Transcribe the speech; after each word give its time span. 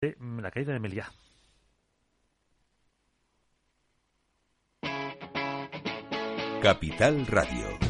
de 0.00 0.16
la 0.18 0.50
caída 0.50 0.72
de 0.72 0.80
Meliá. 0.80 1.12
Capital 6.62 7.26
Radio. 7.26 7.89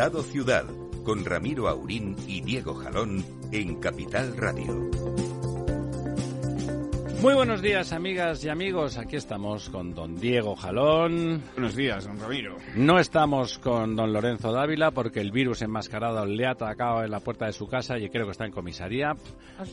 Estado 0.00 0.22
Ciudad, 0.22 0.64
con 1.04 1.26
Ramiro 1.26 1.68
Aurín 1.68 2.16
y 2.26 2.40
Diego 2.40 2.72
Jalón 2.72 3.22
en 3.52 3.78
Capital 3.80 4.34
Radio. 4.34 4.88
Muy 7.20 7.34
buenos 7.34 7.60
días, 7.60 7.92
amigas 7.92 8.42
y 8.42 8.48
amigos. 8.48 8.96
Aquí 8.96 9.16
estamos 9.16 9.68
con 9.68 9.92
don 9.92 10.16
Diego 10.18 10.56
Jalón. 10.56 11.42
Buenos 11.52 11.76
días, 11.76 12.06
don 12.06 12.18
Ramiro. 12.18 12.56
No 12.76 12.98
estamos 12.98 13.58
con 13.58 13.94
don 13.94 14.14
Lorenzo 14.14 14.52
Dávila 14.52 14.90
porque 14.90 15.20
el 15.20 15.32
virus 15.32 15.60
enmascarado 15.60 16.24
le 16.24 16.46
ha 16.46 16.52
atacado 16.52 17.04
en 17.04 17.10
la 17.10 17.20
puerta 17.20 17.44
de 17.44 17.52
su 17.52 17.68
casa 17.68 17.98
y 17.98 18.08
creo 18.08 18.24
que 18.24 18.32
está 18.32 18.46
en 18.46 18.52
comisaría. 18.52 19.14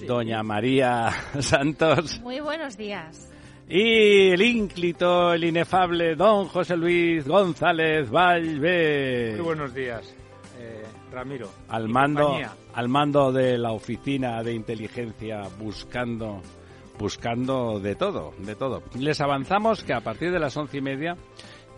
Doña 0.05 0.43
María 0.43 1.09
Santos. 1.39 2.19
Muy 2.19 2.41
buenos 2.41 2.75
días. 2.75 3.31
Y 3.69 4.29
el 4.29 4.41
ínclito, 4.41 5.33
el 5.33 5.43
inefable 5.43 6.15
don 6.15 6.47
José 6.47 6.77
Luis 6.77 7.27
González 7.27 8.09
Valve. 8.09 9.33
Muy 9.33 9.41
buenos 9.41 9.73
días, 9.73 10.15
eh, 10.57 10.85
Ramiro. 11.11 11.49
Al 11.67 11.89
mando, 11.89 12.39
al 12.73 12.87
mando 12.87 13.33
de 13.33 13.57
la 13.57 13.73
oficina 13.73 14.41
de 14.41 14.53
inteligencia 14.53 15.41
buscando, 15.59 16.41
buscando 16.97 17.81
de 17.81 17.95
todo, 17.95 18.33
de 18.37 18.55
todo. 18.55 18.83
Les 18.97 19.19
avanzamos 19.19 19.83
que 19.83 19.91
a 19.91 19.99
partir 19.99 20.31
de 20.31 20.39
las 20.39 20.55
once 20.55 20.77
y 20.77 20.81
media 20.81 21.17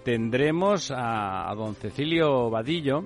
tendremos 0.03 0.91
a, 0.91 1.49
a 1.49 1.55
don 1.55 1.73
Cecilio 1.73 2.51
Vadillo, 2.51 3.05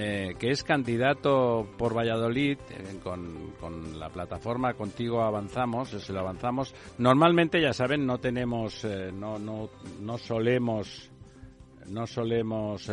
eh, 0.00 0.36
que 0.38 0.52
es 0.52 0.62
candidato 0.62 1.68
por 1.76 1.92
Valladolid 1.92 2.56
eh, 2.70 3.00
con, 3.02 3.54
con 3.58 3.98
la 3.98 4.08
plataforma 4.10 4.74
Contigo 4.74 5.22
Avanzamos, 5.22 5.88
se 5.88 6.12
lo 6.12 6.20
avanzamos. 6.20 6.72
Normalmente, 6.98 7.60
ya 7.60 7.72
saben, 7.72 8.06
no 8.06 8.18
tenemos, 8.18 8.84
eh, 8.84 9.10
no, 9.12 9.40
no, 9.40 9.70
no 10.00 10.16
solemos, 10.16 11.10
no 11.88 12.06
solemos 12.06 12.88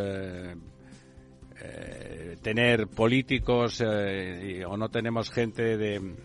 tener 2.41 2.87
políticos 2.87 3.81
o 3.81 4.77
no 4.77 4.89
tenemos 4.89 5.29
gente 5.29 5.77
de 5.77 6.15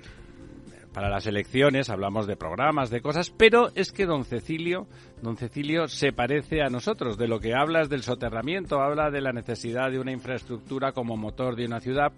para 0.93 1.09
las 1.09 1.27
elecciones, 1.27 1.89
hablamos 1.89 2.27
de 2.27 2.37
programas, 2.37 2.91
de 2.91 3.01
cosas, 3.01 3.31
pero 3.31 3.71
es 3.75 3.93
que 3.93 4.07
don 4.07 4.25
Cecilio, 4.25 4.87
don 5.23 5.37
Cecilio 5.37 5.87
se 5.89 6.13
parece 6.13 6.63
a 6.63 6.69
nosotros, 6.69 7.17
de 7.17 7.29
lo 7.29 7.39
que 7.39 7.55
hablas 7.55 7.89
del 7.89 8.03
soterramiento, 8.03 8.81
habla 8.81 9.11
de 9.11 9.21
la 9.21 9.33
necesidad 9.33 9.91
de 9.91 10.01
una 10.01 10.13
infraestructura 10.13 10.93
como 10.93 11.17
motor 11.17 11.55
de 11.55 11.67
una 11.67 11.81
ciudad, 11.81 12.13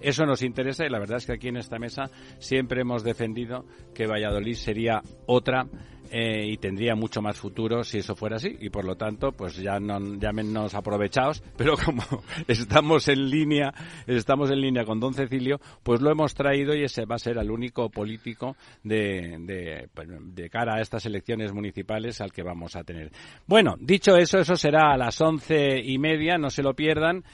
eso 0.00 0.26
nos 0.26 0.42
interesa 0.42 0.84
y 0.84 0.90
la 0.90 0.98
verdad 0.98 1.18
es 1.18 1.26
que 1.26 1.32
aquí 1.32 1.48
en 1.48 1.56
esta 1.56 1.78
mesa 1.78 2.10
siempre 2.38 2.82
hemos 2.82 3.02
defendido 3.02 3.64
que 3.94 4.06
Valladolid 4.06 4.54
sería 4.54 5.02
otra 5.26 5.66
eh, 6.10 6.46
y 6.46 6.56
tendría 6.56 6.94
mucho 6.94 7.20
más 7.22 7.38
futuro 7.38 7.84
si 7.84 7.98
eso 7.98 8.14
fuera 8.14 8.36
así. 8.36 8.56
Y 8.60 8.70
por 8.70 8.84
lo 8.84 8.96
tanto 8.96 9.32
pues 9.32 9.56
ya 9.56 9.78
no 9.78 9.98
llámenos 10.16 10.74
aprovechados 10.74 11.42
pero 11.56 11.76
como 11.76 12.02
estamos 12.46 13.08
en 13.08 13.28
línea 13.28 13.72
estamos 14.06 14.50
en 14.50 14.60
línea 14.60 14.84
con 14.84 15.00
don 15.00 15.14
Cecilio 15.14 15.60
pues 15.82 16.00
lo 16.00 16.10
hemos 16.10 16.34
traído 16.34 16.74
y 16.74 16.84
ese 16.84 17.04
va 17.04 17.16
a 17.16 17.18
ser 17.18 17.38
el 17.38 17.50
único 17.50 17.90
político 17.90 18.56
de, 18.82 19.36
de, 19.40 19.88
de 20.34 20.50
cara 20.50 20.76
a 20.76 20.80
estas 20.80 21.06
elecciones 21.06 21.52
municipales 21.52 22.20
al 22.20 22.32
que 22.32 22.42
vamos 22.42 22.76
a 22.76 22.84
tener. 22.84 23.10
Bueno 23.46 23.76
dicho 23.80 24.16
eso 24.16 24.38
eso 24.38 24.56
será 24.56 24.92
a 24.92 24.96
las 24.96 25.20
once 25.20 25.80
y 25.82 25.98
media 25.98 26.38
no 26.38 26.50
se 26.50 26.62
lo 26.62 26.74
pierdan 26.74 27.24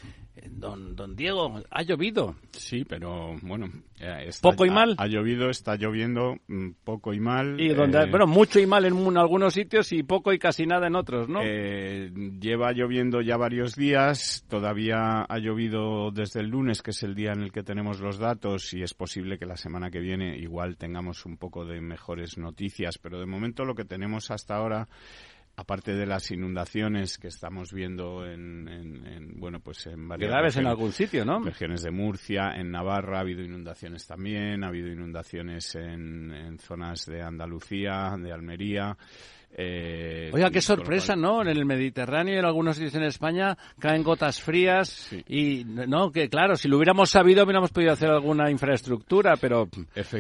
Don, 0.51 0.97
don 0.97 1.15
Diego, 1.15 1.63
ha 1.71 1.83
llovido. 1.83 2.35
Sí, 2.51 2.85
pero 2.85 3.37
bueno. 3.43 3.71
está- 3.99 4.51
¿Poco 4.51 4.67
y 4.67 4.69
ha- 4.69 4.73
mal? 4.73 4.95
Ha, 4.99 5.07
llovido, 5.07 5.49
está 5.49 5.77
lloviendo 5.77 6.37
mm, 6.49 6.71
poco 6.83 7.15
y 7.15 7.21
mal. 7.21 7.61
Y 7.61 7.69
donde, 7.69 8.03
eh, 8.03 8.07
bueno, 8.11 8.27
mucho 8.27 8.59
y 8.59 8.67
mal 8.67 8.85
en 8.85 8.95
un- 8.95 9.17
algunos 9.17 9.55
sitios 9.55 9.93
y 9.93 10.03
poco 10.03 10.33
y 10.33 10.39
casi 10.41 10.67
nada 10.67 10.89
en 10.89 10.97
otros, 10.97 11.29
¿no? 11.29 11.41
eh, 11.43 12.11
lleva 12.41 12.73
lloviendo 12.73 13.21
ya 13.21 13.37
varios 13.37 13.77
días, 13.77 14.45
todavía 14.49 15.23
ha 15.23 15.39
llovido 15.39 16.11
desde 16.11 16.41
el 16.41 16.49
lunes, 16.49 16.83
que 16.83 16.91
es 16.91 17.03
el 17.05 17.15
día 17.15 17.33
en 17.33 17.41
el 17.43 17.53
que 17.53 17.63
tenemos 17.63 18.01
los 18.01 18.19
datos, 18.19 18.75
y 18.75 18.83
es 18.83 18.93
posible 18.93 19.39
que 19.39 19.47
la 19.47 19.57
semana 19.57 19.91
que 19.91 20.01
viene 20.01 20.37
igual 20.39 20.77
tengamos 20.77 21.25
un 21.27 21.37
poco 21.37 21.65
de 21.65 21.81
mejores 21.81 22.39
noticias, 22.39 22.99
pero 22.99 23.21
de 23.21 23.27
momento 23.27 23.65
lo 23.65 23.75
que 23.77 23.85
tenemos 23.85 24.31
hasta 24.33 24.57
ahora 24.57 24.89
aparte 25.57 25.95
de 25.95 26.07
las 26.07 26.31
inundaciones 26.31 27.19
que 27.19 27.29
estamos 27.29 27.73
viendo 27.73 28.27
en, 28.27 28.69
en- 28.69 29.07
en, 29.07 29.41
bueno 29.41 29.61
pues 29.61 29.87
en 29.87 30.09
varias 30.09 30.31
Graves 30.31 30.57
en 30.57 30.67
algún 30.67 30.93
sitio, 30.93 31.25
¿no? 31.25 31.41
regiones 31.41 31.83
de 31.83 31.91
Murcia, 31.91 32.53
en 32.57 32.71
Navarra 32.71 33.19
ha 33.19 33.21
habido 33.21 33.43
inundaciones 33.43 34.07
también, 34.07 34.65
ha 34.65 34.69
habido 34.69 34.89
inundaciones 34.89 35.75
en, 35.77 36.33
en 36.33 36.59
zonas 36.59 37.07
de 37.07 37.23
Andalucía, 37.23 38.17
de 38.19 38.33
Almería. 38.33 38.97
Eh, 39.57 40.31
Oiga, 40.33 40.51
qué 40.51 40.61
sorpresa, 40.61 41.15
¿no? 41.15 41.43
En 41.43 41.49
el 41.49 41.65
Mediterráneo 41.65 42.35
y 42.35 42.39
en 42.39 42.45
algunos 42.45 42.77
sitios 42.77 42.95
en 42.97 43.05
España 43.05 43.57
caen 43.79 44.03
gotas 44.03 44.41
frías 44.41 45.11
y, 45.29 45.65
no, 45.65 46.11
que 46.11 46.29
claro, 46.29 46.57
si 46.57 46.69
lo 46.69 46.77
hubiéramos 46.77 47.11
sabido 47.11 47.45
hubiéramos 47.45 47.71
podido 47.71 47.93
hacer 47.93 48.11
alguna 48.11 48.51
infraestructura, 48.51 49.35
pero, 49.41 49.69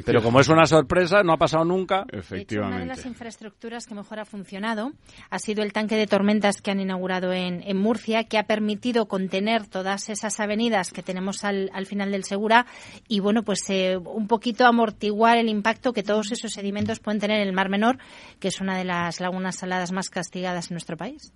pero 0.04 0.22
como 0.22 0.40
es 0.40 0.48
una 0.48 0.66
sorpresa, 0.66 1.22
no 1.22 1.32
ha 1.32 1.36
pasado 1.36 1.64
nunca. 1.64 2.04
De 2.10 2.40
hecho, 2.40 2.60
una 2.60 2.78
de 2.78 2.86
las 2.86 3.04
infraestructuras 3.06 3.86
que 3.86 3.94
mejor 3.94 4.20
ha 4.20 4.24
funcionado 4.24 4.92
ha 5.30 5.38
sido 5.38 5.62
el 5.62 5.72
tanque 5.72 5.96
de 5.96 6.06
tormentas 6.06 6.62
que 6.62 6.70
han 6.70 6.80
inaugurado 6.80 7.32
en, 7.32 7.62
en 7.64 7.76
Murcia, 7.76 8.24
que 8.24 8.38
ha 8.38 8.44
permitido 8.44 9.06
contener 9.06 9.66
todas 9.66 10.08
esas 10.10 10.38
avenidas 10.38 10.92
que 10.92 11.02
tenemos 11.02 11.44
al, 11.44 11.70
al 11.72 11.86
final 11.86 12.12
del 12.12 12.24
Segura 12.24 12.66
y, 13.08 13.20
bueno, 13.20 13.42
pues 13.42 13.68
eh, 13.68 13.96
un 13.96 14.28
poquito 14.28 14.66
amortiguar 14.66 15.38
el 15.38 15.48
impacto 15.48 15.92
que 15.92 16.02
todos 16.02 16.30
esos 16.30 16.52
sedimentos 16.52 17.00
pueden 17.00 17.20
tener 17.20 17.40
en 17.40 17.48
el 17.48 17.54
Mar 17.54 17.68
Menor, 17.68 17.98
que 18.38 18.48
es 18.48 18.60
una 18.60 18.76
de 18.76 18.84
las 18.84 19.20
lagunas 19.24 19.56
saladas 19.56 19.90
más 19.90 20.10
castigadas 20.10 20.70
en 20.70 20.74
nuestro 20.74 20.96
país. 20.96 21.32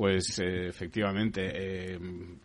Pues 0.00 0.38
eh, 0.38 0.68
efectivamente, 0.68 1.42
eh, 1.52 1.98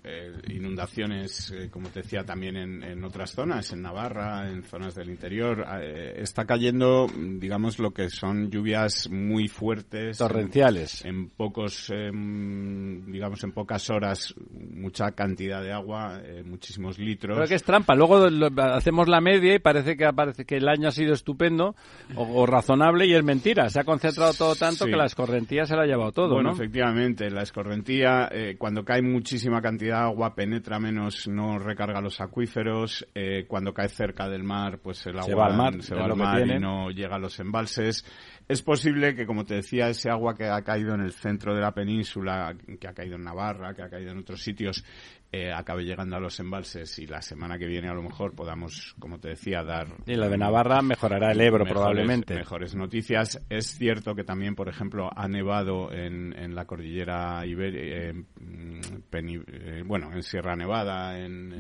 eh, 0.03 0.33
inundaciones, 0.49 1.51
eh, 1.51 1.69
como 1.71 1.87
te 1.87 2.01
decía, 2.01 2.25
también 2.25 2.57
en, 2.57 2.83
en 2.83 3.01
otras 3.05 3.31
zonas, 3.31 3.71
en 3.71 3.81
Navarra, 3.81 4.51
en 4.51 4.61
zonas 4.63 4.93
del 4.93 5.09
interior. 5.09 5.65
eh, 5.81 6.15
está 6.17 6.43
cayendo, 6.43 7.07
digamos, 7.15 7.79
lo 7.79 7.91
que 7.91 8.09
son 8.09 8.51
lluvias 8.51 9.09
muy 9.09 9.47
fuertes. 9.47 10.17
Torrenciales. 10.17 11.05
En, 11.05 11.29
pocos, 11.29 11.89
em, 11.91 13.09
digamos, 13.09 13.41
en 13.45 13.53
pocas 13.53 13.89
horas, 13.89 14.35
mucha 14.51 15.11
cantidad 15.11 15.63
de 15.63 15.71
agua, 15.71 16.19
eh, 16.25 16.43
muchísimos 16.45 16.99
litros. 16.99 17.37
Creo 17.37 17.47
que 17.47 17.55
es 17.55 17.63
trampa. 17.63 17.95
Luego 17.95 18.29
lo- 18.29 18.49
hacemos 18.63 19.07
la 19.07 19.21
media 19.21 19.55
y 19.55 19.59
parece 19.59 19.95
que 19.95 20.11
parece 20.11 20.43
que 20.43 20.57
el 20.57 20.67
año 20.67 20.89
ha 20.89 20.91
sido 20.91 21.13
estupendo 21.13 21.73
o, 22.15 22.41
o 22.41 22.45
razonable 22.45 23.07
y 23.07 23.13
es 23.13 23.23
mentira. 23.23 23.69
Se 23.69 23.79
ha 23.79 23.85
concentrado 23.85 24.33
todo 24.33 24.55
tanto 24.55 24.83
Sí. 24.83 24.91
que 24.91 24.97
la 24.97 25.05
escorrentía 25.05 25.65
se 25.65 25.73
lo 25.75 25.83
ha 25.83 25.85
llevado 25.85 26.11
todo, 26.11 26.33
bueno, 26.33 26.49
¿no? 26.49 26.55
efectivamente, 26.55 27.29
la 27.29 27.44
escorrentía, 27.45 28.29
eh, 28.31 28.55
cuando 28.57 28.83
cae 28.83 29.01
muchísima 29.01 29.61
cantidad 29.61 29.99
de 29.99 30.03
agua, 30.03 30.35
penetra 30.35 30.79
menos, 30.79 31.27
no 31.27 31.57
recarga 31.57 32.01
los 32.01 32.19
acuíferos. 32.21 33.07
eh, 33.15 33.45
cuando 33.47 33.73
cae 33.73 33.87
cerca 33.89 34.27
del 34.27 34.43
mar, 34.43 34.79
pues 34.83 35.05
el 35.07 35.13
agua 35.17 35.25
Se 35.25 35.35
va 35.35 35.45
al 35.47 35.57
mar, 35.57 35.81
se 35.81 35.95
va 35.95 36.05
al 36.05 36.15
mar 36.15 36.47
y 36.47 36.59
no 36.59 36.89
llega 36.91 37.15
a 37.15 37.19
los 37.19 37.39
embalses. 37.39 38.05
Es 38.47 38.61
posible 38.61 39.15
que, 39.15 39.25
como 39.25 39.43
te 39.43 39.55
decía, 39.55 39.89
ese 39.89 40.09
agua 40.09 40.35
que 40.35 40.45
ha 40.45 40.61
caído 40.61 40.93
en 40.93 41.01
el 41.01 41.13
centro 41.13 41.55
de 41.55 41.61
la 41.61 41.73
península, 41.73 42.55
que 42.79 42.87
ha 42.87 42.93
caído 42.93 43.15
en 43.15 43.23
Navarra, 43.23 43.73
que 43.73 43.81
ha 43.81 43.89
caído 43.89 44.11
en 44.11 44.19
otros 44.19 44.43
sitios, 44.43 44.85
eh, 45.31 45.51
acabe 45.51 45.83
llegando 45.83 46.15
a 46.15 46.19
los 46.19 46.39
embalses 46.39 46.99
y 46.99 47.07
la 47.07 47.23
semana 47.23 47.57
que 47.57 47.65
viene 47.65 47.89
a 47.89 47.93
lo 47.95 48.03
mejor 48.03 48.35
podamos, 48.35 48.95
como 48.99 49.19
te 49.19 49.29
decía, 49.29 49.63
dar... 49.63 49.87
Y 50.05 50.13
la 50.13 50.29
de 50.29 50.37
Navarra 50.37 50.83
mejorará 50.83 51.31
el 51.31 51.41
Ebro 51.41 51.65
probablemente. 51.65 52.35
Mejores 52.35 52.75
noticias. 52.75 53.41
Es 53.49 53.77
cierto 53.77 54.13
que 54.13 54.23
también, 54.23 54.53
por 54.53 54.69
ejemplo, 54.69 55.09
ha 55.15 55.27
nevado 55.27 55.91
en, 55.91 56.37
en 56.37 56.53
la 56.53 56.65
cordillera 56.65 57.43
Ibérica, 57.47 58.13
mm, 58.39 58.79
eh, 59.11 59.83
bueno, 59.85 60.13
en 60.13 60.21
Sierra 60.21 60.55
Nevada, 60.55 61.19
en, 61.19 61.51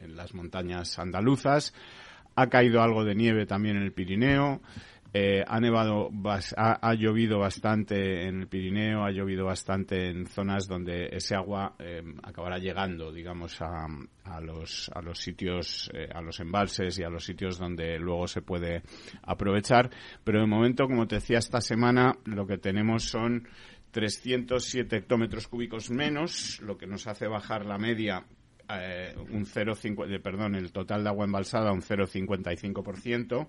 en 0.00 0.16
las 0.16 0.34
montañas 0.34 0.98
andaluzas. 1.00 1.74
Ha 2.36 2.48
caído 2.48 2.82
algo 2.82 3.04
de 3.04 3.14
nieve 3.14 3.46
también 3.46 3.76
en 3.76 3.82
el 3.82 3.92
Pirineo. 3.92 4.60
Eh, 5.18 5.42
ha 5.48 5.58
nevado, 5.60 6.10
ha, 6.58 6.94
llovido 6.94 7.38
bastante 7.38 8.28
en 8.28 8.42
el 8.42 8.48
Pirineo, 8.48 9.02
ha 9.02 9.10
llovido 9.10 9.46
bastante 9.46 10.10
en 10.10 10.26
zonas 10.26 10.68
donde 10.68 11.08
ese 11.10 11.34
agua 11.34 11.74
eh, 11.78 12.02
acabará 12.22 12.58
llegando, 12.58 13.10
digamos, 13.10 13.56
a, 13.62 13.88
los, 14.42 14.90
a 14.94 15.00
los 15.00 15.18
sitios, 15.18 15.90
eh, 15.94 16.10
a 16.14 16.20
los 16.20 16.38
embalses 16.40 16.98
y 16.98 17.02
a 17.02 17.08
los 17.08 17.24
sitios 17.24 17.56
donde 17.56 17.98
luego 17.98 18.28
se 18.28 18.42
puede 18.42 18.82
aprovechar. 19.22 19.88
Pero 20.22 20.40
de 20.40 20.46
momento, 20.46 20.86
como 20.86 21.06
te 21.06 21.14
decía, 21.14 21.38
esta 21.38 21.62
semana 21.62 22.18
lo 22.26 22.46
que 22.46 22.58
tenemos 22.58 23.04
son 23.04 23.48
307 23.92 24.96
hectómetros 24.96 25.48
cúbicos 25.48 25.88
menos, 25.88 26.60
lo 26.60 26.76
que 26.76 26.86
nos 26.86 27.06
hace 27.06 27.26
bajar 27.26 27.64
la 27.64 27.78
media 27.78 28.26
eh, 28.68 29.14
un 29.30 29.46
0,50, 29.46 30.20
perdón, 30.20 30.56
el 30.56 30.72
total 30.72 31.04
de 31.04 31.10
agua 31.10 31.24
embalsada 31.24 31.70
un 31.72 31.82
0,55% 31.82 33.48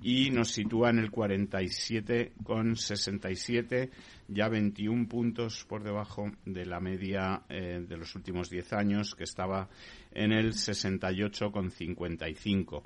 y 0.00 0.30
nos 0.30 0.50
sitúa 0.50 0.88
en 0.90 0.98
el 0.98 1.10
47,67, 1.10 3.90
ya 4.28 4.48
21 4.48 5.08
puntos 5.08 5.66
por 5.68 5.82
debajo 5.82 6.30
de 6.44 6.64
la 6.64 6.78
media 6.80 7.42
eh, 7.48 7.84
de 7.86 7.96
los 7.96 8.14
últimos 8.14 8.48
10 8.50 8.72
años, 8.72 9.14
que 9.14 9.24
estaba 9.24 9.68
en 10.12 10.32
el 10.32 10.52
68,55. 10.52 12.82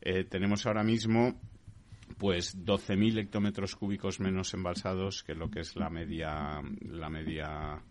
Eh, 0.00 0.24
tenemos 0.24 0.66
ahora 0.66 0.84
mismo 0.84 1.40
pues 2.16 2.56
12.000 2.56 3.18
hectómetros 3.18 3.76
cúbicos 3.76 4.18
menos 4.20 4.54
embalsados 4.54 5.22
que 5.22 5.34
lo 5.34 5.50
que 5.50 5.60
es 5.60 5.76
la 5.76 5.90
media 5.90 6.62
la 6.80 7.10
media 7.10 7.82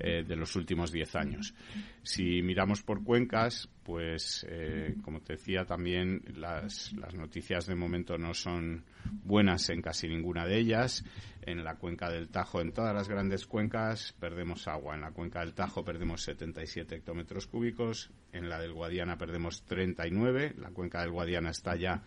eh, 0.00 0.24
de 0.26 0.36
los 0.36 0.54
últimos 0.56 0.92
10 0.92 1.16
años. 1.16 1.54
Si 2.02 2.42
miramos 2.42 2.82
por 2.82 3.02
cuencas, 3.02 3.68
pues 3.82 4.46
eh, 4.48 4.94
como 5.02 5.20
te 5.20 5.34
decía 5.34 5.64
también 5.64 6.22
las, 6.36 6.92
las 6.92 7.14
noticias 7.14 7.66
de 7.66 7.74
momento 7.74 8.18
no 8.18 8.34
son 8.34 8.84
buenas 9.24 9.68
en 9.70 9.82
casi 9.82 10.08
ninguna 10.08 10.46
de 10.46 10.58
ellas. 10.58 11.04
En 11.42 11.64
la 11.64 11.76
cuenca 11.76 12.10
del 12.10 12.28
Tajo, 12.28 12.60
en 12.60 12.72
todas 12.72 12.94
las 12.94 13.08
grandes 13.08 13.46
cuencas, 13.46 14.14
perdemos 14.20 14.68
agua. 14.68 14.94
En 14.94 15.00
la 15.00 15.12
cuenca 15.12 15.40
del 15.40 15.54
Tajo 15.54 15.84
perdemos 15.84 16.22
77 16.22 16.96
hectómetros 16.96 17.46
cúbicos. 17.46 18.10
En 18.32 18.48
la 18.50 18.60
del 18.60 18.74
Guadiana 18.74 19.16
perdemos 19.16 19.62
39. 19.62 20.54
La 20.58 20.70
cuenca 20.70 21.00
del 21.00 21.10
Guadiana 21.10 21.50
está 21.50 21.74
ya 21.76 22.02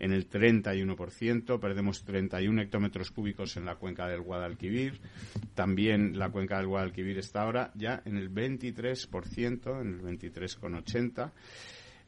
en 0.00 0.12
el 0.12 0.28
31%, 0.28 1.60
perdemos 1.60 2.04
31 2.04 2.62
hectómetros 2.62 3.10
cúbicos 3.10 3.56
en 3.56 3.64
la 3.64 3.76
cuenca 3.76 4.06
del 4.06 4.22
Guadalquivir, 4.22 5.00
también 5.54 6.18
la 6.18 6.30
cuenca 6.30 6.58
del 6.58 6.66
Guadalquivir 6.66 7.18
está 7.18 7.42
ahora 7.42 7.72
ya 7.74 8.02
en 8.04 8.16
el 8.16 8.32
23%, 8.32 9.80
en 9.80 9.88
el 9.94 10.18
23,80%. 10.18 11.32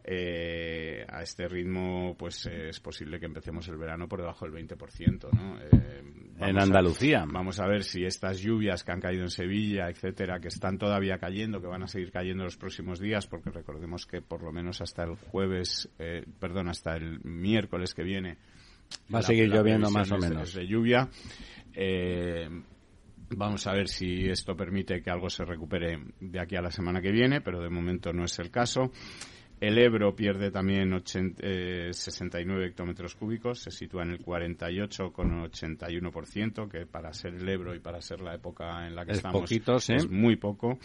Eh, 0.03 1.05
a 1.07 1.23
este 1.23 1.47
ritmo, 1.47 2.17
pues 2.19 2.47
eh, 2.47 2.71
es 2.71 2.81
posible 2.81 3.21
que 3.21 3.27
empecemos 3.27 3.69
el 3.69 3.77
verano 3.77 4.09
por 4.09 4.21
debajo 4.21 4.47
del 4.47 4.67
20%, 4.67 5.29
¿no? 5.33 5.61
Eh, 5.61 6.03
en 6.39 6.59
Andalucía. 6.59 7.27
vamos 7.31 7.61
a 7.61 7.67
ver 7.67 7.85
si 7.85 8.05
estas 8.05 8.41
lluvias 8.41 8.83
que 8.83 8.93
han 8.93 9.01
caído 9.01 9.25
en 9.25 9.31
Sevilla, 9.31 9.91
etcétera, 9.91 10.41
que 10.41 10.49
están 10.49 10.79
todavía 10.79 11.19
cayendo, 11.19 11.61
que 11.61 11.67
van 11.67 11.83
a 11.83 11.87
seguir 11.87 12.11
cayendo 12.11 12.45
los 12.45 12.57
próximos 12.57 12.99
días, 12.99 13.27
porque 13.27 13.51
recordemos 13.51 14.07
que 14.07 14.23
por 14.23 14.43
lo 14.43 14.53
menos 14.53 14.81
hasta 14.81 15.05
el 15.05 15.17
jueves, 15.17 15.91
perdón, 16.39 16.71
hasta 16.71 16.97
el 16.97 17.21
miércoles 17.23 17.93
que 17.93 18.03
viene. 18.03 18.39
Va 19.15 19.19
a 19.19 19.23
seguir 19.23 19.51
lloviendo 19.51 19.91
más 19.91 20.11
o 20.13 20.17
menos. 20.17 20.55
De 20.55 20.67
lluvia. 20.67 21.11
Vamos 23.37 23.67
a 23.67 23.73
ver 23.73 23.89
si 23.89 24.29
esto 24.29 24.57
permite 24.57 25.03
que 25.03 25.11
algo 25.11 25.29
se 25.29 25.45
recupere 25.45 26.01
de 26.21 26.41
aquí 26.41 26.57
a 26.57 26.63
la 26.63 26.71
semana 26.71 27.01
que 27.01 27.13
viene, 27.13 27.41
pero 27.41 27.61
de 27.61 27.69
momento 27.69 28.13
no 28.13 28.25
es 28.25 28.39
el 28.39 28.51
caso. 28.51 28.91
El 29.61 29.79
Ebro 29.79 30.17
pierde 30.17 30.51
también 30.51 30.99
69 31.05 32.65
eh, 32.65 32.67
hectómetros 32.67 33.15
cúbicos, 33.15 33.59
se 33.59 33.71
sitúa 33.71 34.05
en 34.05 34.13
el 34.13 34.25
48,81%, 34.25 36.67
que 36.67 36.87
para 36.87 37.13
ser 37.13 37.35
el 37.35 37.47
Ebro 37.47 37.75
y 37.75 37.79
para 37.79 38.01
ser 38.01 38.23
la 38.23 38.35
época 38.35 38.87
en 38.87 38.95
la 38.95 39.05
que 39.05 39.13
estamos 39.13 39.53
es 39.53 40.11
muy 40.11 40.37
poco. 40.37 40.79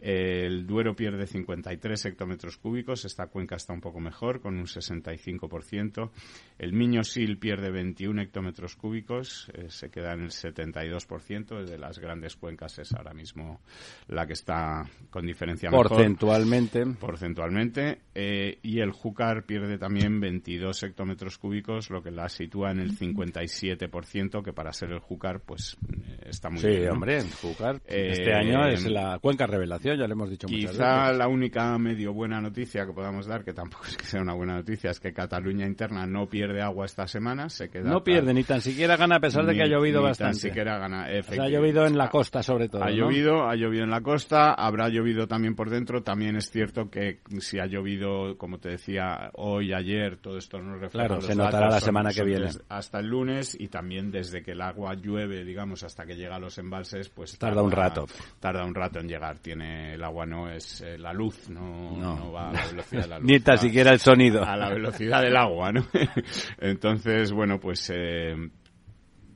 El 0.00 0.66
Duero 0.66 0.94
pierde 0.96 1.26
53 1.26 2.06
hectómetros 2.06 2.56
cúbicos, 2.56 3.04
esta 3.04 3.26
cuenca 3.26 3.56
está 3.56 3.72
un 3.72 3.80
poco 3.80 4.00
mejor, 4.00 4.40
con 4.40 4.56
un 4.56 4.64
65%. 4.64 6.10
El 6.58 6.72
Miño-Sil 6.72 7.38
pierde 7.38 7.70
21 7.70 8.22
hectómetros 8.22 8.76
cúbicos, 8.76 9.50
eh, 9.54 9.66
se 9.68 9.90
queda 9.90 10.14
en 10.14 10.22
el 10.22 10.30
72%. 10.30 11.64
De 11.64 11.78
las 11.78 11.98
grandes 11.98 12.36
cuencas 12.36 12.78
es 12.78 12.92
ahora 12.94 13.12
mismo 13.12 13.60
la 14.08 14.26
que 14.26 14.32
está 14.32 14.88
con 15.10 15.26
diferencia 15.26 15.70
Porcentualmente. 15.70 16.86
Porcentualmente. 16.98 17.98
Eh, 18.14 18.58
y 18.62 18.80
el 18.80 18.92
Júcar 18.92 19.44
pierde 19.44 19.78
también 19.78 20.20
22 20.20 20.82
hectómetros 20.82 21.38
cúbicos, 21.38 21.90
lo 21.90 22.02
que 22.02 22.10
la 22.10 22.28
sitúa 22.28 22.70
en 22.70 22.80
el 22.80 22.96
57%, 22.96 24.42
que 24.42 24.52
para 24.52 24.72
ser 24.72 24.92
el 24.92 25.00
Júcar, 25.00 25.40
pues 25.40 25.76
eh, 25.92 26.28
está 26.28 26.48
muy 26.48 26.62
bien. 26.62 26.82
Sí, 26.82 26.88
hombre, 26.88 27.22
Júcar 27.42 27.82
este 27.86 28.32
año 28.32 28.66
es 28.66 28.86
la 28.86 29.18
cuenca 29.18 29.46
revelación 29.46 29.89
ya 29.94 30.06
le 30.06 30.12
hemos 30.12 30.30
dicho 30.30 30.46
Quizá 30.46 31.12
la 31.12 31.28
única 31.28 31.76
medio 31.78 32.12
buena 32.12 32.40
noticia 32.40 32.86
que 32.86 32.92
podamos 32.92 33.26
dar, 33.26 33.44
que 33.44 33.52
tampoco 33.52 33.84
es 33.86 33.96
que 33.96 34.04
sea 34.04 34.20
una 34.20 34.34
buena 34.34 34.54
noticia, 34.54 34.90
es 34.90 35.00
que 35.00 35.12
Cataluña 35.12 35.66
interna 35.66 36.06
no 36.06 36.28
pierde 36.28 36.62
agua 36.62 36.86
esta 36.86 37.06
semana, 37.06 37.48
se 37.48 37.68
queda... 37.68 37.90
No 37.90 38.02
pierde, 38.02 38.34
ni 38.34 38.44
tan 38.44 38.60
siquiera 38.60 38.96
gana 38.96 39.16
a 39.16 39.20
pesar 39.20 39.46
de 39.46 39.54
que 39.54 39.62
ha 39.62 39.66
llovido 39.66 40.02
bastante. 40.02 40.34
Ni 40.34 40.40
siquiera 40.40 40.78
gana, 40.78 41.04
ha 41.04 41.48
llovido 41.48 41.86
en 41.86 41.96
la 41.96 42.08
costa 42.08 42.42
sobre 42.42 42.68
todo, 42.68 42.84
Ha 42.84 42.90
llovido, 42.90 43.48
ha 43.48 43.54
llovido 43.54 43.84
en 43.84 43.90
la 43.90 44.00
costa, 44.00 44.52
habrá 44.54 44.88
llovido 44.88 45.26
también 45.26 45.54
por 45.54 45.70
dentro, 45.70 46.02
también 46.02 46.36
es 46.36 46.50
cierto 46.50 46.90
que 46.90 47.20
si 47.38 47.58
ha 47.58 47.66
llovido, 47.66 48.36
como 48.36 48.58
te 48.58 48.70
decía, 48.70 49.30
hoy, 49.34 49.72
ayer, 49.72 50.16
todo 50.18 50.38
esto 50.38 50.58
no 50.58 50.76
refleja 50.76 51.06
Claro, 51.06 51.20
se 51.20 51.34
notará 51.34 51.68
la 51.68 51.80
semana 51.80 52.10
que 52.12 52.24
viene. 52.24 52.48
Hasta 52.68 52.98
el 53.00 53.06
lunes 53.06 53.56
y 53.58 53.68
también 53.68 54.10
desde 54.10 54.42
que 54.42 54.52
el 54.52 54.60
agua 54.60 54.94
llueve, 54.94 55.44
digamos, 55.44 55.82
hasta 55.82 56.04
que 56.04 56.16
llega 56.16 56.36
a 56.36 56.38
los 56.38 56.58
embalses, 56.58 57.08
pues... 57.08 57.38
Tarda 57.38 57.62
un 57.62 57.70
rato. 57.70 58.06
Tarda 58.38 58.64
un 58.64 58.74
rato 58.74 59.00
en 59.00 59.08
llegar, 59.08 59.38
tiene 59.38 59.79
el 59.80 60.04
agua 60.04 60.26
no 60.26 60.50
es 60.50 60.80
eh, 60.80 60.98
la 60.98 61.12
luz, 61.12 61.48
no, 61.50 62.32
va 62.32 62.50
a 62.50 62.52
la 62.52 62.66
velocidad 62.66 63.02
de 63.02 63.08
la 63.08 63.18
luz. 63.20 63.30
Ni 63.30 63.40
tan 63.40 63.58
siquiera 63.58 63.90
el 63.92 63.98
sonido. 63.98 64.44
A 64.44 64.56
la 64.56 64.70
velocidad 64.70 65.22
del 65.22 65.36
agua, 65.36 65.72
¿no? 65.72 65.86
Entonces, 66.58 67.32
bueno, 67.32 67.58
pues 67.58 67.90
eh, 67.94 68.34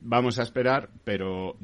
vamos 0.01 0.39
a 0.39 0.43
esperar, 0.43 0.89
pero 1.03 1.57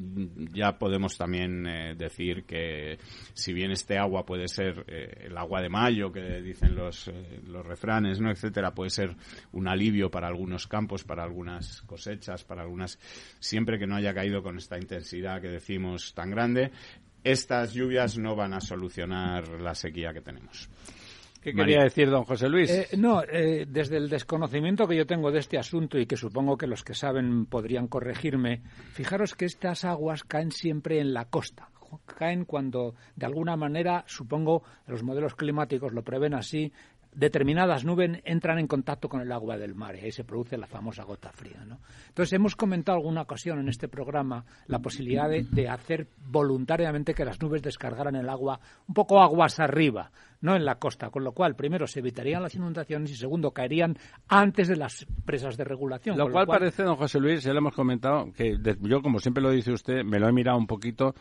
ya 0.52 0.78
podemos 0.78 1.16
también 1.16 1.66
eh, 1.66 1.94
decir 1.96 2.44
que 2.44 2.98
si 3.32 3.52
bien 3.52 3.70
este 3.70 3.98
agua 3.98 4.26
puede 4.26 4.48
ser 4.48 4.84
el 4.88 5.36
agua 5.36 5.62
de 5.62 5.68
mayo 5.68 6.12
que 6.12 6.40
dicen 6.42 6.74
los, 6.74 7.10
los 7.46 7.64
refranes, 7.64 8.20
¿no? 8.20 8.30
etcétera, 8.30 8.72
puede 8.72 8.90
ser 8.90 9.14
un 9.52 9.68
alivio 9.68 10.10
para 10.10 10.28
algunos 10.28 10.66
campos, 10.66 11.04
para 11.04 11.22
algunas 11.22 11.82
cosechas, 11.82 12.44
para 12.44 12.62
algunas 12.62 12.98
siempre 13.38 13.78
que 13.78 13.86
no 13.86 13.96
haya 13.96 14.12
caído 14.12 14.42
con 14.42 14.56
esta 14.56 14.76
intensidad 14.76 15.40
que 15.40 15.48
decimos 15.48 16.12
tan 16.14 16.30
grande, 16.30 16.72
estas 17.24 17.72
lluvias 17.72 18.18
no 18.18 18.34
van 18.36 18.54
a 18.54 18.60
solucionar 18.60 19.48
la 19.60 19.74
sequía 19.74 20.12
que 20.12 20.20
tenemos. 20.20 20.68
¿Qué 21.42 21.52
quería 21.52 21.82
decir 21.82 22.08
don 22.08 22.22
José 22.22 22.48
Luis? 22.48 22.70
Eh, 22.70 22.88
no, 22.96 23.20
eh, 23.24 23.66
desde 23.68 23.96
el 23.96 24.08
desconocimiento 24.08 24.86
que 24.86 24.96
yo 24.96 25.06
tengo 25.06 25.32
de 25.32 25.40
este 25.40 25.58
asunto 25.58 25.98
y 25.98 26.06
que 26.06 26.16
supongo 26.16 26.56
que 26.56 26.68
los 26.68 26.84
que 26.84 26.94
saben 26.94 27.46
podrían 27.46 27.88
corregirme, 27.88 28.62
fijaros 28.92 29.34
que 29.34 29.46
estas 29.46 29.84
aguas 29.84 30.22
caen 30.22 30.52
siempre 30.52 31.00
en 31.00 31.12
la 31.12 31.24
costa. 31.24 31.68
Caen 32.06 32.44
cuando, 32.44 32.94
de 33.16 33.26
alguna 33.26 33.56
manera, 33.56 34.04
supongo, 34.06 34.62
los 34.86 35.02
modelos 35.02 35.34
climáticos 35.34 35.92
lo 35.92 36.02
prevén 36.02 36.32
así, 36.32 36.72
determinadas 37.14 37.84
nubes 37.84 38.20
entran 38.24 38.58
en 38.58 38.66
contacto 38.66 39.08
con 39.08 39.20
el 39.20 39.30
agua 39.32 39.58
del 39.58 39.74
mar 39.74 39.96
y 39.96 40.00
ahí 40.00 40.12
se 40.12 40.24
produce 40.24 40.56
la 40.56 40.66
famosa 40.66 41.04
gota 41.04 41.30
fría. 41.30 41.64
¿no? 41.66 41.78
Entonces, 42.08 42.32
hemos 42.32 42.56
comentado 42.56 42.98
alguna 42.98 43.22
ocasión 43.22 43.58
en 43.58 43.68
este 43.68 43.88
programa 43.88 44.44
la 44.66 44.78
posibilidad 44.78 45.28
de, 45.28 45.68
hacer 45.68 46.08
voluntariamente 46.26 47.14
que 47.14 47.24
las 47.24 47.40
nubes 47.40 47.62
descargaran 47.62 48.16
el 48.16 48.28
agua 48.28 48.60
un 48.88 48.94
poco 48.94 49.20
aguas 49.22 49.60
arriba, 49.60 50.10
no 50.40 50.56
en 50.56 50.64
la 50.64 50.76
costa, 50.76 51.10
con 51.10 51.22
lo 51.22 51.32
cual, 51.32 51.54
primero, 51.54 51.86
se 51.86 52.00
evitarían 52.00 52.42
las 52.42 52.54
inundaciones 52.54 53.10
y, 53.10 53.14
segundo, 53.14 53.52
caerían 53.52 53.96
antes 54.28 54.68
de 54.68 54.76
las 54.76 55.06
presas 55.24 55.56
de 55.56 55.64
regulación. 55.64 56.16
Lo, 56.16 56.30
cual, 56.30 56.46
parece, 56.46 56.82
don 56.82 56.96
José 56.96 57.20
Luis, 57.20 57.42
ya 57.42 57.52
lo 57.52 57.58
hemos 57.58 57.74
comentado, 57.74 58.32
que 58.32 58.58
yo, 58.80 59.02
como 59.02 59.18
siempre 59.18 59.42
lo 59.42 59.50
dice 59.50 59.72
usted, 59.72 60.02
me 60.04 60.18
lo 60.18 60.28
he 60.28 60.32
mirado 60.32 60.58
un 60.58 60.66
poquito 60.66 61.14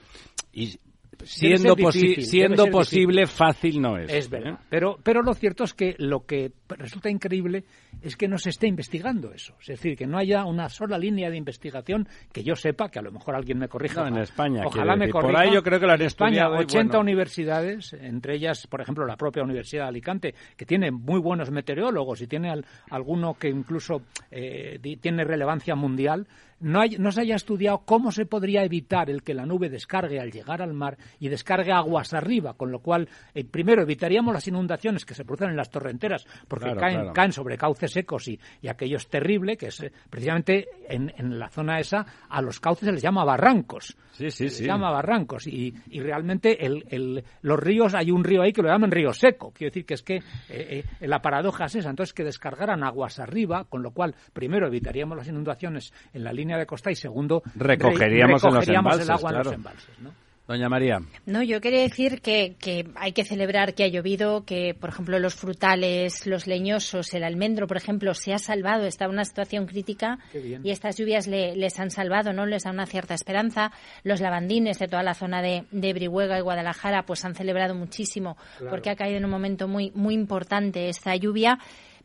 y 0.51 0.79
siendo, 1.25 1.75
difícil, 1.75 2.23
siendo 2.25 2.67
posible, 2.67 3.27
fácil 3.27 3.81
no 3.81 3.97
es. 3.97 4.11
Es 4.13 4.29
verdad. 4.29 4.59
Pero, 4.69 4.97
pero 5.03 5.21
lo 5.21 5.33
cierto 5.33 5.63
es 5.63 5.73
que 5.73 5.95
lo 5.97 6.25
que 6.25 6.51
resulta 6.69 7.09
increíble 7.09 7.63
es 8.01 8.15
que 8.17 8.27
no 8.27 8.37
se 8.37 8.49
esté 8.49 8.67
investigando 8.67 9.31
eso. 9.33 9.55
Es 9.61 9.67
decir, 9.67 9.95
que 9.97 10.07
no 10.07 10.17
haya 10.17 10.45
una 10.45 10.69
sola 10.69 10.97
línea 10.97 11.29
de 11.29 11.37
investigación 11.37 12.07
que 12.31 12.43
yo 12.43 12.55
sepa, 12.55 12.89
que 12.89 12.99
a 12.99 13.01
lo 13.01 13.11
mejor 13.11 13.35
alguien 13.35 13.57
me 13.59 13.67
corrija. 13.67 14.01
No, 14.01 14.07
en 14.15 14.17
España, 14.23 14.63
Ojalá 14.65 14.95
me 14.95 15.01
decir. 15.05 15.13
Por 15.13 15.21
corrija. 15.23 15.41
ahí 15.41 15.53
yo 15.53 15.63
creo 15.63 15.79
que 15.79 15.85
lo 15.85 15.93
han 15.93 16.01
España, 16.01 16.29
estudiado 16.43 16.55
y 16.55 16.65
80 16.65 16.97
bueno. 16.97 16.99
universidades, 17.01 17.93
entre 17.93 18.35
ellas, 18.35 18.67
por 18.67 18.81
ejemplo, 18.81 19.05
la 19.05 19.17
propia 19.17 19.43
Universidad 19.43 19.83
de 19.83 19.89
Alicante, 19.89 20.35
que 20.57 20.65
tiene 20.65 20.91
muy 20.91 21.19
buenos 21.19 21.51
meteorólogos 21.51 22.21
y 22.21 22.27
tiene 22.27 22.49
al- 22.49 22.65
alguno 22.89 23.33
que 23.35 23.49
incluso 23.49 24.01
eh, 24.31 24.79
tiene 25.01 25.23
relevancia 25.23 25.75
mundial, 25.75 26.27
no, 26.61 26.81
hay- 26.81 26.97
no 26.97 27.11
se 27.11 27.21
haya 27.21 27.35
estudiado 27.35 27.79
cómo 27.85 28.11
se 28.11 28.25
podría 28.25 28.63
evitar 28.63 29.09
el 29.09 29.23
que 29.23 29.33
la 29.33 29.45
nube 29.45 29.69
descargue 29.69 30.19
al 30.19 30.31
llegar 30.31 30.61
al 30.61 30.73
mar 30.73 30.97
y 31.19 31.27
descargue 31.29 31.71
aguas 31.71 32.13
arriba, 32.13 32.53
con 32.55 32.71
lo 32.71 32.79
cual, 32.79 33.09
eh, 33.33 33.43
primero, 33.43 33.81
evitaríamos 33.81 34.33
las 34.33 34.47
inundaciones 34.47 35.05
que 35.05 35.13
se 35.13 35.25
producen 35.25 35.49
en 35.49 35.57
las 35.57 35.69
torrenteras, 35.69 36.25
porque 36.47 36.65
Claro, 36.65 36.79
caen, 36.79 36.95
claro. 36.99 37.13
caen 37.13 37.31
sobre 37.33 37.57
cauces 37.57 37.91
secos 37.91 38.27
y, 38.27 38.39
y 38.61 38.67
aquello 38.67 38.97
es 38.97 39.07
terrible, 39.09 39.57
que 39.57 39.67
es 39.67 39.79
eh, 39.81 39.91
precisamente 40.09 40.67
en, 40.87 41.11
en 41.17 41.37
la 41.39 41.49
zona 41.49 41.79
esa, 41.79 42.05
a 42.29 42.41
los 42.41 42.59
cauces 42.59 42.85
se 42.85 42.91
les 42.93 43.01
llama 43.01 43.23
barrancos. 43.25 43.97
Sí, 44.11 44.29
sí, 44.29 44.49
Se 44.49 44.55
sí. 44.57 44.65
llama 44.65 44.91
barrancos 44.91 45.47
y, 45.47 45.73
y 45.89 45.99
realmente 46.01 46.65
el, 46.65 46.83
el- 46.89 47.23
los 47.41 47.59
ríos, 47.59 47.93
hay 47.95 48.11
un 48.11 48.23
río 48.23 48.41
ahí 48.43 48.53
que 48.53 48.61
lo 48.61 48.69
llaman 48.69 48.91
río 48.91 49.13
seco. 49.13 49.51
Quiero 49.51 49.71
decir 49.71 49.85
que 49.85 49.93
es 49.95 50.03
que 50.03 50.15
eh, 50.17 50.83
eh, 50.99 51.07
la 51.07 51.21
paradoja 51.21 51.65
es 51.65 51.75
esa. 51.75 51.89
Entonces, 51.89 52.13
que 52.13 52.23
descargaran 52.23 52.83
aguas 52.83 53.19
arriba, 53.19 53.63
con 53.65 53.81
lo 53.81 53.91
cual, 53.91 54.15
primero, 54.33 54.67
evitaríamos 54.67 55.17
las 55.17 55.27
inundaciones 55.27 55.93
en 56.13 56.23
la 56.23 56.33
línea 56.33 56.50
de 56.57 56.65
costa 56.65 56.91
y 56.91 56.95
segundo, 56.95 57.41
re- 57.55 57.75
Recogeríamos 57.75 58.43
en 58.43 58.53
los 58.53 58.67
el 58.67 58.75
embalses, 58.75 59.09
agua 59.09 59.29
en 59.31 59.37
los 59.37 59.43
claro. 59.47 59.57
embalses. 59.57 59.99
¿no? 59.99 60.11
Doña 60.47 60.67
María. 60.67 60.99
No, 61.27 61.43
yo 61.43 61.61
quería 61.61 61.81
decir 61.81 62.19
que, 62.19 62.55
que 62.59 62.89
hay 62.95 63.13
que 63.13 63.23
celebrar 63.23 63.73
que 63.73 63.85
ha 63.85 63.87
llovido, 63.87 64.43
que, 64.43 64.73
por 64.77 64.89
ejemplo, 64.89 65.17
los 65.17 65.33
frutales, 65.35 66.25
los 66.27 66.45
leñosos, 66.45 67.13
el 67.13 67.23
almendro, 67.23 67.67
por 67.67 67.77
ejemplo, 67.77 68.13
se 68.13 68.33
ha 68.33 68.37
salvado, 68.37 68.85
está 68.85 69.05
en 69.05 69.11
una 69.11 69.23
situación 69.23 69.65
crítica 69.65 70.17
y 70.33 70.69
estas 70.71 70.97
lluvias 70.97 71.27
le- 71.27 71.55
les 71.55 71.79
han 71.79 71.89
salvado, 71.89 72.33
¿no? 72.33 72.45
Les 72.45 72.63
da 72.63 72.71
una 72.71 72.85
cierta 72.85 73.13
esperanza. 73.13 73.71
Los 74.03 74.19
lavandines 74.19 74.77
de 74.79 74.87
toda 74.87 75.03
la 75.03 75.13
zona 75.13 75.41
de, 75.41 75.63
de 75.71 75.93
Brihuega 75.93 76.37
y 76.37 76.41
Guadalajara, 76.41 77.03
pues 77.05 77.23
han 77.23 77.35
celebrado 77.35 77.73
muchísimo 77.73 78.35
porque 78.69 78.89
ha 78.89 78.95
caído 78.97 79.19
en 79.19 79.25
un 79.25 79.31
momento 79.31 79.69
muy, 79.69 79.91
muy 79.95 80.15
importante 80.15 80.89
esta 80.89 81.15
lluvia, 81.15 81.59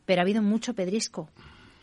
pero 0.05 0.21
ha 0.21 0.23
habido 0.23 0.41
mucho 0.41 0.73
pedrisco. 0.73 1.27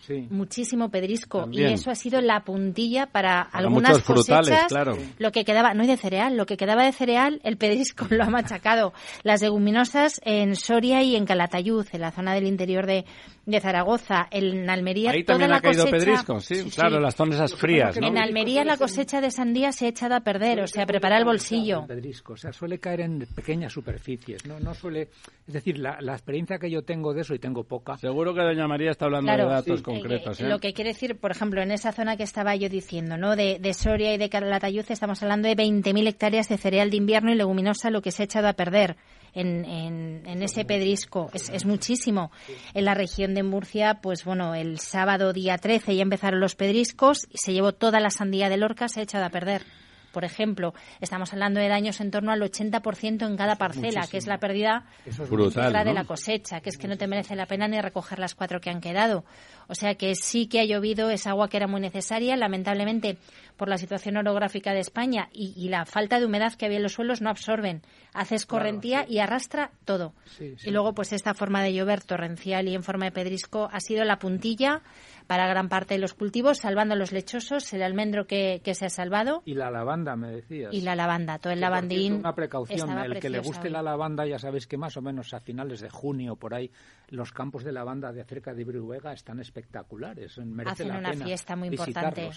Sí. 0.06 0.26
Muchísimo 0.30 0.90
pedrisco 0.90 1.40
También. 1.40 1.70
y 1.70 1.72
eso 1.74 1.90
ha 1.90 1.94
sido 1.94 2.20
la 2.20 2.44
puntilla 2.44 3.06
para, 3.06 3.40
algunas 3.40 4.02
frutales, 4.02 4.50
cosechas. 4.50 4.66
claro. 4.68 4.98
Lo 5.18 5.32
que 5.32 5.44
quedaba, 5.44 5.72
no 5.74 5.82
hay 5.82 5.88
de 5.88 5.96
cereal, 5.96 6.36
lo 6.36 6.46
que 6.46 6.56
quedaba 6.56 6.84
de 6.84 6.92
cereal, 6.92 7.40
el 7.44 7.56
pedrisco 7.56 8.06
lo 8.10 8.24
ha 8.24 8.30
machacado. 8.30 8.92
Las 9.22 9.40
leguminosas 9.40 10.20
en 10.24 10.56
Soria 10.56 11.02
y 11.02 11.16
en 11.16 11.24
Calatayud, 11.24 11.86
en 11.92 12.00
la 12.00 12.10
zona 12.10 12.34
del 12.34 12.46
interior 12.46 12.86
de, 12.86 13.04
de 13.46 13.60
Zaragoza, 13.60 14.26
en 14.30 14.70
Almería, 14.70 15.10
Ahí 15.10 15.22
toda 15.24 15.34
también 15.34 15.50
la 15.50 15.56
ha 15.56 15.60
caído 15.60 15.84
cosecha- 15.84 15.98
pedrisco, 16.04 16.40
sí, 16.40 16.70
claro, 16.74 16.98
las 17.00 17.14
zonas 17.14 17.36
esas 17.36 17.54
frías, 17.54 17.96
¿no? 18.00 18.06
En 18.06 18.16
Almería 18.18 18.64
la 18.64 18.76
cosecha 18.76 19.20
de 19.20 19.30
sandía 19.30 19.70
se 19.72 19.86
ha 19.86 19.88
echado 19.88 20.14
a 20.14 20.20
perder, 20.20 20.60
o 20.60 20.66
sea, 20.66 20.86
prepara 20.86 21.18
el 21.18 21.24
bolsillo. 21.24 21.84
Pedrisco, 21.86 22.32
o 22.32 22.36
sea, 22.36 22.52
suele 22.52 22.78
caer 22.78 23.00
en 23.02 23.26
pequeñas 23.34 23.72
superficies, 23.72 24.46
no, 24.46 24.58
no 24.60 24.72
suele, 24.74 25.08
es 25.46 25.52
decir, 25.54 25.78
la, 25.78 25.98
la 26.00 26.12
experiencia 26.14 26.58
que 26.58 26.70
yo 26.70 26.82
tengo 26.82 27.12
de 27.12 27.20
eso 27.20 27.34
y 27.34 27.38
tengo 27.38 27.64
poca. 27.64 27.96
Seguro 27.98 28.34
que 28.34 28.40
Doña 28.40 28.66
María 28.66 28.90
está 28.90 29.04
hablando 29.06 29.26
Claro, 29.26 29.48
de 29.48 29.54
datos 29.54 29.78
sí. 29.78 29.82
concretos. 29.84 30.40
Eh, 30.40 30.44
¿eh? 30.44 30.48
Lo 30.48 30.58
que 30.58 30.72
quiere 30.72 30.90
decir, 30.90 31.16
por 31.18 31.30
ejemplo, 31.30 31.60
en 31.60 31.70
esa 31.72 31.92
zona 31.92 32.16
que 32.16 32.22
estaba 32.22 32.56
yo 32.56 32.68
diciendo, 32.68 33.16
¿no? 33.16 33.36
De, 33.36 33.58
de 33.60 33.74
Soria 33.74 34.14
y 34.14 34.18
de 34.18 34.28
Calatayud, 34.30 34.84
estamos 34.88 35.22
hablando 35.22 35.48
de 35.48 35.54
20.000 35.56 36.06
hectáreas 36.08 36.48
de 36.48 36.56
cereal 36.56 36.90
de 36.90 36.96
invierno 36.96 37.30
y 37.32 37.34
leguminosa, 37.34 37.90
lo 37.90 38.00
que 38.02 38.10
se 38.10 38.22
ha 38.22 38.24
echado 38.24 38.48
a 38.48 38.54
perder 38.54 38.96
en, 39.34 39.64
en, 39.64 40.22
en 40.26 40.42
ese 40.42 40.64
pedrisco. 40.64 41.30
Es, 41.32 41.50
es 41.50 41.64
muchísimo. 41.64 42.30
En 42.72 42.84
la 42.84 42.94
región 42.94 43.34
de 43.34 43.42
Murcia, 43.42 44.00
pues 44.00 44.24
bueno, 44.24 44.54
el 44.54 44.78
sábado 44.78 45.32
día 45.32 45.58
13 45.58 45.96
ya 45.96 46.02
empezaron 46.02 46.40
los 46.40 46.54
pedriscos 46.54 47.26
y 47.30 47.38
se 47.38 47.52
llevó 47.52 47.72
toda 47.72 48.00
la 48.00 48.10
sandía 48.10 48.48
de 48.48 48.56
Lorca, 48.56 48.88
se 48.88 49.00
ha 49.00 49.02
echado 49.02 49.24
a 49.24 49.30
perder. 49.30 49.62
Por 50.14 50.24
ejemplo, 50.24 50.74
estamos 51.00 51.32
hablando 51.32 51.58
de 51.58 51.66
daños 51.66 52.00
en 52.00 52.12
torno 52.12 52.30
al 52.30 52.40
80% 52.40 53.26
en 53.26 53.36
cada 53.36 53.56
parcela, 53.56 54.06
que 54.06 54.16
es 54.16 54.28
la 54.28 54.38
pérdida 54.38 54.86
es 55.04 55.18
Brutal, 55.28 55.72
de 55.72 55.92
la 55.92 56.04
cosecha, 56.04 56.60
que 56.60 56.70
es 56.70 56.78
que 56.78 56.86
no 56.86 56.96
te 56.96 57.08
merece 57.08 57.34
la 57.34 57.46
pena 57.46 57.66
ni 57.66 57.80
recoger 57.80 58.20
las 58.20 58.36
cuatro 58.36 58.60
que 58.60 58.70
han 58.70 58.80
quedado. 58.80 59.24
O 59.68 59.74
sea 59.74 59.94
que 59.94 60.14
sí 60.14 60.46
que 60.46 60.60
ha 60.60 60.64
llovido, 60.64 61.10
es 61.10 61.26
agua 61.26 61.48
que 61.48 61.56
era 61.56 61.66
muy 61.66 61.80
necesaria. 61.80 62.36
Lamentablemente, 62.36 63.18
por 63.56 63.68
la 63.68 63.78
situación 63.78 64.16
orográfica 64.16 64.72
de 64.72 64.80
España 64.80 65.28
y, 65.32 65.52
y 65.56 65.68
la 65.68 65.84
falta 65.86 66.18
de 66.18 66.26
humedad 66.26 66.54
que 66.54 66.66
había 66.66 66.78
en 66.78 66.82
los 66.82 66.92
suelos, 66.94 67.22
no 67.22 67.30
absorben. 67.30 67.82
Hace 68.12 68.34
escorrentía 68.34 69.06
y 69.08 69.18
arrastra 69.18 69.70
todo. 69.84 70.12
Sí, 70.26 70.54
sí. 70.58 70.68
Y 70.68 70.72
luego, 70.72 70.94
pues 70.94 71.12
esta 71.12 71.34
forma 71.34 71.62
de 71.62 71.72
llover 71.72 72.02
torrencial 72.02 72.68
y 72.68 72.74
en 72.74 72.82
forma 72.82 73.06
de 73.06 73.12
pedrisco 73.12 73.68
ha 73.72 73.80
sido 73.80 74.04
la 74.04 74.18
puntilla 74.18 74.82
para 75.26 75.46
gran 75.48 75.68
parte 75.70 75.94
de 75.94 76.00
los 76.00 76.12
cultivos, 76.12 76.58
salvando 76.58 76.94
los 76.96 77.10
lechosos, 77.12 77.72
el 77.72 77.82
almendro 77.82 78.26
que, 78.26 78.60
que 78.62 78.74
se 78.74 78.84
ha 78.86 78.90
salvado 78.90 79.42
Y 79.46 79.54
la 79.54 79.70
lavanda, 79.70 80.16
me 80.16 80.28
decías. 80.30 80.72
y 80.74 80.82
la 80.82 80.94
lavanda. 80.94 81.38
Todo 81.38 81.52
el 81.52 81.60
Que, 81.60 81.60
cierto, 81.60 81.70
lavandín. 81.74 82.12
Una 82.16 82.34
precaución, 82.34 82.98
el 82.98 83.20
que 83.20 83.30
le 83.30 83.38
guste 83.38 83.70
la 83.70 83.82
lavanda, 83.82 84.26
ya 84.26 84.38
sabéis 84.38 84.66
que 84.66 84.76
más 84.76 84.96
o 84.98 85.02
menos 85.02 85.32
a 85.32 85.40
finales 85.40 85.80
de 85.80 85.88
junio, 85.88 86.36
por 86.36 86.52
ahí, 86.54 86.70
los 87.08 87.32
campos 87.32 87.64
de 87.64 87.72
lavanda 87.72 88.12
de 88.12 88.22
cerca 88.24 88.52
de 88.52 88.64
Brihuega 88.64 89.12
están 89.14 89.40
espectaculares. 89.58 90.36
Merece 90.38 90.72
Hacen 90.72 90.88
la 90.88 90.98
una 90.98 91.10
pena 91.10 91.24
fiesta 91.24 91.56
muy 91.56 91.68
importante. 91.68 92.30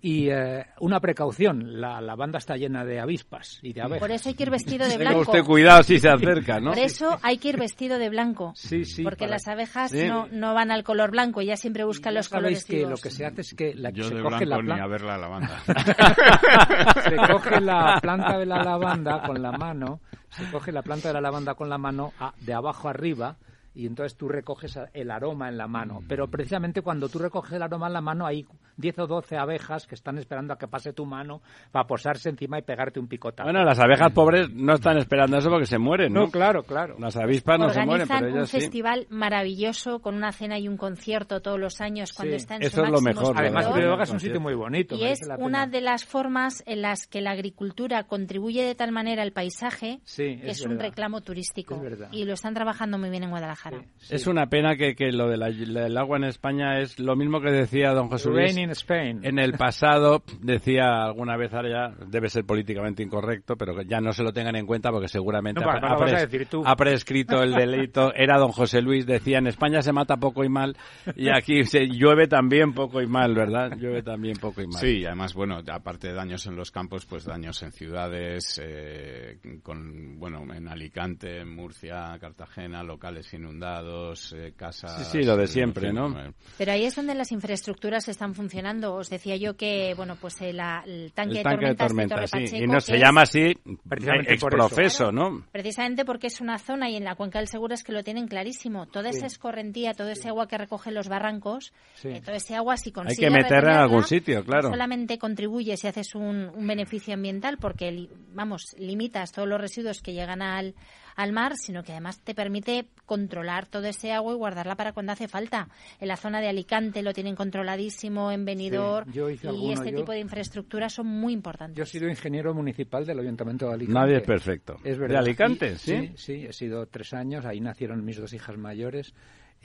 Y 0.00 0.28
eh, 0.28 0.66
una 0.80 1.00
precaución, 1.00 1.80
la 1.80 1.98
lavanda 2.00 2.36
está 2.38 2.56
llena 2.56 2.84
de 2.84 3.00
avispas 3.00 3.58
y 3.62 3.72
de 3.72 3.80
abejas. 3.80 4.00
Por 4.00 4.10
eso 4.10 4.28
hay 4.28 4.34
que 4.34 4.42
ir 4.42 4.50
vestido 4.50 4.84
de 4.86 4.90
Tenga 4.98 5.10
blanco. 5.12 5.30
usted 5.30 5.44
cuidado 5.44 5.82
si 5.82 5.98
se 5.98 6.08
acerca, 6.10 6.60
¿no? 6.60 6.70
Por 6.72 6.78
eso 6.78 7.18
hay 7.22 7.38
que 7.38 7.48
ir 7.50 7.58
vestido 7.58 7.98
de 7.98 8.10
blanco. 8.10 8.52
Sí, 8.64 8.84
sí, 8.84 9.02
porque 9.02 9.24
para- 9.24 9.32
las 9.36 9.46
abejas 9.48 9.90
Sí. 9.92 10.06
no, 10.06 10.26
no 10.30 10.52
van 10.54 10.70
al 10.70 10.82
color 10.84 11.10
blanco, 11.12 11.40
ellas 11.40 11.60
siempre 11.60 11.84
buscan 11.84 12.12
Ya 12.12 12.18
los 12.18 12.26
sabéis 12.26 12.42
colores 12.42 12.64
que 12.64 12.76
vivos. 12.76 12.90
lo 12.90 12.96
que 12.98 13.10
se 13.10 13.24
hace 13.24 13.40
es 13.42 13.54
que 13.54 13.74
la, 13.74 13.90
Yo 13.90 14.04
se 14.04 14.14
de 14.16 14.22
coge 14.22 14.44
la 14.46 14.56
ni 14.58 14.62
planta 14.64 14.84
a 14.84 14.86
ver 14.88 15.02
la 15.02 15.18
lavanda. 15.18 15.60
se 17.04 17.16
coge 17.32 17.60
la 17.60 17.98
planta 18.00 18.38
de 18.38 18.46
la 18.46 18.62
lavanda 18.62 19.22
con 19.22 19.40
la 19.42 19.52
mano, 19.52 20.00
se 20.30 20.50
coge 20.50 20.72
la 20.72 20.82
planta 20.82 21.08
de 21.08 21.14
la 21.14 21.20
lavanda 21.20 21.54
con 21.54 21.68
la 21.68 21.78
mano 21.78 22.12
a- 22.18 22.34
de 22.40 22.52
abajo 22.54 22.88
arriba 22.88 23.36
y 23.74 23.86
entonces 23.86 24.16
tú 24.16 24.28
recoges 24.28 24.78
el 24.92 25.10
aroma 25.10 25.48
en 25.48 25.58
la 25.58 25.66
mano. 25.66 26.00
Pero 26.08 26.28
precisamente 26.28 26.82
cuando 26.82 27.08
tú 27.08 27.18
recoges 27.18 27.52
el 27.52 27.62
aroma 27.62 27.88
en 27.88 27.92
la 27.92 28.00
mano 28.00 28.26
hay 28.26 28.46
10 28.76 28.98
o 29.00 29.06
12 29.06 29.36
abejas 29.36 29.86
que 29.86 29.94
están 29.94 30.18
esperando 30.18 30.52
a 30.52 30.58
que 30.58 30.68
pase 30.68 30.92
tu 30.92 31.06
mano 31.06 31.42
para 31.70 31.86
posarse 31.86 32.28
encima 32.28 32.58
y 32.58 32.62
pegarte 32.62 33.00
un 33.00 33.08
picotazo. 33.08 33.44
Bueno, 33.44 33.64
las 33.64 33.78
abejas 33.78 34.12
pobres 34.12 34.50
no 34.50 34.74
están 34.74 34.98
esperando 34.98 35.38
eso 35.38 35.50
porque 35.50 35.66
se 35.66 35.78
mueren, 35.78 36.12
¿no? 36.12 36.22
no, 36.22 36.30
claro, 36.30 36.62
claro. 36.62 36.96
Las 36.98 37.16
avispas 37.16 37.58
no 37.58 37.70
se 37.70 37.84
mueren, 37.84 38.08
pero 38.08 38.26
un 38.26 38.36
ellas 38.36 38.50
sí. 38.50 38.60
festival 38.60 39.06
maravilloso 39.10 40.00
con 40.00 40.14
una 40.14 40.32
cena 40.32 40.58
y 40.58 40.68
un 40.68 40.76
concierto 40.76 41.40
todos 41.40 41.58
los 41.58 41.80
años 41.80 42.12
cuando 42.12 42.32
Sí, 42.32 42.36
está 42.36 42.56
en 42.56 42.62
eso 42.62 42.76
su 42.76 42.84
es 42.84 42.90
lo 42.90 43.00
mejor, 43.00 43.34
Además. 43.36 43.72
Brihuega 43.72 44.04
es 44.04 44.10
un 44.10 44.20
sitio 44.20 44.40
muy 44.40 44.54
bonito. 44.54 44.94
Y 44.96 45.04
es 45.04 45.26
la 45.26 45.36
una 45.36 45.64
pena. 45.64 45.66
de 45.66 45.80
las 45.80 46.04
formas 46.04 46.62
en 46.66 46.82
las 46.82 47.06
que 47.06 47.20
la 47.20 47.32
agricultura 47.32 48.04
contribuye 48.04 48.62
de 48.62 48.74
tal 48.74 48.92
manera 48.92 49.22
al 49.22 49.32
paisaje 49.32 50.00
Sí, 50.04 50.36
que 50.36 50.50
es 50.50 50.60
es, 50.60 50.66
un 50.66 50.78
reclamo 50.78 51.20
turístico. 51.20 51.74
Es 51.76 51.82
verdad. 51.82 52.08
Y 52.12 52.24
lo 52.24 52.34
están 52.34 52.54
trabajando 52.54 52.98
muy 52.98 53.10
bien 53.10 53.24
en 53.24 53.30
Guadalajara. 53.30 53.63
Sí, 53.98 54.14
Es 54.14 54.26
una 54.26 54.46
pena 54.46 54.76
que, 54.76 54.94
que 54.94 55.10
lo 55.12 55.28
del 55.28 55.96
agua 55.96 56.16
en 56.16 56.24
España 56.24 56.80
es 56.80 56.98
lo 56.98 57.16
mismo 57.16 57.40
que 57.40 57.50
decía 57.50 57.92
don 57.92 58.08
José 58.08 58.28
Luis. 58.28 58.54
Rain 58.54 58.58
in 58.58 58.70
Spain. 58.70 59.20
En 59.22 59.38
el 59.38 59.54
pasado 59.54 60.22
decía 60.40 61.04
alguna 61.04 61.36
vez, 61.36 61.52
ahora 61.54 61.68
ya 61.68 62.06
debe 62.06 62.28
ser 62.28 62.44
políticamente 62.44 63.02
incorrecto, 63.02 63.56
pero 63.56 63.74
que 63.74 63.84
ya 63.86 64.00
no 64.00 64.12
se 64.12 64.22
lo 64.22 64.32
tengan 64.32 64.56
en 64.56 64.66
cuenta 64.66 64.90
porque 64.90 65.08
seguramente 65.08 65.60
No, 65.60 65.70
ha 65.70 66.76
prescrito 66.76 67.42
el 67.42 67.54
delito. 67.54 68.12
Era 68.14 68.38
don 68.38 68.52
José 68.52 68.82
Luis, 68.82 69.06
decía, 69.06 69.38
en 69.38 69.46
España 69.46 69.82
se 69.82 69.92
mata 69.92 70.16
poco 70.16 70.44
y 70.44 70.48
mal 70.48 70.76
y 71.16 71.28
aquí 71.28 71.64
se 71.64 71.86
llueve 71.86 72.26
también 72.28 72.72
poco 72.72 73.00
y 73.00 73.06
mal, 73.06 73.34
¿verdad? 73.34 73.76
Llueve 73.76 74.02
también 74.02 74.36
poco 74.36 74.62
y 74.62 74.66
mal. 74.66 74.80
Sí, 74.80 74.98
y 74.98 75.06
además, 75.06 75.34
bueno, 75.34 75.60
aparte 75.70 76.08
de 76.08 76.14
daños 76.14 76.46
en 76.46 76.56
los 76.56 76.70
campos, 76.70 77.06
pues 77.06 77.24
daños 77.24 77.62
en 77.62 77.72
ciudades, 77.72 78.60
eh, 78.62 79.38
con, 79.62 80.18
bueno, 80.18 80.42
en 80.54 80.68
Alicante, 80.68 81.40
en 81.40 81.54
Murcia, 81.54 82.16
Cartagena, 82.20 82.82
locales 82.82 83.32
inundados, 83.32 83.53
eh, 83.62 84.52
casas... 84.56 84.96
Sí, 85.08 85.18
sí, 85.20 85.26
lo 85.26 85.36
de 85.36 85.46
siempre, 85.46 85.92
¿no? 85.92 86.08
eh, 86.18 86.32
Pero 86.58 86.72
ahí 86.72 86.84
es 86.84 86.94
donde 86.96 87.14
las 87.14 87.32
infraestructuras 87.32 88.08
están 88.08 88.34
funcionando. 88.34 88.94
Os 88.94 89.10
decía 89.10 89.36
yo 89.36 89.56
que, 89.56 89.94
bueno, 89.96 90.16
pues 90.20 90.40
el, 90.40 90.60
el 90.86 91.12
tanque, 91.12 91.38
El 91.38 91.42
tanque 91.42 91.66
de 91.66 91.70
de 91.72 91.74
tormentas 91.76 91.88
tormenta, 91.88 92.14
Torre 92.16 92.46
sí. 92.46 92.56
Y 92.56 92.66
no 92.66 92.80
se 92.80 92.98
llama 92.98 93.22
así 93.22 93.54
Precisamente 93.88 94.32
ex 94.34 94.40
por 94.42 94.54
eso. 94.54 94.68
profeso, 94.68 95.12
¿no? 95.12 95.44
Precisamente 95.52 96.04
porque 96.04 96.26
es 96.28 96.40
una 96.40 96.58
zona 96.58 96.88
y 96.90 96.96
en 96.96 97.04
la 97.04 97.14
cuenca 97.14 97.38
del 97.38 97.48
Segura 97.48 97.74
es 97.74 97.84
que 97.84 97.92
lo 97.92 98.02
tienen 98.02 98.26
clarísimo. 98.28 98.86
Toda 98.86 99.10
esa 99.10 99.26
escorrentía, 99.26 99.92
todo 99.94 100.08
ese 100.08 100.28
agua 100.28 100.48
que 100.48 100.58
recogen 100.58 100.94
los 100.94 101.08
barrancos, 101.08 101.72
Sí. 101.94 102.08
eh, 102.08 102.20
todo 102.24 102.34
ese 102.34 102.54
agua 102.54 102.76
si 102.76 102.88
Hay 102.90 102.92
consigues 102.92 103.18
que 103.18 103.30
meterla 103.30 103.72
en 103.72 103.78
algún 103.78 104.04
sitio, 104.04 104.44
claro. 104.44 104.68
No 104.68 104.74
solamente 104.74 105.18
contribuye 105.18 105.76
si 105.76 105.86
haces 105.86 106.14
un, 106.14 106.50
un 106.54 106.66
beneficio 106.66 107.14
ambiental 107.14 107.58
porque, 107.58 108.08
vamos, 108.34 108.74
limitas 108.78 109.32
todos 109.32 109.48
los 109.48 109.60
residuos 109.60 110.00
que 110.02 110.12
llegan 110.12 110.42
al, 110.42 110.74
al 111.16 111.32
mar, 111.32 111.56
sino 111.56 111.82
que 111.82 111.92
además 111.92 112.20
te 112.20 112.34
permite 112.34 112.86
controlar 113.06 113.66
todo 113.66 113.86
ese 113.86 114.12
agua 114.12 114.32
y 114.32 114.36
guardarla 114.36 114.76
para 114.76 114.92
cuando 114.92 115.12
hace 115.12 115.28
falta. 115.28 115.68
En 116.00 116.08
la 116.08 116.16
zona 116.16 116.40
de 116.40 116.48
Alicante 116.48 117.02
lo 117.02 117.12
tienen 117.12 117.36
controladísimo, 117.36 118.30
en 118.30 118.44
Benidorm, 118.44 119.10
y 119.12 119.72
este 119.72 119.92
tipo 119.92 120.12
de 120.12 120.20
infraestructuras 120.20 120.92
son 120.92 121.06
muy 121.06 121.32
importantes. 121.32 121.76
Yo 121.76 121.84
he 121.84 121.86
sido 121.86 122.08
ingeniero 122.08 122.54
municipal 122.54 123.04
del 123.04 123.20
Ayuntamiento 123.20 123.68
de 123.68 123.74
Alicante. 123.74 124.00
Nadie 124.00 124.16
es 124.16 124.22
perfecto. 124.22 124.76
Es 124.84 124.98
¿De 124.98 125.16
Alicante? 125.16 125.76
¿sí? 125.76 126.12
sí, 126.16 126.46
he 126.46 126.52
sido 126.52 126.86
tres 126.86 127.12
años, 127.12 127.44
ahí 127.44 127.60
nacieron 127.60 128.04
mis 128.04 128.18
dos 128.18 128.32
hijas 128.32 128.56
mayores 128.56 129.14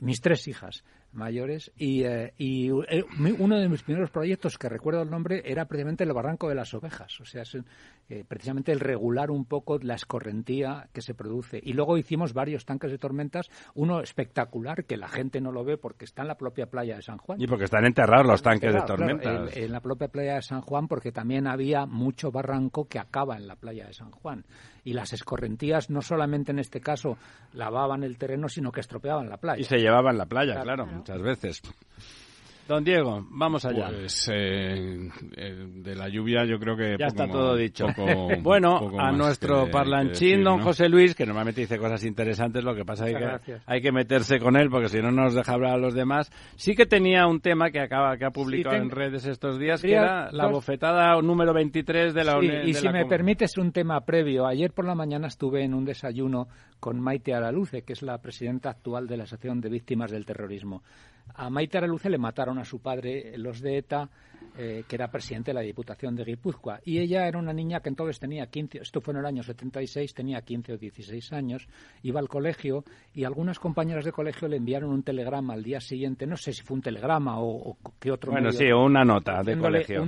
mis 0.01 0.21
tres 0.21 0.47
hijas 0.47 0.83
mayores. 1.13 1.71
Y, 1.77 2.03
eh, 2.03 2.33
y 2.37 2.69
eh, 2.69 3.03
uno 3.39 3.57
de 3.57 3.69
mis 3.69 3.83
primeros 3.83 4.09
proyectos 4.09 4.57
que 4.57 4.69
recuerdo 4.69 5.01
el 5.01 5.09
nombre 5.09 5.41
era 5.45 5.65
precisamente 5.65 6.03
el 6.03 6.13
barranco 6.13 6.49
de 6.49 6.55
las 6.55 6.73
ovejas. 6.73 7.19
O 7.19 7.25
sea 7.25 7.43
es, 7.43 7.57
eh, 8.09 8.23
precisamente 8.27 8.71
el 8.71 8.79
regular 8.79 9.31
un 9.31 9.45
poco 9.45 9.77
la 9.79 9.95
escorrentía 9.95 10.89
que 10.93 11.01
se 11.01 11.13
produce. 11.13 11.59
Y 11.61 11.73
luego 11.73 11.97
hicimos 11.97 12.33
varios 12.33 12.65
tanques 12.65 12.91
de 12.91 12.97
tormentas. 12.97 13.49
Uno 13.75 14.01
espectacular 14.01 14.85
que 14.85 14.97
la 14.97 15.07
gente 15.07 15.41
no 15.41 15.51
lo 15.51 15.63
ve 15.63 15.77
porque 15.77 16.05
está 16.05 16.23
en 16.23 16.29
la 16.29 16.35
propia 16.35 16.67
playa 16.67 16.95
de 16.95 17.01
San 17.01 17.17
Juan. 17.17 17.41
Y 17.41 17.47
porque 17.47 17.65
están 17.65 17.85
enterrados 17.85 18.25
los 18.25 18.41
tanques 18.41 18.73
de 18.73 18.81
tormentas. 18.81 19.55
en, 19.55 19.71
la 19.71 19.81
propia 19.81 20.07
playa 20.07 20.35
de 20.35 20.41
San 20.41 20.61
Juan 20.61 20.87
porque 20.87 21.11
también 21.11 21.47
había 21.47 21.85
mucho 21.85 22.31
barranco 22.31 22.87
que 22.87 22.99
acaba 22.99 23.37
en 23.37 23.47
la 23.47 23.55
playa 23.55 23.85
de 23.85 23.93
San 23.93 24.11
Juan. 24.11 24.45
Y 24.83 24.93
las 24.93 25.13
escorrentías 25.13 25.89
no 25.89 26.01
solamente 26.01 26.51
en 26.51 26.59
este 26.59 26.81
caso 26.81 27.17
lavaban 27.53 28.03
el 28.03 28.17
terreno 28.17 28.49
sino 28.49 28.71
que 28.71 28.79
estropeaban 28.79 29.29
la 29.29 29.37
playa. 29.37 29.59
Y 29.59 29.65
se 29.65 29.77
llevaban 29.77 30.17
la 30.17 30.25
playa 30.25 30.61
claro 30.61 30.87
muchas 30.99 31.21
veces. 31.21 31.61
Don 32.69 32.83
Diego, 32.83 33.25
vamos 33.31 33.65
allá. 33.65 33.87
Pues 33.89 34.29
eh, 34.31 35.09
eh, 35.35 35.65
de 35.73 35.95
la 35.95 36.07
lluvia 36.07 36.45
yo 36.45 36.59
creo 36.59 36.77
que... 36.77 36.97
Ya 36.99 37.07
está 37.07 37.27
todo 37.27 37.55
dicho. 37.55 37.87
bueno, 38.43 38.91
a 38.99 39.11
nuestro 39.11 39.71
parlanchín, 39.71 40.43
don 40.43 40.59
José 40.59 40.87
Luis, 40.87 41.15
que 41.15 41.25
normalmente 41.25 41.61
dice 41.61 41.79
cosas 41.79 42.05
interesantes, 42.05 42.63
lo 42.63 42.75
que 42.75 42.85
pasa 42.85 43.09
es 43.09 43.17
que 43.17 43.57
hay 43.65 43.81
que 43.81 43.91
meterse 43.91 44.37
con 44.37 44.55
él 44.55 44.69
porque 44.69 44.87
si 44.87 44.99
no 44.99 45.09
nos 45.09 45.33
deja 45.33 45.53
hablar 45.53 45.73
a 45.73 45.77
los 45.77 45.95
demás. 45.95 46.29
Sí 46.57 46.75
que 46.75 46.85
tenía 46.85 47.25
un 47.25 47.41
tema 47.41 47.71
que 47.71 47.79
acaba 47.79 48.15
que 48.17 48.25
ha 48.25 48.29
publicado 48.29 48.75
en 48.75 48.91
redes 48.91 49.25
estos 49.25 49.57
días, 49.57 49.81
que 49.81 49.93
era 49.93 50.31
la 50.31 50.45
bofetada 50.45 51.19
número 51.23 51.55
23 51.55 52.13
de 52.13 52.23
la 52.23 52.39
sí, 52.39 52.51
Y 52.65 52.75
si 52.75 52.87
me 52.89 53.07
permites 53.07 53.57
un 53.57 53.71
tema 53.71 54.01
previo, 54.01 54.45
ayer 54.45 54.73
por 54.73 54.85
la 54.85 54.93
mañana 54.93 55.25
estuve 55.25 55.63
en 55.63 55.73
un 55.73 55.85
desayuno 55.85 56.47
con 56.79 56.99
Maite 56.99 57.33
Araluce, 57.33 57.81
que 57.81 57.93
es 57.93 58.03
la 58.03 58.19
presidenta 58.19 58.69
actual 58.69 59.07
de 59.07 59.17
la 59.17 59.23
Asociación 59.23 59.59
de 59.59 59.69
Víctimas 59.69 60.11
del 60.11 60.23
Terrorismo. 60.23 60.83
A 61.35 61.49
Maite 61.49 61.77
Araluce 61.77 62.09
le 62.09 62.17
mataron 62.17 62.57
a 62.59 62.65
su 62.65 62.79
padre 62.79 63.37
los 63.37 63.61
de 63.61 63.77
ETA, 63.77 64.09
eh, 64.57 64.83
que 64.87 64.95
era 64.95 65.09
presidente 65.09 65.51
de 65.51 65.55
la 65.55 65.61
Diputación 65.61 66.15
de 66.15 66.25
Guipúzcoa. 66.25 66.81
Y 66.83 66.99
ella 66.99 67.27
era 67.27 67.39
una 67.39 67.53
niña 67.53 67.79
que 67.79 67.89
entonces 67.89 68.19
tenía 68.19 68.47
15, 68.47 68.79
esto 68.79 68.99
fue 68.99 69.13
en 69.13 69.21
el 69.21 69.25
año 69.25 69.43
76, 69.43 70.13
tenía 70.13 70.41
15 70.41 70.73
o 70.73 70.77
16 70.77 71.31
años, 71.33 71.67
iba 72.03 72.19
al 72.19 72.27
colegio 72.27 72.83
y 73.13 73.23
algunas 73.23 73.59
compañeras 73.59 74.03
de 74.03 74.11
colegio 74.11 74.47
le 74.47 74.57
enviaron 74.57 74.91
un 74.91 75.03
telegrama 75.03 75.53
al 75.53 75.63
día 75.63 75.79
siguiente, 75.79 76.27
no 76.27 76.35
sé 76.35 76.51
si 76.51 76.61
fue 76.63 76.75
un 76.75 76.81
telegrama 76.81 77.39
o, 77.39 77.77
qué 77.99 78.11
otro 78.11 78.31
Bueno, 78.31 78.51
sí, 78.51 78.65
una 78.65 79.05
nota 79.05 79.43
de 79.43 79.57
colegio. 79.57 80.05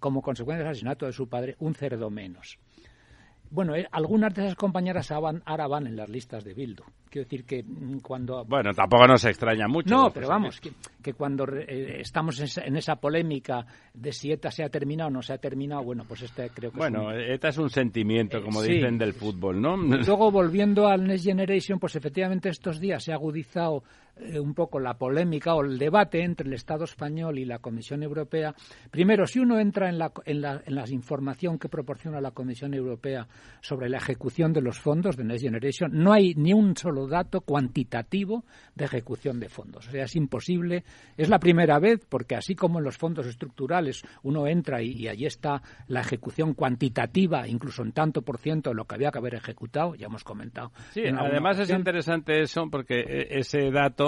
como 0.00 0.20
consecuencia 0.20 0.64
del 0.64 0.72
asesinato 0.72 1.06
de 1.06 1.12
su 1.12 1.28
padre, 1.28 1.56
un 1.60 1.74
cerdo 1.74 2.10
menos. 2.10 2.58
Bueno, 3.50 3.74
eh, 3.74 3.86
algunas 3.90 4.34
de 4.34 4.42
esas 4.44 4.54
compañeras 4.54 5.10
ahora 5.10 5.66
van 5.66 5.86
en 5.86 5.96
las 5.96 6.08
listas 6.08 6.44
de 6.44 6.54
Bildu. 6.54 6.82
Quiero 7.08 7.24
decir 7.24 7.44
que 7.44 7.62
mm, 7.62 8.00
cuando... 8.00 8.44
Bueno, 8.44 8.72
tampoco 8.74 9.06
nos 9.06 9.24
extraña 9.24 9.66
mucho. 9.66 9.94
No, 9.94 10.10
pero 10.10 10.28
vamos, 10.28 10.60
que, 10.60 11.14
cuando 11.14 11.46
eh, 11.56 12.00
estamos 12.00 12.58
en 12.58 12.76
esa, 12.76 12.96
polémica 12.96 13.64
de 13.94 14.12
si 14.12 14.30
ETA 14.30 14.50
se 14.50 14.64
ha 14.64 14.68
terminado 14.68 15.08
o 15.08 15.12
no 15.12 15.22
se 15.22 15.32
ha 15.32 15.38
terminado, 15.38 15.82
bueno, 15.82 16.04
pues 16.06 16.22
este 16.22 16.50
creo 16.50 16.70
que 16.70 16.78
Bueno, 16.78 17.10
ETA 17.12 17.48
es 17.48 17.58
un 17.58 17.70
sentimiento, 17.70 18.42
como 18.42 18.62
dicen, 18.62 18.98
del 18.98 19.14
fútbol, 19.14 19.60
¿no? 19.60 19.76
Luego, 19.76 20.30
volviendo 20.30 20.86
al 20.86 21.04
Next 21.04 21.24
Generation, 21.24 21.78
pues 21.78 21.96
efectivamente 21.96 22.50
estos 22.50 22.78
días 22.78 23.02
se 23.02 23.12
ha 23.12 23.14
agudizado 23.14 23.82
eh, 24.20 24.40
un 24.40 24.54
poco 24.54 24.80
la 24.80 24.94
polémica 24.94 25.54
o 25.54 25.62
el 25.62 25.78
debate 25.78 26.22
entre 26.22 26.46
el 26.46 26.54
Estado 26.54 26.84
español 26.84 27.38
y 27.38 27.44
la 27.44 27.58
Comisión 27.58 28.02
Europea. 28.02 28.54
Primero, 28.90 29.26
si 29.26 29.38
uno 29.38 29.58
entra 29.58 29.88
en 29.88 29.98
la, 29.98 30.12
en 30.24 30.40
la, 30.40 30.62
en 30.64 30.74
la 30.74 30.84
información 30.88 31.58
que 31.58 31.68
proporciona 31.68 32.20
la 32.20 32.30
Comisión 32.30 32.74
Europea 32.74 33.26
sobre 33.60 33.88
la 33.88 33.98
ejecución 33.98 34.52
de 34.52 34.60
los 34.60 34.78
fondos 34.78 35.16
de 35.16 35.24
Next 35.24 35.44
Generation, 35.44 35.90
no 35.92 36.12
hay 36.12 36.34
ni 36.34 36.52
un 36.52 36.76
solo 36.76 37.06
dato 37.06 37.40
cuantitativo 37.40 38.44
de 38.74 38.84
ejecución 38.84 39.40
de 39.40 39.48
fondos. 39.48 39.88
O 39.88 39.90
sea, 39.90 40.04
es 40.04 40.16
imposible. 40.16 40.84
Es 41.16 41.28
la 41.28 41.38
primera 41.38 41.78
vez 41.78 42.04
porque 42.08 42.36
así 42.36 42.54
como 42.54 42.78
en 42.78 42.84
los 42.84 42.96
fondos 42.96 43.26
estructurales 43.26 44.02
uno 44.22 44.46
entra 44.46 44.82
y, 44.82 45.08
allí 45.08 45.26
está 45.26 45.62
la 45.88 46.00
ejecución 46.00 46.54
cuantitativa, 46.54 47.46
incluso 47.46 47.82
en 47.82 47.92
tanto 47.92 48.22
por 48.22 48.38
ciento 48.38 48.70
de 48.70 48.76
lo 48.76 48.84
que 48.84 48.94
había 48.94 49.10
que 49.10 49.18
haber 49.18 49.34
ejecutado, 49.34 49.94
ya 49.94 50.06
hemos 50.06 50.24
comentado. 50.24 50.72
Sí, 50.90 51.02
además 51.06 51.58
es 51.58 51.70
interesante 51.70 52.40
eso 52.40 52.68
porque 52.70 53.00
e, 53.00 53.38
ese 53.38 53.70
dato 53.70 54.07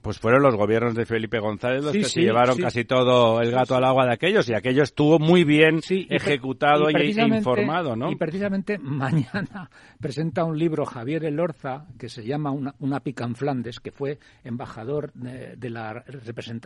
pues 0.00 0.18
fueron 0.18 0.42
los 0.42 0.56
gobiernos 0.56 0.94
de 0.94 1.04
Felipe 1.04 1.38
González 1.38 1.84
los 1.84 1.92
que 1.92 2.04
se 2.04 2.22
llevaron 2.22 2.56
casi 2.58 2.84
todo 2.84 3.40
el 3.40 3.50
gato 3.50 3.76
al 3.76 3.84
agua 3.84 4.06
de 4.06 4.12
aquellos 4.12 4.48
y 4.48 4.54
aquello 4.54 4.82
estuvo 4.82 5.18
muy 5.18 5.44
bien 5.44 5.80
ejecutado 5.88 6.90
y, 6.90 6.94
e 6.94 7.26
informado, 7.26 7.96
¿no? 7.96 8.10
Y 8.10 8.16
precisamente 8.16 8.78
mañana 8.78 9.70
presenta 10.00 10.44
un 10.44 10.58
libro 10.58 10.86
Javier 10.86 11.24
Elorza 11.24 11.86
que 11.98 12.08
se 12.08 12.24
llama 12.24 12.50
Una, 12.50 12.74
una 12.78 13.00
pica 13.00 13.24
en 13.24 13.34
Flandes, 13.34 13.80
que 13.80 13.90
fue 13.90 14.18
embajador 14.44 15.12
de, 15.12 15.56
de 15.56 15.70
la, 15.70 16.04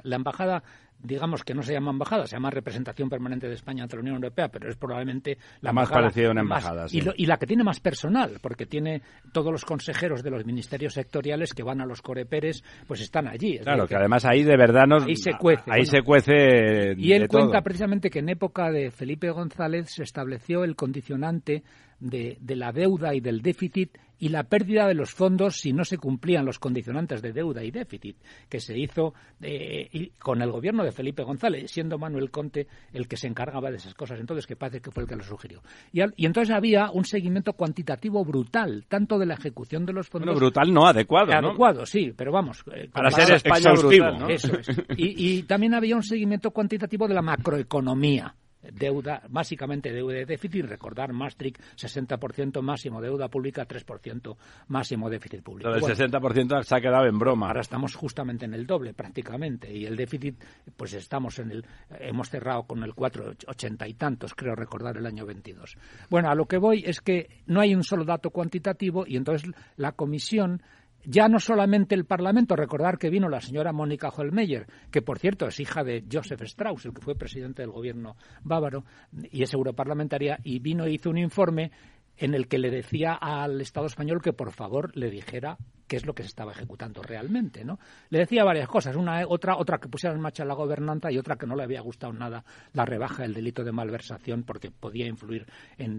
la 0.05 0.17
embajada 0.17 0.63
digamos 1.03 1.45
que 1.45 1.55
no 1.55 1.63
se 1.63 1.73
llama 1.73 1.91
embajada, 1.91 2.27
se 2.27 2.37
llama 2.37 2.51
representación 2.51 3.09
permanente 3.09 3.49
de 3.49 3.55
España 3.55 3.83
ante 3.83 3.97
la 3.97 4.03
Unión 4.03 4.17
Europea, 4.17 4.49
pero 4.49 4.69
es 4.69 4.77
probablemente 4.77 5.39
la 5.61 5.73
más 5.73 5.91
parecida 5.91 6.29
a 6.29 6.31
una 6.33 6.41
embajada. 6.41 6.87
y, 6.91 7.27
la 7.27 7.39
que 7.39 7.47
tiene 7.47 7.65
más 7.65 7.81
personal, 7.81 8.39
porque 8.41 8.67
tiene 8.67 9.03
todos 9.33 9.53
los 9.53 9.65
consejeros 9.65 10.23
de 10.23 10.31
los 10.31 10.45
ministerios 10.45 10.95
sectoriales 10.95 11.55
que 11.55 11.63
van 11.63 11.81
a 11.81 11.87
los 11.87 12.03
coreperes, 12.03 12.65
pues 12.87 13.01
están 13.01 13.16
allí. 13.25 13.59
Claro, 13.59 13.87
que, 13.87 13.97
además 13.97 14.25
ahí 14.25 14.43
de 14.43 14.57
verdad 14.57 14.87
nos... 14.87 15.05
Ahí 15.05 15.17
se 15.17 15.33
cuece. 15.39 15.63
Ahí 15.71 15.85
se 15.85 16.03
cuece 16.03 16.95
Y 16.97 17.13
él 17.13 17.29
cuenta 17.29 17.63
precisamente 17.63 18.11
que 18.11 18.19
en 18.19 18.29
época 18.29 18.71
de 18.71 18.91
Felipe 18.91 19.31
González 19.31 19.91
se 19.91 20.03
estableció 20.03 20.65
el 20.65 20.77
condicionante 20.77 21.63
de, 22.01 22.37
de 22.41 22.57
la 22.57 22.73
deuda 22.73 23.15
y 23.15 23.21
del 23.21 23.43
déficit 23.43 23.99
y 24.19 24.29
la 24.31 24.45
pérdida 24.45 24.87
de 24.87 24.95
los 24.95 25.13
fondos 25.13 25.57
si 25.61 25.73
no 25.73 25.85
se 25.85 25.99
cumplían 25.99 26.45
los 26.45 26.59
condicionantes 26.59 27.23
de 27.23 27.33
deuda 27.33 27.63
y 27.63 27.71
déficit, 27.71 28.17
que 28.49 28.61
se 28.61 28.79
hizo 28.79 29.15
eh, 29.41 30.11
con 30.19 30.41
el 30.43 30.51
gobierno 30.51 30.85
de 30.85 30.93
Felipe 30.93 31.23
González, 31.23 31.71
siendo 31.71 31.99
Manuel 31.99 32.31
Conte 32.31 32.67
el 32.93 33.09
que 33.09 33.17
se 33.17 33.27
encargaba 33.27 33.71
de 33.71 33.77
esas 33.77 33.95
cosas. 33.95 34.19
Entonces, 34.21 34.47
que 34.47 34.57
parece 34.57 34.81
que 34.81 34.91
fue 34.91 35.03
el 35.03 35.09
que 35.09 35.17
lo 35.17 35.25
sugirió. 35.25 35.63
Y, 35.93 36.01
entonces 36.25 36.55
había 36.55 36.91
un 36.91 37.05
seguimiento 37.05 37.53
cuantitativo 37.53 38.25
brutal, 38.25 38.85
tanto 38.89 39.19
de 39.19 39.27
la 39.27 39.35
ejecución 39.35 39.85
de 39.85 39.93
los 39.93 40.09
fondos. 40.09 40.37
brutal 40.37 40.73
no 40.73 40.87
adecuado. 40.87 41.33
Adecuado, 41.33 41.85
sí, 41.87 42.13
pero 42.17 42.33
vamos. 42.33 42.65
Eh, 42.73 42.89
Para 42.91 43.11
ser 43.11 43.35
España 43.35 43.73
brutal, 43.73 44.31
Eso 44.31 44.59
es. 44.59 44.69
y 44.97 45.43
también 45.43 45.75
había 45.75 45.97
un 45.97 46.03
seguimiento 46.03 46.51
cuantitativo 46.51 47.07
de 47.07 47.15
la 47.15 47.23
macroeconomía 47.23 48.35
deuda, 48.73 49.23
básicamente 49.29 49.93
deuda 49.93 50.15
de 50.15 50.27
déficit, 50.27 50.67
recordar 50.67 51.13
Maastricht 51.13 51.61
60% 51.77 52.63
máximo 52.63 53.01
deuda 53.01 53.29
pública, 53.29 53.67
3% 53.67 54.37
máximo 54.69 55.11
déficit 55.11 55.43
público. 55.43 55.71
el 55.71 55.83
60% 55.83 56.63
se 56.63 56.75
ha 56.75 56.81
quedado 56.81 57.07
en 57.07 57.19
broma. 57.19 57.49
Ahora 57.49 57.61
estamos 57.61 57.95
justamente 57.95 58.45
en 58.45 58.55
el 58.55 58.67
doble 58.67 58.95
prácticamente 58.95 59.73
y 59.73 59.87
el 59.87 59.97
déficit 59.97 60.43
pues 60.77 60.95
estamos 60.95 61.39
en 61.39 61.51
el 61.51 61.67
hemos 62.01 62.31
cerrado 62.31 62.65
con 62.65 62.83
el 62.83 62.95
4,80 62.95 63.89
y 63.89 63.95
tantos, 63.95 64.35
creo 64.35 64.55
recordar 64.55 64.97
el 64.97 65.07
año 65.07 65.27
22. 65.27 65.77
Bueno, 66.11 66.31
a 66.31 66.35
lo 66.35 66.47
que 66.47 66.59
voy 66.59 66.83
es 66.87 67.01
que 67.01 67.29
no 67.47 67.61
hay 67.61 67.75
un 67.75 67.85
solo 67.85 68.05
dato 68.05 68.31
cuantitativo 68.31 69.05
y 69.07 69.17
entonces 69.17 69.51
la 69.77 69.93
comisión 69.93 70.63
ya 71.07 71.29
no 71.29 71.39
solamente 71.39 71.95
el 71.95 72.05
Parlamento, 72.05 72.57
recordar 72.57 72.99
que 72.99 73.11
vino 73.11 73.29
la 73.29 73.41
señora 73.41 73.73
Mónica 73.73 74.09
Holmeyer, 74.09 74.67
que 74.91 75.03
por 75.03 75.19
cierto 75.19 75.47
es 75.47 75.61
hija 75.61 75.85
de 75.85 76.05
Joseph 76.11 76.43
Strauss, 76.43 76.85
el 76.85 76.93
que 76.93 77.01
fue 77.01 77.15
presidente 77.15 77.63
del 77.63 77.71
gobierno 77.71 78.17
bávaro 78.43 78.85
y 79.31 79.43
es 79.43 79.55
europarlamentaria, 79.55 80.39
y 80.43 80.59
vino 80.59 80.85
e 80.85 80.93
hizo 80.93 81.11
un 81.11 81.19
informe 81.19 81.71
en 82.17 82.35
el 82.35 82.49
que 82.49 82.59
le 82.59 82.71
decía 82.71 83.13
al 83.13 83.61
Estado 83.61 83.87
español 83.87 84.21
que 84.23 84.33
por 84.33 84.51
favor 84.51 84.97
le 84.97 85.11
dijera 85.11 85.59
qué 85.87 85.97
es 85.97 86.07
lo 86.07 86.15
que 86.15 86.23
se 86.23 86.29
estaba 86.29 86.53
ejecutando 86.53 87.03
realmente, 87.03 87.65
¿no? 87.65 87.79
Le 88.11 88.21
decía 88.21 88.45
varias 88.45 88.69
cosas, 88.69 88.97
una 88.97 89.25
otra 89.27 89.57
otra 89.57 89.79
que 89.79 89.89
pusiera 89.89 90.15
en 90.15 90.21
marcha 90.21 90.45
la 90.45 90.55
gobernanza 90.55 91.11
y 91.11 91.19
otra 91.19 91.37
que 91.37 91.47
no 91.47 91.55
le 91.55 91.63
había 91.63 91.81
gustado 91.81 92.13
nada 92.13 92.45
la 92.73 92.85
rebaja 92.85 93.23
del 93.23 93.35
delito 93.35 93.65
de 93.65 93.73
malversación 93.73 94.43
porque 94.43 94.71
podía 94.71 95.07
influir 95.07 95.47
en, 95.79 95.99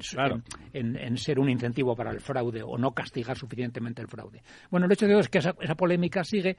en, 0.73 1.17
ser 1.17 1.39
un 1.39 1.49
incentivo 1.49 1.95
para 1.95 2.11
el 2.11 2.19
fraude 2.19 2.61
o 2.63 2.77
no 2.77 2.91
castigar 2.91 3.37
suficientemente 3.37 4.01
el 4.01 4.07
fraude. 4.07 4.43
Bueno, 4.69 4.85
el 4.85 4.91
hecho 4.91 5.07
de 5.07 5.15
hoy 5.15 5.21
es 5.21 5.29
que 5.29 5.39
esa, 5.39 5.53
polémica 5.53 6.23
sigue 6.23 6.57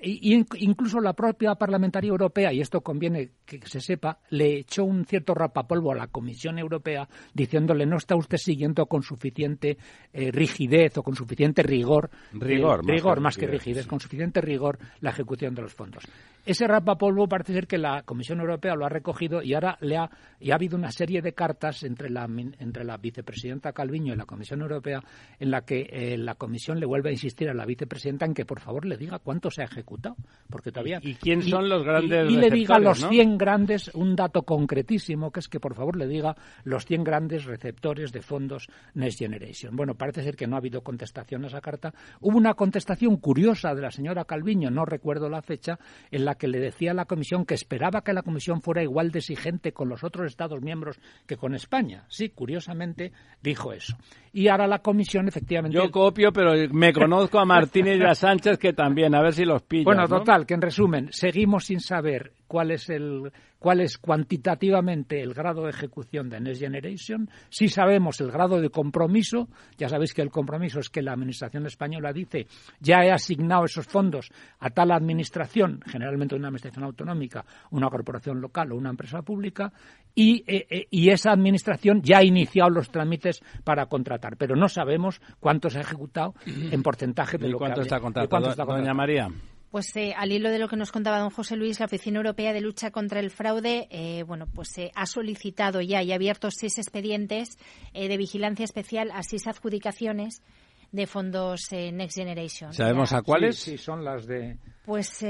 y 0.00 0.44
incluso 0.58 1.00
la 1.00 1.12
propia 1.12 1.54
parlamentaria 1.56 2.08
europea 2.08 2.52
y 2.52 2.60
esto 2.60 2.80
conviene 2.80 3.30
que 3.44 3.60
se 3.66 3.80
sepa 3.80 4.18
le 4.30 4.60
echó 4.60 4.84
un 4.84 5.04
cierto 5.04 5.34
rapapolvo 5.34 5.92
a 5.92 5.96
la 5.96 6.06
Comisión 6.06 6.58
Europea 6.58 7.08
diciéndole 7.32 7.84
no 7.84 7.96
está 7.96 8.16
usted 8.16 8.38
siguiendo 8.38 8.86
con 8.86 9.02
suficiente 9.02 9.76
eh, 10.12 10.30
rigidez 10.30 10.96
o 10.98 11.02
con 11.02 11.16
suficiente 11.16 11.62
rigor 11.62 12.10
rigor, 12.56 12.86
rigor 12.86 13.20
más 13.20 13.36
que 13.36 13.46
rigidez, 13.46 13.86
con 13.86 14.00
suficiente 14.00 14.40
rigor 14.40 14.78
la 15.00 15.10
ejecución 15.10 15.54
de 15.54 15.62
los 15.62 15.74
fondos. 15.74 16.04
Ese 16.46 16.66
rapapolvo 16.66 17.26
parece 17.26 17.54
ser 17.54 17.66
que 17.66 17.78
la 17.78 18.02
Comisión 18.02 18.40
Europea 18.40 18.74
lo 18.74 18.84
ha 18.84 18.90
recogido 18.90 19.42
y 19.42 19.54
ahora 19.54 19.78
le 19.80 19.96
ha, 19.96 20.10
y 20.38 20.50
ha 20.50 20.56
habido 20.56 20.76
una 20.76 20.90
serie 20.90 21.22
de 21.22 21.32
cartas 21.32 21.84
entre 21.84 22.10
la, 22.10 22.24
entre 22.58 22.84
la 22.84 22.98
vicepresidenta 22.98 23.72
Calviño 23.72 24.12
y 24.12 24.16
la 24.16 24.26
Comisión 24.26 24.60
Europea 24.60 25.02
en 25.38 25.50
la 25.50 25.62
que 25.62 25.88
eh, 25.90 26.18
la 26.18 26.34
Comisión 26.34 26.78
le 26.78 26.84
vuelve 26.84 27.08
a 27.08 27.12
insistir 27.12 27.48
a 27.48 27.54
la 27.54 27.64
vicepresidenta 27.64 28.26
en 28.26 28.34
que 28.34 28.44
por 28.44 28.60
favor 28.60 28.84
le 28.84 28.98
diga 28.98 29.20
cuánto 29.20 29.50
se 29.50 29.62
ha 29.62 29.64
ejecutado. 29.64 30.16
Porque 30.50 30.70
todavía. 30.70 30.98
¿Y, 31.00 31.14
quién 31.14 31.42
son 31.42 31.66
los 31.66 31.82
grandes 31.82 32.30
Y, 32.30 32.36
le 32.36 32.50
diga 32.50 32.78
los 32.78 33.08
100 33.08 33.38
grandes, 33.38 33.90
un 33.94 34.14
dato 34.14 34.42
concretísimo, 34.42 35.30
que 35.30 35.40
es 35.40 35.48
que 35.48 35.60
por 35.60 35.74
favor 35.74 35.96
le 35.96 36.06
diga 36.06 36.36
los 36.64 36.84
100 36.84 37.04
grandes 37.04 37.44
receptores 37.44 38.12
de 38.12 38.20
fondos 38.20 38.68
Next 38.92 39.18
Generation. 39.18 39.74
Bueno, 39.74 39.94
parece 39.94 40.22
ser 40.22 40.36
que 40.36 40.46
no 40.46 40.56
ha 40.56 40.58
habido 40.58 40.82
contestación 40.82 41.44
a 41.44 41.46
esa 41.46 41.62
carta. 41.62 41.94
Hubo 42.20 42.36
una 42.44 42.54
contestación 42.54 43.16
curiosa 43.16 43.74
de 43.74 43.80
la 43.80 43.90
señora 43.90 44.26
Calviño, 44.26 44.70
no 44.70 44.84
recuerdo 44.84 45.30
la 45.30 45.40
fecha, 45.40 45.78
en 46.10 46.26
la 46.26 46.34
que 46.34 46.46
le 46.46 46.60
decía 46.60 46.90
a 46.90 46.94
la 46.94 47.06
Comisión 47.06 47.46
que 47.46 47.54
esperaba 47.54 48.02
que 48.02 48.12
la 48.12 48.22
Comisión 48.22 48.60
fuera 48.60 48.82
igual 48.82 49.10
de 49.10 49.20
exigente 49.20 49.72
con 49.72 49.88
los 49.88 50.04
otros 50.04 50.26
Estados 50.26 50.60
miembros 50.60 51.00
que 51.26 51.38
con 51.38 51.54
España. 51.54 52.04
Sí, 52.08 52.28
curiosamente 52.28 53.12
dijo 53.42 53.72
eso. 53.72 53.96
Y 54.34 54.48
ahora 54.48 54.66
la 54.66 54.80
Comisión, 54.80 55.26
efectivamente. 55.26 55.78
Yo 55.78 55.90
copio, 55.90 56.32
pero 56.32 56.52
me 56.72 56.92
conozco 56.92 57.38
a 57.38 57.46
Martínez 57.46 57.98
y 57.98 58.04
a 58.04 58.14
Sánchez 58.14 58.58
que 58.58 58.74
también, 58.74 59.14
a 59.14 59.22
ver 59.22 59.32
si 59.32 59.46
los 59.46 59.62
pillan. 59.62 59.84
Bueno, 59.84 60.06
total, 60.06 60.44
que 60.44 60.52
en 60.52 60.60
resumen, 60.60 61.08
seguimos 61.12 61.64
sin 61.64 61.80
saber 61.80 62.32
cuál 62.46 62.72
es 62.72 62.90
el 62.90 63.32
cuál 63.64 63.80
es 63.80 63.96
cuantitativamente 63.96 65.22
el 65.22 65.32
grado 65.32 65.62
de 65.62 65.70
ejecución 65.70 66.28
de 66.28 66.38
Next 66.38 66.60
Generation, 66.60 67.30
si 67.48 67.68
sabemos 67.68 68.20
el 68.20 68.30
grado 68.30 68.60
de 68.60 68.68
compromiso, 68.68 69.48
ya 69.78 69.88
sabéis 69.88 70.12
que 70.12 70.20
el 70.20 70.30
compromiso 70.30 70.80
es 70.80 70.90
que 70.90 71.00
la 71.00 71.14
administración 71.14 71.64
española 71.64 72.12
dice 72.12 72.46
ya 72.78 72.98
he 73.02 73.10
asignado 73.10 73.64
esos 73.64 73.86
fondos 73.86 74.30
a 74.58 74.68
tal 74.68 74.90
administración, 74.90 75.80
generalmente 75.86 76.34
una 76.34 76.48
administración 76.48 76.84
autonómica, 76.84 77.46
una 77.70 77.88
corporación 77.88 78.38
local 78.38 78.70
o 78.70 78.76
una 78.76 78.90
empresa 78.90 79.22
pública, 79.22 79.72
y, 80.14 80.44
eh, 80.46 80.66
eh, 80.68 80.86
y 80.90 81.08
esa 81.08 81.32
administración 81.32 82.02
ya 82.02 82.18
ha 82.18 82.22
iniciado 82.22 82.68
los 82.68 82.90
trámites 82.90 83.42
para 83.64 83.86
contratar, 83.86 84.36
pero 84.36 84.56
no 84.56 84.68
sabemos 84.68 85.22
cuánto 85.40 85.70
se 85.70 85.78
ha 85.78 85.80
ejecutado 85.80 86.34
en 86.44 86.82
porcentaje 86.82 87.38
de 87.38 87.48
¿Y 87.48 87.52
lo 87.52 87.56
cuánto, 87.56 87.76
que 87.76 87.84
está 87.84 87.98
contratado, 87.98 88.54
Doña 88.66 88.92
María? 88.92 89.30
Pues 89.74 89.96
eh, 89.96 90.14
al 90.16 90.30
hilo 90.30 90.50
de 90.50 90.60
lo 90.60 90.68
que 90.68 90.76
nos 90.76 90.92
contaba 90.92 91.18
don 91.18 91.30
José 91.30 91.56
Luis, 91.56 91.80
la 91.80 91.86
Oficina 91.86 92.18
Europea 92.18 92.52
de 92.52 92.60
Lucha 92.60 92.92
contra 92.92 93.18
el 93.18 93.32
Fraude, 93.32 93.88
eh, 93.90 94.22
bueno, 94.22 94.46
pues 94.46 94.68
se 94.68 94.92
ha 94.94 95.04
solicitado 95.04 95.80
ya 95.80 96.00
y 96.00 96.12
ha 96.12 96.14
abierto 96.14 96.48
seis 96.52 96.78
expedientes 96.78 97.58
eh, 97.92 98.06
de 98.06 98.16
vigilancia 98.16 98.62
especial 98.62 99.10
a 99.12 99.24
seis 99.24 99.48
adjudicaciones 99.48 100.44
de 100.92 101.08
fondos 101.08 101.72
Next 101.72 102.16
Generation. 102.16 102.72
¿Sabemos 102.72 103.12
a 103.12 103.22
cuáles? 103.22 103.56
Sí, 103.56 103.76
son 103.76 104.04
las 104.04 104.26
de. 104.28 104.58
Pues 104.84 105.26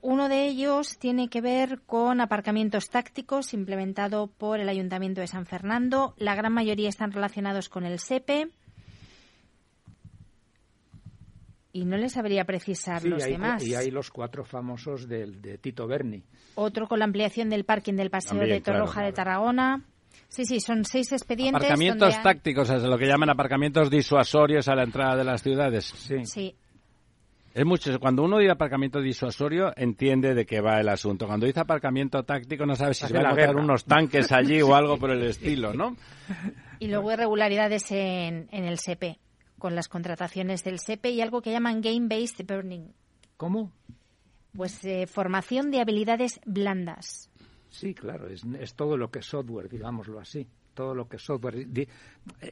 uno 0.00 0.28
de 0.28 0.46
ellos 0.46 0.96
tiene 1.00 1.28
que 1.28 1.40
ver 1.40 1.80
con 1.84 2.20
aparcamientos 2.20 2.90
tácticos 2.90 3.52
implementado 3.52 4.28
por 4.28 4.60
el 4.60 4.68
Ayuntamiento 4.68 5.22
de 5.22 5.26
San 5.26 5.44
Fernando. 5.44 6.14
La 6.18 6.36
gran 6.36 6.52
mayoría 6.52 6.88
están 6.88 7.10
relacionados 7.10 7.68
con 7.68 7.84
el 7.84 7.98
SEPE. 7.98 8.46
Y 11.72 11.84
no 11.84 11.96
les 11.96 12.12
sabría 12.12 12.44
precisar 12.44 13.04
los 13.04 13.24
demás. 13.24 13.62
Y 13.64 13.74
hay 13.74 13.90
los 13.90 14.10
cuatro 14.10 14.44
famosos 14.44 15.08
de, 15.08 15.26
de, 15.26 15.58
Tito 15.58 15.86
Berni. 15.86 16.22
Otro 16.54 16.88
con 16.88 16.98
la 16.98 17.04
ampliación 17.04 17.50
del 17.50 17.64
parking 17.64 17.94
del 17.94 18.10
Paseo 18.10 18.38
de 18.38 18.60
Torroja 18.60 18.92
claro, 18.94 19.06
de 19.06 19.12
Tarragona. 19.12 19.84
Sí, 20.28 20.44
sí, 20.44 20.60
son 20.60 20.84
seis 20.84 21.12
expedientes. 21.12 21.62
Aparcamientos 21.62 22.14
donde 22.14 22.22
tácticos, 22.22 22.70
es 22.70 22.82
lo 22.82 22.98
que 22.98 23.06
llaman 23.06 23.30
aparcamientos 23.30 23.90
disuasorios 23.90 24.68
a 24.68 24.74
la 24.74 24.82
entrada 24.82 25.16
de 25.16 25.24
las 25.24 25.42
ciudades. 25.42 25.84
Sí. 25.84 26.24
sí. 26.24 26.54
Es 27.54 27.64
mucho. 27.64 27.98
Cuando 27.98 28.22
uno 28.22 28.38
dice 28.38 28.52
aparcamiento 28.52 29.00
disuasorio, 29.00 29.72
entiende 29.76 30.34
de 30.34 30.46
qué 30.46 30.60
va 30.60 30.80
el 30.80 30.88
asunto. 30.88 31.26
Cuando 31.26 31.46
dice 31.46 31.60
aparcamiento 31.60 32.22
táctico, 32.22 32.66
no 32.66 32.76
sabe 32.76 32.94
si 32.94 33.06
se 33.06 33.12
van 33.12 33.26
a 33.26 33.30
encontrar 33.30 33.56
unos 33.56 33.84
tanques 33.84 34.30
allí 34.32 34.60
o 34.62 34.74
algo 34.74 34.98
por 34.98 35.10
el 35.10 35.22
estilo, 35.24 35.72
¿no? 35.74 35.96
Y 36.78 36.88
luego 36.88 37.12
irregularidades 37.12 37.90
en, 37.90 38.48
en 38.52 38.64
el 38.64 38.78
SEPE 38.78 39.18
con 39.58 39.74
las 39.74 39.88
contrataciones 39.88 40.64
del 40.64 40.78
SEPE 40.78 41.10
y 41.10 41.20
algo 41.20 41.42
que 41.42 41.52
llaman 41.52 41.80
Game-Based 41.80 42.44
Burning. 42.46 42.92
¿Cómo? 43.36 43.72
Pues 44.56 44.84
eh, 44.84 45.06
formación 45.06 45.70
de 45.70 45.80
habilidades 45.80 46.40
blandas. 46.44 47.30
Sí, 47.70 47.94
claro, 47.94 48.28
es, 48.28 48.44
es, 48.58 48.74
todo 48.74 48.96
lo 48.96 49.10
que 49.10 49.18
es 49.18 49.26
software, 49.26 49.68
digámoslo 49.68 50.18
así. 50.18 50.48
Todo 50.78 50.94
lo 50.94 51.08
que 51.08 51.16
es 51.16 51.22
software. 51.22 51.56
Eh, 51.56 51.88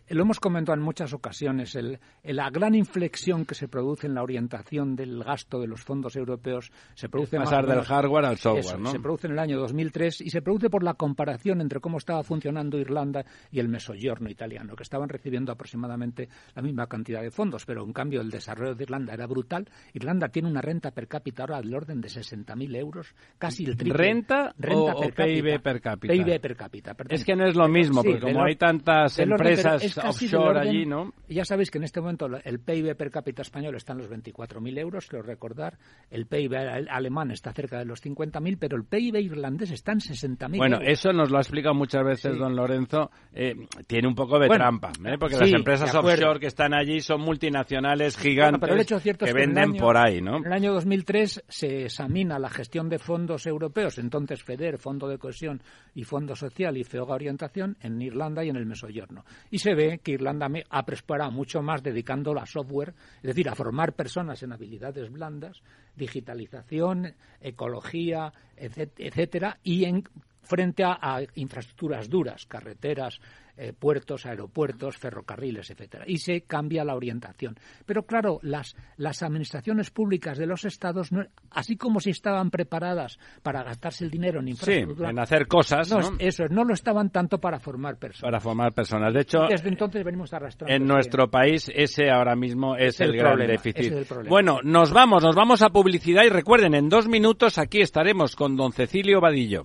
lo 0.08 0.22
hemos 0.22 0.40
comentado 0.40 0.76
en 0.76 0.82
muchas 0.82 1.12
ocasiones. 1.12 1.76
El, 1.76 2.00
la 2.24 2.50
gran 2.50 2.74
inflexión 2.74 3.44
que 3.44 3.54
se 3.54 3.68
produce 3.68 4.08
en 4.08 4.14
la 4.14 4.24
orientación 4.24 4.96
del 4.96 5.22
gasto 5.22 5.60
de 5.60 5.68
los 5.68 5.84
fondos 5.84 6.16
europeos 6.16 6.72
se 6.94 7.08
produce. 7.08 7.36
Pasar 7.36 7.68
del 7.68 7.82
hardware 7.82 8.24
al 8.24 8.36
software, 8.36 8.64
eso, 8.64 8.78
¿no? 8.78 8.90
Se 8.90 8.98
produce 8.98 9.28
en 9.28 9.34
el 9.34 9.38
año 9.38 9.60
2003 9.60 10.22
y 10.22 10.30
se 10.30 10.42
produce 10.42 10.68
por 10.68 10.82
la 10.82 10.94
comparación 10.94 11.60
entre 11.60 11.78
cómo 11.78 11.98
estaba 11.98 12.24
funcionando 12.24 12.80
Irlanda 12.80 13.24
y 13.52 13.60
el 13.60 13.68
Mesogiorno 13.68 14.28
italiano, 14.28 14.74
que 14.74 14.82
estaban 14.82 15.08
recibiendo 15.08 15.52
aproximadamente 15.52 16.28
la 16.56 16.62
misma 16.62 16.88
cantidad 16.88 17.22
de 17.22 17.30
fondos, 17.30 17.64
pero 17.64 17.84
en 17.84 17.92
cambio 17.92 18.22
el 18.22 18.30
desarrollo 18.30 18.74
de 18.74 18.82
Irlanda 18.82 19.14
era 19.14 19.28
brutal. 19.28 19.68
Irlanda 19.94 20.30
tiene 20.30 20.48
una 20.48 20.62
renta 20.62 20.90
per 20.90 21.06
cápita 21.06 21.44
ahora 21.44 21.60
del 21.60 21.72
orden 21.72 22.00
de 22.00 22.08
60.000 22.08 22.76
euros, 22.76 23.14
casi 23.38 23.66
el 23.66 23.76
triple. 23.76 23.96
¿Renta, 23.96 24.52
renta 24.58 24.94
o, 24.96 25.00
per 25.00 25.12
o 25.12 25.14
PIB 25.14 25.62
per 25.62 25.80
cápita? 25.80 26.12
PIB 26.12 26.40
per 26.40 26.56
cápita. 26.56 26.94
Perdón. 26.94 27.14
Es 27.14 27.24
que 27.24 27.36
no 27.36 27.46
es 27.46 27.54
lo 27.54 27.68
mismo, 27.68 28.02
Sí, 28.02 28.15
porque 28.20 28.32
como 28.34 28.44
hay 28.46 28.56
tantas 28.56 29.18
orden, 29.18 29.30
empresas 29.32 29.92
pero 29.94 30.08
offshore 30.10 30.58
orden- 30.60 30.68
allí, 30.68 30.86
¿no? 30.86 31.12
Ya 31.28 31.44
sabéis 31.44 31.70
que 31.70 31.78
en 31.78 31.84
este 31.84 32.00
momento 32.00 32.26
el 32.44 32.60
PIB 32.60 32.94
per 32.96 33.10
cápita 33.10 33.42
español 33.42 33.74
está 33.74 33.92
en 33.92 33.98
los 33.98 34.08
24.000 34.10 34.78
euros, 34.78 35.06
creo 35.08 35.22
recordar. 35.22 35.78
El 36.10 36.26
PIB 36.26 36.54
ale- 36.54 36.90
alemán 36.90 37.30
está 37.30 37.52
cerca 37.52 37.78
de 37.78 37.84
los 37.84 38.00
50.000, 38.02 38.56
pero 38.58 38.76
el 38.76 38.84
PIB 38.84 39.16
irlandés 39.20 39.70
está 39.70 39.92
en 39.92 40.00
60.000 40.00 40.58
Bueno, 40.58 40.76
euros. 40.76 40.88
eso 40.90 41.12
nos 41.12 41.30
lo 41.30 41.38
ha 41.38 41.40
explicado 41.40 41.74
muchas 41.74 42.04
veces 42.04 42.32
Sí. 42.34 42.38
don 42.38 42.54
Lorenzo. 42.56 43.10
eh, 43.32 43.54
tiene 43.86 44.08
un 44.08 44.14
poco 44.14 44.38
de 44.38 44.46
Bueno, 44.46 44.64
trampa, 44.64 44.92
¿eh? 45.04 45.16
porque 45.18 45.34
sí, 45.36 45.40
las 45.42 45.52
empresas 45.52 45.94
offshore 45.94 46.40
que 46.40 46.46
están 46.46 46.72
allí 46.72 47.00
son 47.00 47.20
multinacionales 47.20 48.14
Bueno, 48.16 48.22
gigantes 48.30 48.60
pero 48.60 48.80
hecho 48.80 48.98
cierto 49.00 49.24
que 49.24 49.30
es 49.30 49.34
venden 49.36 49.70
año- 49.70 49.80
por 49.80 49.96
ahí, 49.96 50.20
¿no? 50.22 50.38
En 50.38 50.46
el 50.46 50.52
año 50.52 50.72
2003 50.72 51.44
se 51.48 51.84
examina 51.84 52.38
la 52.38 52.48
gestión 52.48 52.88
de 52.88 52.98
fondos 52.98 53.46
europeos, 53.46 53.98
entonces 53.98 54.42
FEDER, 54.42 54.78
Fondo 54.78 55.08
de 55.08 55.18
Cohesión 55.18 55.60
y 55.94 56.04
Fondo 56.04 56.34
Social 56.34 56.76
y 56.76 56.84
FEOGA 56.84 57.14
Orientación 57.14 57.76
en 57.82 57.98
Irlanda 58.06 58.44
y 58.44 58.48
en 58.48 58.56
el 58.56 58.66
Mesoyorno. 58.66 59.24
Y 59.50 59.58
se 59.58 59.74
ve 59.74 60.00
que 60.02 60.12
Irlanda 60.12 60.48
ha 60.70 60.84
prosperado 60.84 61.30
mucho 61.30 61.62
más 61.62 61.82
dedicándolo 61.82 62.40
a 62.40 62.46
software, 62.46 62.94
es 63.16 63.22
decir, 63.22 63.48
a 63.48 63.54
formar 63.54 63.92
personas 63.92 64.42
en 64.42 64.52
habilidades 64.52 65.10
blandas, 65.10 65.62
digitalización, 65.94 67.14
ecología, 67.40 68.32
etc- 68.56 68.92
etcétera, 68.98 69.58
y 69.62 69.84
en 69.84 70.04
frente 70.42 70.84
a 70.84 71.20
infraestructuras 71.34 72.08
duras, 72.08 72.46
carreteras, 72.46 73.20
eh, 73.56 73.72
puertos, 73.72 74.26
aeropuertos, 74.26 74.96
ferrocarriles, 74.98 75.70
etcétera. 75.70 76.04
Y 76.06 76.18
se 76.18 76.42
cambia 76.42 76.84
la 76.84 76.94
orientación. 76.94 77.56
Pero 77.86 78.04
claro, 78.04 78.38
las, 78.42 78.76
las 78.96 79.22
administraciones 79.22 79.90
públicas 79.90 80.38
de 80.38 80.46
los 80.46 80.64
estados, 80.64 81.12
no- 81.12 81.24
así 81.50 81.76
como 81.76 82.00
si 82.00 82.10
estaban 82.10 82.50
preparadas 82.50 83.18
para 83.42 83.62
gastarse 83.62 84.04
el 84.04 84.10
dinero 84.10 84.40
en 84.40 84.46
Sí, 84.46 84.50
infraestructura, 84.52 85.10
en 85.10 85.18
hacer 85.18 85.46
cosas, 85.46 85.90
no, 85.90 86.00
¿no? 86.00 86.16
eso 86.18 86.44
es, 86.44 86.50
no 86.50 86.64
lo 86.64 86.74
estaban 86.74 87.10
tanto 87.10 87.38
para 87.38 87.58
formar 87.58 87.98
personas. 87.98 88.22
Para 88.30 88.40
formar 88.40 88.72
personas. 88.72 89.12
De 89.14 89.20
hecho, 89.20 89.46
Desde 89.48 89.68
entonces 89.68 90.04
venimos 90.04 90.32
arrastrando. 90.32 90.74
en 90.74 90.82
ese- 90.82 90.92
nuestro 90.92 91.30
país 91.30 91.70
ese 91.74 92.10
ahora 92.10 92.36
mismo 92.36 92.76
es, 92.76 92.94
Es 92.94 93.00
el 93.00 93.10
el, 93.10 93.16
gran 93.16 93.32
problema, 93.32 93.52
déficit. 93.52 93.92
es 93.92 94.10
el. 94.10 94.28
Bueno, 94.28 94.58
nos 94.62 94.92
vamos, 94.92 95.22
nos 95.22 95.34
vamos 95.34 95.62
a 95.62 95.70
publicidad 95.70 96.24
y 96.24 96.28
recuerden, 96.28 96.74
en 96.74 96.88
dos 96.88 97.08
minutos 97.08 97.58
aquí 97.58 97.80
estaremos 97.80 98.36
con 98.36 98.56
don 98.56 98.72
Cecilio 98.72 99.20
Vadillo. 99.20 99.64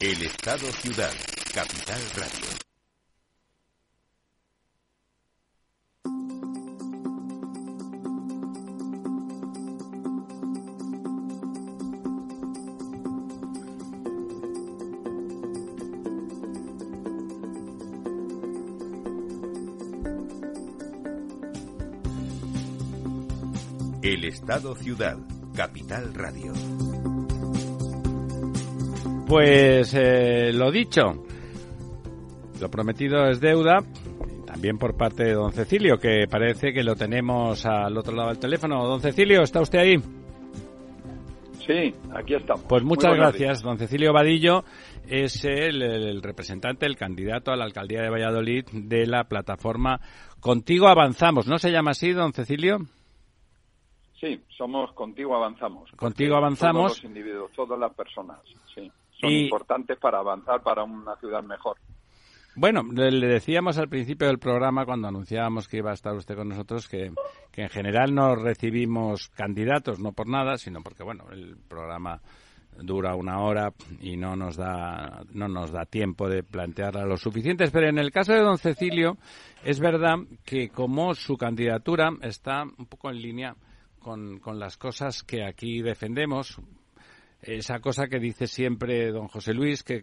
El 0.00 0.22
Estado 0.22 0.70
Ciudad, 0.72 1.12
Capital 1.54 2.00
Radio. 2.16 2.64
El 24.02 24.24
Estado 24.24 24.74
Ciudad, 24.74 25.16
Capital 25.54 26.12
Radio. 26.14 26.52
Pues 29.34 29.92
eh, 29.94 30.52
lo 30.52 30.70
dicho, 30.70 31.24
lo 32.60 32.70
prometido 32.70 33.26
es 33.26 33.40
deuda, 33.40 33.80
también 34.46 34.78
por 34.78 34.96
parte 34.96 35.24
de 35.24 35.32
don 35.32 35.50
Cecilio, 35.50 35.98
que 35.98 36.28
parece 36.30 36.72
que 36.72 36.84
lo 36.84 36.94
tenemos 36.94 37.66
al 37.66 37.98
otro 37.98 38.14
lado 38.14 38.28
del 38.28 38.38
teléfono. 38.38 38.86
Don 38.86 39.00
Cecilio, 39.00 39.42
¿está 39.42 39.60
usted 39.60 39.80
ahí? 39.80 39.96
Sí, 41.66 41.92
aquí 42.14 42.34
estamos. 42.34 42.64
Pues 42.68 42.84
muchas 42.84 43.16
gracias, 43.16 43.60
don 43.60 43.76
Cecilio 43.76 44.12
Vadillo 44.12 44.62
es 45.08 45.44
el, 45.44 45.82
el, 45.82 46.22
representante, 46.22 46.86
el 46.86 46.94
candidato 46.94 47.50
a 47.50 47.56
la 47.56 47.64
alcaldía 47.64 48.02
de 48.02 48.10
Valladolid 48.10 48.66
de 48.72 49.04
la 49.08 49.24
plataforma 49.24 50.00
Contigo 50.38 50.86
Avanzamos. 50.86 51.48
¿No 51.48 51.58
se 51.58 51.72
llama 51.72 51.90
así, 51.90 52.12
don 52.12 52.32
Cecilio? 52.32 52.78
Sí, 54.20 54.40
somos 54.56 54.92
Contigo 54.92 55.34
Avanzamos. 55.34 55.90
Contigo 55.96 56.36
Avanzamos. 56.36 56.92
Todos 56.92 57.02
los 57.02 57.10
individuos, 57.10 57.50
todas 57.50 57.80
las 57.80 57.92
personas, 57.94 58.38
sí 58.72 58.92
son 59.20 59.32
importantes 59.32 59.98
para 59.98 60.18
avanzar 60.18 60.62
para 60.62 60.84
una 60.84 61.16
ciudad 61.16 61.42
mejor. 61.42 61.76
Bueno, 62.56 62.84
le 62.84 63.26
decíamos 63.26 63.78
al 63.78 63.88
principio 63.88 64.28
del 64.28 64.38
programa, 64.38 64.84
cuando 64.84 65.08
anunciábamos 65.08 65.66
que 65.66 65.78
iba 65.78 65.90
a 65.90 65.94
estar 65.94 66.14
usted 66.14 66.36
con 66.36 66.48
nosotros, 66.48 66.88
que, 66.88 67.10
que 67.50 67.62
en 67.62 67.68
general 67.68 68.14
no 68.14 68.36
recibimos 68.36 69.28
candidatos, 69.30 69.98
no 69.98 70.12
por 70.12 70.28
nada, 70.28 70.56
sino 70.56 70.80
porque, 70.80 71.02
bueno, 71.02 71.24
el 71.32 71.56
programa 71.68 72.20
dura 72.78 73.14
una 73.14 73.40
hora 73.40 73.72
y 74.00 74.16
no 74.16 74.36
nos 74.36 74.56
da 74.56 75.24
no 75.32 75.48
nos 75.48 75.70
da 75.70 75.84
tiempo 75.84 76.28
de 76.28 76.42
plantearla 76.42 77.06
lo 77.06 77.16
suficientes 77.16 77.70
pero 77.70 77.88
en 77.88 77.98
el 77.98 78.10
caso 78.10 78.32
de 78.32 78.40
don 78.40 78.58
Cecilio 78.58 79.16
es 79.62 79.78
verdad 79.78 80.16
que 80.44 80.70
como 80.70 81.14
su 81.14 81.36
candidatura 81.36 82.10
está 82.22 82.64
un 82.64 82.86
poco 82.86 83.10
en 83.10 83.22
línea 83.22 83.54
con, 84.00 84.38
con 84.40 84.58
las 84.58 84.76
cosas 84.76 85.22
que 85.22 85.44
aquí 85.44 85.82
defendemos 85.82 86.58
esa 87.46 87.80
cosa 87.80 88.06
que 88.06 88.18
dice 88.18 88.46
siempre 88.46 89.10
don 89.10 89.28
José 89.28 89.52
Luis, 89.52 89.82
que, 89.82 90.02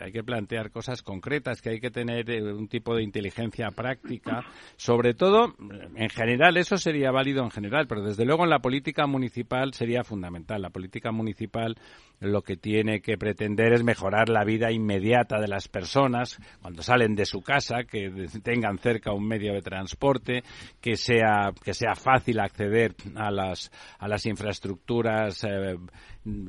hay 0.00 0.12
que 0.12 0.22
plantear 0.22 0.70
cosas 0.70 1.02
concretas, 1.02 1.62
que 1.62 1.70
hay 1.70 1.80
que 1.80 1.90
tener 1.90 2.30
eh, 2.30 2.42
un 2.42 2.68
tipo 2.68 2.94
de 2.94 3.02
inteligencia 3.02 3.70
práctica. 3.70 4.44
Sobre 4.76 5.14
todo, 5.14 5.54
en 5.96 6.08
general, 6.10 6.56
eso 6.56 6.76
sería 6.76 7.10
válido 7.10 7.42
en 7.42 7.50
general, 7.50 7.86
pero 7.86 8.02
desde 8.02 8.24
luego 8.24 8.44
en 8.44 8.50
la 8.50 8.60
política 8.60 9.06
municipal 9.06 9.74
sería 9.74 10.04
fundamental. 10.04 10.62
La 10.62 10.70
política 10.70 11.12
municipal 11.12 11.76
lo 12.20 12.42
que 12.42 12.56
tiene 12.56 13.00
que 13.00 13.16
pretender 13.16 13.72
es 13.72 13.84
mejorar 13.84 14.28
la 14.28 14.44
vida 14.44 14.72
inmediata 14.72 15.40
de 15.40 15.48
las 15.48 15.68
personas 15.68 16.38
cuando 16.60 16.82
salen 16.82 17.14
de 17.14 17.24
su 17.24 17.42
casa, 17.42 17.84
que 17.84 18.28
tengan 18.42 18.78
cerca 18.78 19.12
un 19.12 19.26
medio 19.26 19.54
de 19.54 19.62
transporte, 19.62 20.42
que 20.80 20.96
sea, 20.96 21.52
que 21.62 21.74
sea 21.74 21.94
fácil 21.94 22.40
acceder 22.40 22.94
a 23.14 23.30
las, 23.30 23.70
a 23.98 24.08
las 24.08 24.26
infraestructuras 24.26 25.44
eh, 25.44 25.76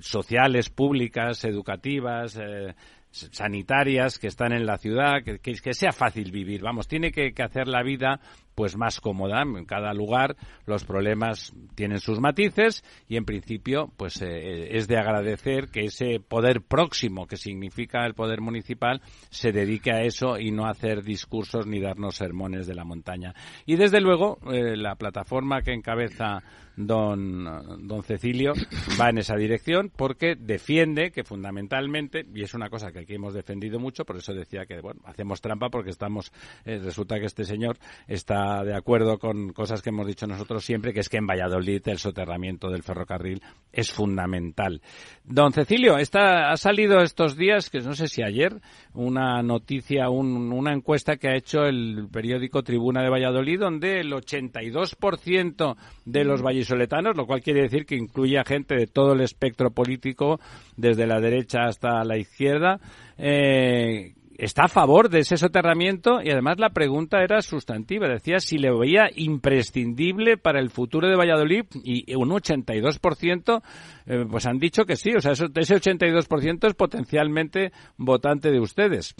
sociales, 0.02 0.70
públicas, 0.70 1.44
educativas, 1.44 2.38
eh, 2.38 2.74
sanitarias 3.12 4.20
que 4.20 4.28
están 4.28 4.54
en 4.54 4.65
la 4.65 4.78
ciudad, 4.78 5.24
que, 5.24 5.39
que, 5.39 5.74
sea 5.74 5.92
fácil 5.92 6.32
vivir. 6.32 6.62
Vamos, 6.62 6.88
tiene 6.88 7.12
que, 7.12 7.34
hacer 7.42 7.68
la 7.68 7.82
vida 7.82 8.20
pues 8.54 8.78
más 8.78 9.00
cómoda. 9.00 9.42
En 9.42 9.65
cada 9.65 9.94
lugar 9.94 10.36
los 10.65 10.84
problemas 10.84 11.54
tienen 11.76 12.00
sus 12.00 12.20
matices 12.20 12.84
y 13.08 13.15
en 13.15 13.26
principio 13.26 13.92
pues 13.98 14.22
eh, 14.22 14.76
es 14.76 14.88
de 14.88 14.98
agradecer 14.98 15.70
que 15.70 15.86
ese 15.86 16.20
poder 16.20 16.62
próximo 16.62 17.26
que 17.26 17.38
significa 17.38 18.06
el 18.06 18.13
poder 18.13 18.42
municipal 18.42 19.02
se 19.30 19.52
dedique 19.52 19.92
a 19.92 20.02
eso 20.02 20.38
y 20.38 20.52
no 20.52 20.65
a 20.65 20.72
hacer 20.72 21.04
discursos 21.04 21.65
ni 21.65 21.80
darnos 21.80 22.15
sermones 22.15 22.68
de 22.68 22.76
la 22.76 22.84
montaña. 22.84 23.34
Y 23.65 23.76
desde 23.78 24.02
luego 24.02 24.39
eh, 24.52 24.76
la 24.76 24.96
plataforma 24.96 25.62
que 25.62 25.74
encabeza 25.74 26.44
don, 26.80 27.88
don 27.88 28.04
Cecilio 28.04 28.54
va 29.00 29.10
en 29.10 29.18
esa 29.18 29.36
dirección 29.36 29.92
porque 29.96 30.36
defiende 30.36 31.12
que 31.12 31.24
fundamentalmente, 31.24 32.26
y 32.34 32.44
es 32.44 32.54
una 32.54 32.70
cosa 32.70 32.92
que 32.92 33.00
aquí 33.00 33.15
hemos 33.15 33.34
defendido 33.34 33.80
mucho, 33.80 34.06
por 34.06 34.18
eso 34.18 34.34
decía 34.34 34.65
que 34.65 34.80
bueno, 34.80 35.02
hacemos 35.06 35.42
trampa 35.42 35.70
porque 35.70 35.89
estamos, 35.89 36.32
eh, 36.65 36.80
resulta 36.80 37.20
que 37.20 37.26
este 37.26 37.44
señor 37.44 37.78
está 38.08 38.63
de 38.63 38.76
acuerdo 38.76 39.20
con 39.20 39.52
cosas 39.52 39.82
que 39.82 39.89
hemos 39.89 40.08
dicho 40.08 40.26
nosotros 40.26 40.63
siempre, 40.63 40.94
que 40.94 41.02
es 41.02 41.10
que 41.10 41.18
en 41.18 41.28
Valladolid 41.28 41.82
el 41.88 41.98
soterramiento 41.98 42.70
del 42.70 42.84
ferrocarril 42.84 43.42
es 43.74 43.92
fundamental. 43.92 44.82
Don 45.26 45.52
Cecilio, 45.52 45.98
está, 45.98 46.50
ha 46.50 46.58
salido 46.58 47.02
estos 47.02 47.36
días, 47.36 47.70
que 47.70 47.80
no 47.82 47.94
sé 47.94 48.08
si 48.08 48.24
ayer, 48.24 48.62
una 48.94 49.44
noticia, 49.44 50.10
una 50.10 50.74
encuesta 50.74 51.18
que 51.18 51.28
ha 51.28 51.36
hecho 51.36 51.65
el 51.65 52.08
periódico 52.12 52.63
Tribuna 52.63 53.04
de 53.04 53.10
Valladolid, 53.10 53.60
donde 53.60 54.00
el 54.00 54.12
82% 54.13 55.76
de 56.06 56.24
los 56.24 56.42
vallisoletanos, 56.70 57.16
lo 57.16 57.26
cual 57.26 57.42
quiere 57.42 57.62
decir 57.62 57.86
que 57.86 57.96
incluye 57.96 58.38
a 58.38 58.44
gente 58.44 58.76
de 58.76 58.88
todo 58.88 59.14
el 59.14 59.22
espectro 59.22 59.72
político, 59.72 60.40
desde 60.78 61.08
la 61.08 61.20
derecha 61.20 61.66
hasta 61.66 62.04
la 62.04 62.18
izquierda, 62.18 62.80
eh, 63.18 64.14
está 64.38 64.64
a 64.64 64.70
favor 64.70 65.10
de 65.10 65.20
ese 65.20 65.38
soterramiento 65.38 66.22
y 66.24 66.32
además 66.32 66.60
la 66.60 66.70
pregunta 66.70 67.22
era 67.22 67.42
sustantiva. 67.42 68.08
Decía 68.08 68.40
si 68.40 68.58
le 68.58 68.72
veía 68.72 69.10
imprescindible 69.16 70.38
para 70.38 70.60
el 70.60 70.70
futuro 70.70 71.10
de 71.10 71.16
Valladolid 71.16 71.66
y 71.84 72.16
un 72.16 72.30
82% 72.30 73.62
eh, 74.06 74.26
pues 74.30 74.46
han 74.46 74.60
dicho 74.60 74.86
que 74.86 74.96
sí. 74.96 75.12
O 75.16 75.22
sea, 75.22 75.34
ese 75.34 75.46
82% 75.46 76.68
es 76.68 76.74
potencialmente 76.74 77.72
votante 77.98 78.52
de 78.52 78.60
ustedes. 78.60 79.16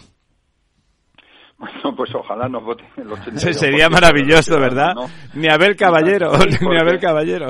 Bueno, 1.60 1.94
pues 1.96 2.16
ojalá 2.16 2.48
nos 2.48 2.64
voten 2.64 2.88
el 2.98 3.08
82%. 3.10 3.54
Sería 3.54 3.90
maravilloso, 3.90 4.60
¿verdad? 4.60 4.94
Ni 5.34 5.48
Abel 5.50 5.76
Caballero, 5.76 6.32
ni 6.62 6.78
Abel 6.78 7.00
Caballero. 7.00 7.50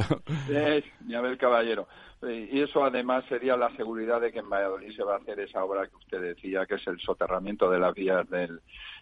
ni 1.05 1.13
Abel 1.15 1.37
Caballero. 1.37 1.87
Y 2.21 2.59
eso 2.59 2.83
además 2.83 3.23
sería 3.29 3.55
la 3.55 3.69
seguridad 3.77 4.19
de 4.19 4.31
que 4.33 4.39
en 4.39 4.49
Valladolid 4.49 4.91
se 4.93 5.03
va 5.03 5.13
a 5.13 5.17
hacer 5.19 5.39
esa 5.39 5.63
obra 5.63 5.87
que 5.87 5.95
usted 5.95 6.19
decía, 6.21 6.65
que 6.65 6.75
es 6.75 6.85
el 6.87 6.99
soterramiento 6.99 7.69
de 7.71 7.79
las 7.79 7.93
vías 7.93 8.29
del, 8.29 8.59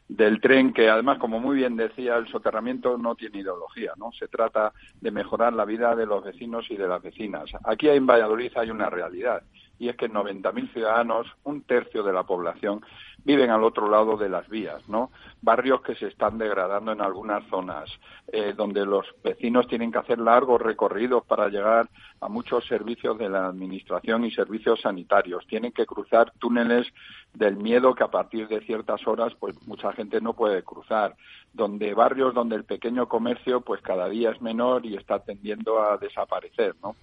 del 0.07 0.39
tren, 0.39 0.71
que 0.71 0.87
además, 0.87 1.17
como 1.17 1.39
muy 1.39 1.55
bien 1.55 1.75
decía, 1.75 2.15
el 2.17 2.27
soterramiento 2.27 2.95
no 2.97 3.15
tiene 3.15 3.39
ideología, 3.39 3.93
¿no? 3.97 4.11
Se 4.11 4.27
trata 4.27 4.71
de 5.01 5.09
mejorar 5.09 5.53
la 5.53 5.65
vida 5.65 5.95
de 5.95 6.05
los 6.05 6.23
vecinos 6.23 6.69
y 6.69 6.75
de 6.77 6.87
las 6.87 7.01
vecinas. 7.01 7.49
Aquí 7.63 7.89
en 7.89 8.05
Valladolid 8.05 8.51
hay 8.55 8.69
una 8.69 8.87
realidad, 8.91 9.41
y 9.79 9.89
es 9.89 9.95
que 9.95 10.09
90.000 10.11 10.71
ciudadanos, 10.73 11.25
un 11.43 11.63
tercio 11.63 12.03
de 12.03 12.13
la 12.13 12.21
población, 12.21 12.81
viven 13.27 13.49
al 13.49 13.65
otro 13.65 13.89
lado 13.89 14.15
de 14.15 14.29
las 14.29 14.47
vías, 14.47 14.87
¿no? 14.87 15.11
Barrios 15.41 15.81
que 15.81 15.95
se 15.95 16.07
están 16.07 16.37
degradando 16.37 16.93
en 16.93 17.01
algunas 17.01 17.45
zonas, 17.49 17.89
eh, 18.31 18.53
donde 18.55 18.85
los 18.85 19.05
vecinos 19.21 19.67
tienen 19.67 19.91
que 19.91 19.97
hacer 19.97 20.17
largos 20.17 20.61
recorridos 20.61 21.25
para 21.25 21.49
llegar 21.49 21.89
a 22.21 22.29
muchos 22.29 22.65
servicios 22.67 23.17
de 23.17 23.27
la 23.27 23.47
administración 23.47 24.23
y 24.23 24.31
servicios 24.31 24.79
sanitarios. 24.79 25.45
Tienen 25.45 25.73
que 25.73 25.85
cruzar 25.85 26.31
túneles 26.39 26.87
del 27.33 27.57
miedo 27.57 27.93
que 27.93 28.05
a 28.05 28.11
partir 28.11 28.47
de 28.47 28.61
ciertas 28.61 29.05
horas, 29.05 29.33
pues 29.37 29.61
mucha 29.67 29.91
gente 29.91 30.21
no 30.21 30.31
puede 30.31 30.63
cruzar. 30.63 31.13
Donde 31.51 31.93
barrios 31.93 32.33
donde 32.33 32.55
el 32.55 32.63
pequeño 32.63 33.09
comercio, 33.09 33.59
pues 33.59 33.81
cada 33.81 34.07
día 34.07 34.31
es 34.31 34.41
menor 34.41 34.85
y 34.85 34.95
está 34.95 35.19
tendiendo 35.19 35.81
a 35.83 35.97
desaparecer, 35.97 36.75
¿no? 36.81 36.95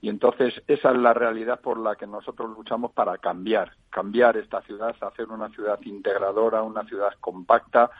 Y 0.00 0.08
entonces 0.08 0.54
esa 0.68 0.90
es 0.90 0.96
la 0.98 1.12
realidad 1.12 1.60
por 1.60 1.78
la 1.78 1.96
que 1.96 2.06
nosotros 2.06 2.50
luchamos 2.56 2.92
para 2.92 3.18
cambiar, 3.18 3.72
cambiar 3.90 4.36
esta 4.36 4.62
ciudad, 4.62 4.94
hacer 5.00 5.28
una 5.28 5.48
ciudad 5.48 5.78
integradora, 5.82 6.62
una 6.62 6.84
ciudad 6.84 7.10
compacta. 7.20 7.90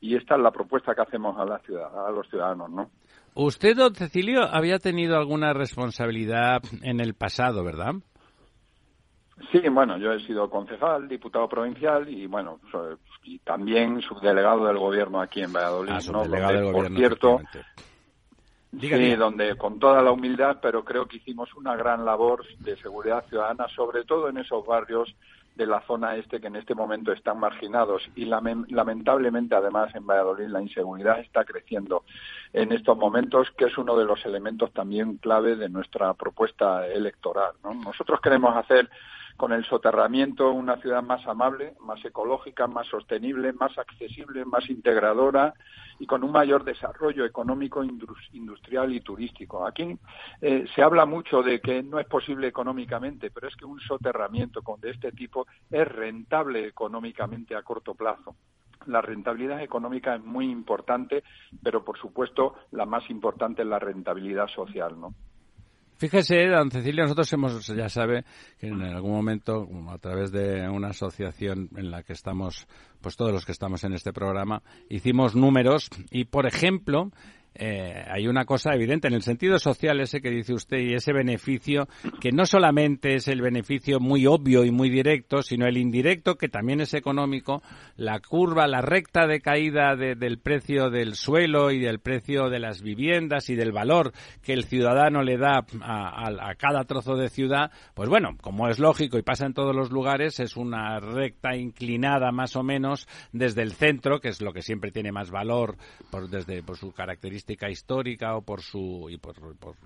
Y 0.00 0.16
esta 0.16 0.34
es 0.34 0.40
la 0.40 0.50
propuesta 0.50 0.94
que 0.94 1.02
hacemos 1.02 1.38
a 1.38 1.44
la 1.44 1.58
ciudad, 1.60 2.06
a 2.06 2.10
los 2.10 2.28
ciudadanos, 2.28 2.70
¿no? 2.70 2.90
Usted, 3.34 3.76
don 3.76 3.94
Cecilio, 3.94 4.42
había 4.42 4.78
tenido 4.78 5.16
alguna 5.16 5.52
responsabilidad 5.52 6.62
en 6.82 7.00
el 7.00 7.14
pasado, 7.14 7.64
¿verdad? 7.64 7.94
Sí, 9.50 9.60
bueno, 9.68 9.98
yo 9.98 10.12
he 10.12 10.20
sido 10.26 10.48
concejal, 10.48 11.08
diputado 11.08 11.48
provincial 11.48 12.08
y, 12.08 12.26
bueno, 12.26 12.60
y 13.24 13.38
también 13.40 14.00
subdelegado 14.02 14.66
del 14.66 14.78
gobierno 14.78 15.20
aquí 15.20 15.42
en 15.42 15.52
Valladolid. 15.52 15.92
Ah, 15.92 16.00
subdelegado 16.00 16.52
del 16.52 16.72
gobierno, 16.72 16.88
por 16.88 16.96
cierto, 16.96 17.40
Sí, 18.80 19.14
donde 19.14 19.56
con 19.56 19.78
toda 19.78 20.02
la 20.02 20.12
humildad, 20.12 20.58
pero 20.60 20.84
creo 20.84 21.06
que 21.06 21.18
hicimos 21.18 21.54
una 21.54 21.76
gran 21.76 22.04
labor 22.04 22.44
de 22.58 22.76
seguridad 22.76 23.24
ciudadana, 23.28 23.66
sobre 23.68 24.04
todo 24.04 24.28
en 24.28 24.38
esos 24.38 24.66
barrios 24.66 25.14
de 25.54 25.66
la 25.66 25.80
zona 25.82 26.16
este 26.16 26.40
que 26.40 26.48
en 26.48 26.56
este 26.56 26.74
momento 26.74 27.12
están 27.12 27.38
marginados 27.38 28.02
y 28.16 28.24
lamentablemente 28.24 29.54
además 29.54 29.94
en 29.94 30.04
Valladolid 30.04 30.48
la 30.48 30.60
inseguridad 30.60 31.20
está 31.20 31.44
creciendo 31.44 32.04
en 32.52 32.72
estos 32.72 32.96
momentos 32.98 33.52
que 33.56 33.66
es 33.66 33.78
uno 33.78 33.96
de 33.96 34.04
los 34.04 34.24
elementos 34.26 34.72
también 34.72 35.18
clave 35.18 35.54
de 35.54 35.68
nuestra 35.68 36.12
propuesta 36.14 36.86
electoral. 36.88 37.52
Nosotros 37.84 38.20
queremos 38.20 38.56
hacer 38.56 38.90
con 39.36 39.52
el 39.52 39.64
soterramiento 39.64 40.50
una 40.52 40.76
ciudad 40.76 41.02
más 41.02 41.26
amable, 41.26 41.74
más 41.80 42.04
ecológica, 42.04 42.66
más 42.66 42.86
sostenible, 42.86 43.52
más 43.52 43.76
accesible, 43.78 44.44
más 44.44 44.68
integradora 44.70 45.54
y 45.98 46.06
con 46.06 46.24
un 46.24 46.32
mayor 46.32 46.64
desarrollo 46.64 47.24
económico, 47.24 47.82
industrial 48.32 48.94
y 48.94 49.00
turístico. 49.00 49.66
Aquí 49.66 49.96
eh, 50.40 50.64
se 50.74 50.82
habla 50.82 51.04
mucho 51.06 51.42
de 51.42 51.60
que 51.60 51.82
no 51.82 51.98
es 51.98 52.06
posible 52.06 52.48
económicamente, 52.48 53.30
pero 53.30 53.48
es 53.48 53.56
que 53.56 53.64
un 53.64 53.80
soterramiento 53.80 54.62
de 54.80 54.90
este 54.90 55.12
tipo 55.12 55.46
es 55.70 55.86
rentable 55.86 56.66
económicamente 56.66 57.54
a 57.56 57.62
corto 57.62 57.94
plazo. 57.94 58.36
La 58.86 59.00
rentabilidad 59.00 59.62
económica 59.62 60.14
es 60.14 60.22
muy 60.22 60.50
importante, 60.50 61.24
pero 61.62 61.84
por 61.84 61.98
supuesto 61.98 62.54
la 62.72 62.84
más 62.84 63.08
importante 63.10 63.62
es 63.62 63.68
la 63.68 63.78
rentabilidad 63.78 64.48
social, 64.48 65.00
¿no? 65.00 65.14
Fíjese, 65.96 66.46
don 66.48 66.70
Cecilia, 66.70 67.04
nosotros 67.04 67.32
hemos, 67.32 67.66
ya 67.68 67.88
sabe, 67.88 68.24
que 68.58 68.66
en 68.66 68.82
algún 68.82 69.12
momento, 69.12 69.68
a 69.88 69.98
través 69.98 70.32
de 70.32 70.68
una 70.68 70.88
asociación 70.88 71.70
en 71.76 71.90
la 71.90 72.02
que 72.02 72.12
estamos, 72.12 72.66
pues 73.00 73.16
todos 73.16 73.32
los 73.32 73.46
que 73.46 73.52
estamos 73.52 73.84
en 73.84 73.92
este 73.92 74.12
programa, 74.12 74.62
hicimos 74.88 75.36
números 75.36 75.90
y, 76.10 76.24
por 76.24 76.46
ejemplo, 76.46 77.12
eh, 77.56 78.04
hay 78.08 78.26
una 78.26 78.44
cosa 78.44 78.74
evidente 78.74 79.06
en 79.06 79.14
el 79.14 79.22
sentido 79.22 79.60
social 79.60 80.00
ese 80.00 80.20
que 80.20 80.30
dice 80.30 80.54
usted 80.54 80.78
y 80.78 80.94
ese 80.94 81.12
beneficio 81.12 81.86
que 82.20 82.32
no 82.32 82.46
solamente 82.46 83.14
es 83.14 83.28
el 83.28 83.42
beneficio 83.42 84.00
muy 84.00 84.26
obvio 84.26 84.64
y 84.64 84.72
muy 84.72 84.90
directo, 84.90 85.40
sino 85.42 85.66
el 85.66 85.76
indirecto 85.76 86.34
que 86.34 86.48
también 86.48 86.80
es 86.80 86.94
económico, 86.94 87.62
la 87.96 88.18
curva, 88.18 88.66
la 88.66 88.80
recta 88.80 89.28
de 89.28 89.40
caída 89.40 89.94
del 89.94 90.38
precio 90.38 90.90
del 90.90 91.14
suelo 91.14 91.70
y 91.70 91.78
del 91.78 92.00
precio 92.00 92.50
de 92.50 92.58
las 92.58 92.82
viviendas 92.82 93.48
y 93.50 93.54
del 93.54 93.70
valor 93.70 94.12
que 94.42 94.52
el 94.52 94.64
ciudadano 94.64 95.22
le 95.22 95.36
da 95.36 95.64
a, 95.80 96.50
a 96.50 96.54
cada 96.56 96.84
trozo 96.84 97.14
de 97.14 97.28
ciudad, 97.28 97.70
pues 97.94 98.08
bueno, 98.08 98.30
como 98.40 98.68
es 98.68 98.80
lógico 98.80 99.16
y 99.16 99.22
pasa 99.22 99.46
en 99.46 99.54
todos 99.54 99.76
los 99.76 99.92
lugares, 99.92 100.40
es 100.40 100.56
una 100.56 100.98
recta 100.98 101.54
inclinada 101.56 102.32
más 102.32 102.56
o 102.56 102.64
menos 102.64 103.06
desde 103.32 103.62
el 103.62 103.72
centro, 103.72 104.18
que 104.18 104.28
es 104.28 104.40
lo 104.40 104.52
que 104.52 104.62
siempre 104.62 104.90
tiene 104.90 105.12
más 105.12 105.30
valor 105.30 105.76
por, 106.10 106.28
desde 106.28 106.62
por 106.62 106.76
su 106.76 106.92
característica 106.92 107.43
histórica 107.70 108.36
o 108.36 108.42
por 108.42 108.62
su 108.62 109.08
y 109.10 109.18
por, 109.18 109.34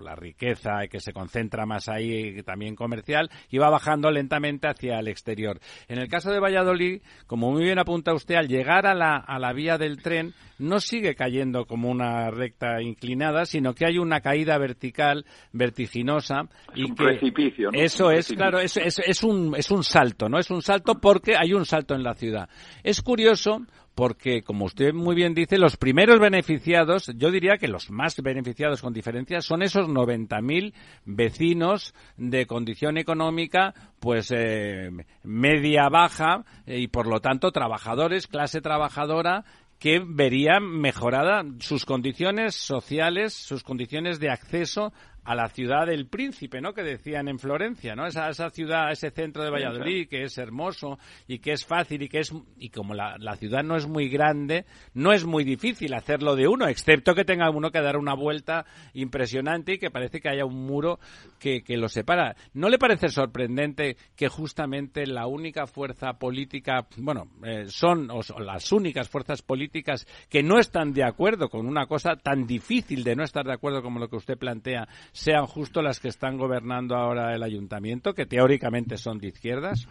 la 0.01 0.15
riqueza 0.15 0.87
que 0.91 1.01
se 1.01 1.13
concentra 1.13 1.67
más 1.67 1.89
ahí 1.89 2.43
también 2.43 2.75
comercial 2.75 3.31
y 3.51 3.59
va 3.59 3.71
bajando 3.71 4.11
lentamente 4.11 4.69
hacia 4.69 4.99
el 4.99 5.09
exterior. 5.09 5.61
En 5.89 5.99
el 5.99 6.09
caso 6.09 6.31
de 6.31 6.41
Valladolid, 6.41 7.03
como 7.27 7.51
muy 7.51 7.65
bien 7.65 7.79
apunta 7.79 8.15
usted, 8.15 8.37
al 8.37 8.49
llegar 8.49 8.87
a 8.87 8.95
la, 8.95 9.17
a 9.17 9.39
la 9.39 9.53
vía 9.53 9.79
del 9.79 10.03
tren 10.03 10.35
no 10.59 10.81
sigue 10.81 11.15
cayendo 11.15 11.67
como 11.67 11.89
una 11.89 12.31
recta 12.31 12.83
inclinada, 12.83 13.45
sino 13.45 13.75
que 13.75 13.87
hay 13.87 13.99
una 13.99 14.21
caída 14.21 14.59
vertical, 14.59 15.25
vertiginosa. 15.53 16.49
y 16.75 16.85
un 16.85 16.95
precipicio, 16.95 17.71
Eso 17.73 18.11
es, 18.11 18.29
claro, 18.29 18.59
es, 18.59 18.77
es, 18.77 18.99
es, 18.99 19.23
un, 19.23 19.55
es 19.57 19.71
un 19.71 19.85
salto, 19.85 20.29
¿no? 20.29 20.39
Es 20.39 20.51
un 20.51 20.63
salto 20.63 20.95
porque 21.01 21.37
hay 21.37 21.53
un 21.53 21.65
salto 21.65 21.95
en 21.95 22.03
la 22.03 22.15
ciudad. 22.15 22.49
Es 22.83 23.03
curioso 23.03 23.61
porque, 23.99 24.45
como 24.45 24.67
usted 24.67 24.95
muy 24.95 25.17
bien 25.17 25.35
dice, 25.35 25.59
los 25.59 25.77
primeros 25.77 26.21
beneficiados, 26.21 27.11
yo 27.17 27.33
diría 27.33 27.59
que 27.59 27.67
los 27.67 27.91
más 27.91 28.15
beneficiados 28.23 28.81
con 28.81 28.93
diferencia, 28.93 29.41
son 29.41 29.61
esos 29.61 29.89
90.000 29.89 30.73
vecinos 31.05 31.97
de 32.17 32.47
condición 32.47 32.97
económica, 32.97 33.75
pues 33.99 34.33
eh, 34.33 34.91
media 35.25 35.89
baja 35.89 36.45
y, 36.65 36.87
por 36.87 37.09
lo 37.09 37.19
tanto, 37.19 37.51
trabajadores, 37.51 38.29
clase 38.29 38.61
trabajadora 38.61 39.45
que 39.81 40.01
verían 40.05 40.63
mejorada 40.63 41.45
sus 41.59 41.85
condiciones 41.85 42.55
sociales, 42.55 43.35
sus 43.35 43.65
condiciones 43.65 44.21
de 44.21 44.31
acceso 44.31 44.93
a 45.29 45.35
la 45.35 45.51
ciudad 45.51 45.87
del 45.87 46.07
príncipe, 46.07 46.63
¿no? 46.63 46.73
Que 46.73 46.83
decían 46.83 47.29
en 47.29 47.39
Florencia, 47.39 47.95
¿no? 47.95 48.07
Esa, 48.07 48.31
esa 48.31 48.49
ciudad, 48.49 48.91
ese 48.91 49.11
centro 49.11 49.45
de 49.45 49.51
Valladolid 49.51 50.09
que 50.09 50.23
es 50.23 50.39
hermoso 50.39 50.99
y 51.27 51.41
que 51.41 51.53
es 51.53 51.67
fácil 51.67 52.01
y 52.01 52.09
que 52.09 52.21
es 52.21 52.33
y 52.57 52.71
como 52.71 52.95
la, 52.95 53.19
la, 53.19 53.37
ciudad 53.37 53.63
no 53.63 53.77
es 53.77 53.87
muy 53.87 54.09
grande, 54.09 54.65
no 54.95 55.13
es 55.13 55.27
muy 55.27 55.45
difícil 55.45 55.93
hacerlo 55.93 56.35
de 56.35 56.49
uno, 56.49 56.67
excepto 56.67 57.15
que 57.15 57.27
tenga 57.27 57.51
uno 57.51 57.71
que 57.71 57.83
dar 57.83 57.99
una 57.99 58.15
vuelta 58.15 58.65
impresionante 58.95 59.75
y 59.75 59.79
que 59.79 59.91
parece 59.91 60.23
que 60.23 60.31
haya 60.31 60.47
un 60.47 60.65
muro 60.65 60.99
que, 61.39 61.63
que 61.63 61.77
lo 61.77 61.91
separa. 61.91 62.35
¿No 62.55 62.71
le 62.71 62.79
parece 62.79 63.11
sorprendente 63.11 63.99
que 64.17 64.29
justamente 64.29 65.07
la 65.07 65.27
única 65.27 65.67
fuerza 65.67 66.15
política, 66.15 66.87
bueno, 66.97 67.29
eh, 67.45 67.67
son 67.69 68.11
o 68.11 68.23
las 68.41 68.73
únicas 68.73 69.11
fuerzas 69.11 69.43
políticas 69.43 70.07
que 70.31 70.43
no 70.43 70.59
están 70.59 70.95
de 70.95 71.05
acuerdo 71.05 71.51
con 71.51 71.67
una 71.67 71.85
cosa 71.85 72.17
tan 72.17 72.47
difícil 72.47 73.05
de 73.05 73.15
no 73.15 73.25
estar 73.25 73.45
de 73.45 73.53
acuerdo 73.53 73.83
como 73.83 73.99
lo 73.99 74.09
que 74.09 74.17
usted 74.17 74.39
plantea 74.39 74.89
sean 75.19 75.47
justo 75.47 75.83
las 75.83 75.99
que 75.99 76.07
están 76.07 76.39
gobernando 76.39 76.95
ahora 76.95 77.35
el 77.35 77.43
ayuntamiento, 77.43 78.15
que 78.15 78.25
teóricamente 78.25 78.97
son 78.97 79.19
de 79.19 79.27
izquierdas? 79.27 79.89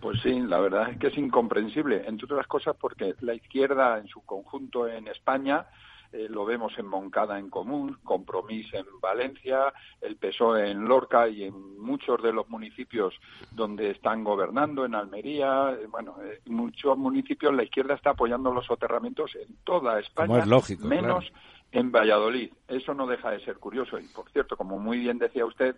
Pues 0.00 0.20
sí, 0.20 0.40
la 0.40 0.58
verdad 0.58 0.90
es 0.90 0.98
que 0.98 1.06
es 1.06 1.16
incomprensible, 1.16 2.04
entre 2.08 2.24
otras 2.24 2.48
cosas 2.48 2.76
porque 2.78 3.14
la 3.20 3.34
izquierda 3.34 3.98
en 3.98 4.08
su 4.08 4.20
conjunto 4.22 4.88
en 4.88 5.06
España 5.06 5.66
eh, 6.12 6.26
lo 6.28 6.44
vemos 6.44 6.72
en 6.76 6.86
Moncada 6.86 7.38
en 7.38 7.50
Común, 7.50 7.98
Compromís 8.02 8.66
en 8.74 8.86
Valencia, 9.00 9.72
el 10.00 10.16
PSOE 10.16 10.70
en 10.72 10.84
Lorca 10.84 11.28
y 11.28 11.44
en 11.44 11.78
muchos 11.78 12.20
de 12.20 12.32
los 12.32 12.48
municipios 12.48 13.14
donde 13.52 13.90
están 13.90 14.24
gobernando, 14.24 14.86
en 14.86 14.96
Almería, 14.96 15.70
eh, 15.70 15.86
bueno, 15.86 16.16
en 16.20 16.32
eh, 16.32 16.40
muchos 16.46 16.98
municipios 16.98 17.54
la 17.54 17.62
izquierda 17.62 17.94
está 17.94 18.10
apoyando 18.10 18.52
los 18.52 18.66
soterramientos 18.66 19.36
en 19.36 19.56
toda 19.62 20.00
España, 20.00 20.44
menos 20.80 21.30
en 21.72 21.92
Valladolid. 21.92 22.52
Eso 22.66 22.94
no 22.94 23.06
deja 23.06 23.30
de 23.30 23.40
ser 23.40 23.58
curioso. 23.58 23.98
Y, 23.98 24.04
por 24.08 24.30
cierto, 24.30 24.56
como 24.56 24.78
muy 24.78 24.98
bien 24.98 25.18
decía 25.18 25.44
usted, 25.44 25.76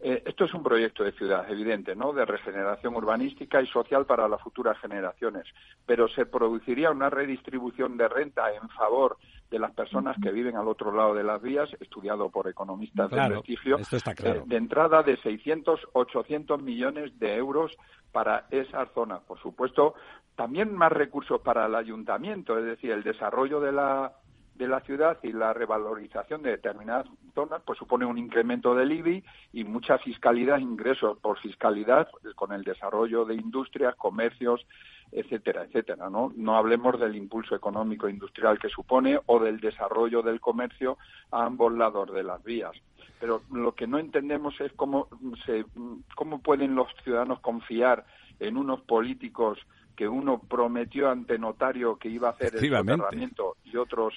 eh, 0.00 0.22
esto 0.26 0.44
es 0.44 0.54
un 0.54 0.62
proyecto 0.62 1.02
de 1.02 1.12
ciudad, 1.12 1.50
evidente, 1.50 1.96
¿no? 1.96 2.12
De 2.12 2.24
regeneración 2.24 2.94
urbanística 2.94 3.60
y 3.60 3.66
social 3.66 4.06
para 4.06 4.28
las 4.28 4.40
futuras 4.40 4.78
generaciones. 4.78 5.44
Pero 5.86 6.06
se 6.08 6.24
produciría 6.24 6.90
una 6.90 7.10
redistribución 7.10 7.96
de 7.96 8.08
renta 8.08 8.52
en 8.52 8.68
favor 8.70 9.16
de 9.50 9.58
las 9.58 9.72
personas 9.72 10.16
que 10.22 10.30
viven 10.30 10.56
al 10.56 10.68
otro 10.68 10.92
lado 10.92 11.14
de 11.14 11.24
las 11.24 11.42
vías, 11.42 11.68
estudiado 11.80 12.30
por 12.30 12.48
economistas 12.48 13.10
de 13.10 13.16
prestigio, 13.16 13.78
eh, 13.78 14.42
de 14.44 14.56
entrada 14.56 15.02
de 15.02 15.16
600, 15.16 15.80
800 15.94 16.62
millones 16.62 17.18
de 17.18 17.34
euros 17.34 17.76
para 18.12 18.46
esas 18.50 18.88
zonas. 18.92 19.22
Por 19.22 19.40
supuesto, 19.40 19.94
también 20.36 20.76
más 20.76 20.92
recursos 20.92 21.40
para 21.40 21.66
el 21.66 21.74
ayuntamiento, 21.74 22.58
es 22.58 22.66
decir, 22.66 22.92
el 22.92 23.02
desarrollo 23.02 23.58
de 23.58 23.72
la 23.72 24.12
de 24.58 24.66
la 24.66 24.80
ciudad 24.80 25.18
y 25.22 25.32
la 25.32 25.54
revalorización 25.54 26.42
de 26.42 26.50
determinadas 26.50 27.06
zonas, 27.34 27.62
pues 27.64 27.78
supone 27.78 28.04
un 28.04 28.18
incremento 28.18 28.74
del 28.74 28.90
IBI 28.92 29.24
y 29.52 29.64
mucha 29.64 29.98
fiscalidad, 29.98 30.58
ingresos 30.58 31.16
por 31.18 31.38
fiscalidad, 31.38 32.08
con 32.34 32.52
el 32.52 32.64
desarrollo 32.64 33.24
de 33.24 33.36
industrias, 33.36 33.94
comercios, 33.94 34.66
etcétera, 35.12 35.62
etcétera. 35.62 36.10
¿no? 36.10 36.32
no 36.36 36.56
hablemos 36.56 36.98
del 36.98 37.14
impulso 37.14 37.54
económico 37.54 38.08
industrial 38.08 38.58
que 38.58 38.68
supone 38.68 39.20
o 39.26 39.38
del 39.38 39.60
desarrollo 39.60 40.22
del 40.22 40.40
comercio 40.40 40.98
a 41.30 41.44
ambos 41.44 41.72
lados 41.72 42.12
de 42.12 42.24
las 42.24 42.42
vías. 42.42 42.72
Pero 43.20 43.42
lo 43.52 43.74
que 43.74 43.86
no 43.86 43.98
entendemos 43.98 44.60
es 44.60 44.72
cómo, 44.72 45.08
se, 45.46 45.64
cómo 46.16 46.40
pueden 46.40 46.74
los 46.74 46.88
ciudadanos 47.04 47.40
confiar 47.40 48.04
en 48.40 48.56
unos 48.56 48.80
políticos 48.82 49.58
que 49.98 50.06
uno 50.06 50.38
prometió 50.38 51.10
ante 51.10 51.40
notario 51.40 51.96
que 51.96 52.08
iba 52.08 52.28
a 52.28 52.30
hacer 52.30 52.54
el 52.54 52.70
soterramiento 52.70 53.56
y 53.64 53.76
otros 53.76 54.14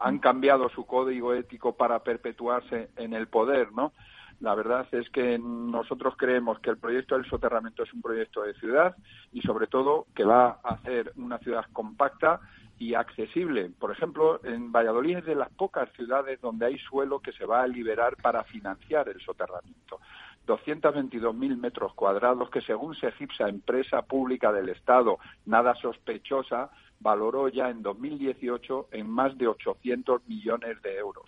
han, 0.00 0.18
cambiado 0.18 0.68
su 0.68 0.84
código 0.84 1.32
ético 1.32 1.76
para 1.76 2.00
perpetuarse 2.00 2.90
en 2.96 3.14
el 3.14 3.28
poder, 3.28 3.70
¿no? 3.70 3.92
La 4.40 4.56
verdad 4.56 4.84
es 4.90 5.08
que 5.10 5.38
nosotros 5.38 6.14
creemos 6.18 6.58
que 6.58 6.70
el 6.70 6.76
proyecto 6.76 7.14
del 7.14 7.24
soterramiento 7.30 7.84
es 7.84 7.94
un 7.94 8.02
proyecto 8.02 8.42
de 8.42 8.54
ciudad 8.54 8.96
y 9.32 9.42
sobre 9.42 9.68
todo 9.68 10.06
que 10.12 10.24
va 10.24 10.58
a 10.64 10.74
hacer 10.74 11.12
una 11.14 11.38
ciudad 11.38 11.66
compacta 11.72 12.40
y 12.80 12.94
accesible. 12.94 13.70
Por 13.78 13.92
ejemplo, 13.92 14.40
en 14.42 14.72
Valladolid 14.72 15.18
es 15.18 15.24
de 15.24 15.36
las 15.36 15.50
pocas 15.50 15.88
ciudades 15.92 16.40
donde 16.40 16.66
hay 16.66 16.78
suelo 16.78 17.20
que 17.20 17.30
se 17.30 17.44
va 17.46 17.62
a 17.62 17.68
liberar 17.68 18.16
para 18.16 18.42
financiar 18.42 19.08
el 19.08 19.20
soterramiento. 19.20 20.00
222.000 20.46 21.56
metros 21.56 21.94
cuadrados 21.94 22.50
que, 22.50 22.60
según 22.60 22.94
Segipsa, 22.94 23.48
empresa 23.48 24.02
pública 24.02 24.52
del 24.52 24.68
Estado, 24.68 25.18
nada 25.46 25.74
sospechosa, 25.76 26.70
valoró 27.02 27.48
ya 27.48 27.68
en 27.68 27.82
2018 27.82 28.88
en 28.92 29.10
más 29.10 29.36
de 29.36 29.48
800 29.48 30.26
millones 30.26 30.80
de 30.82 30.96
euros. 30.96 31.26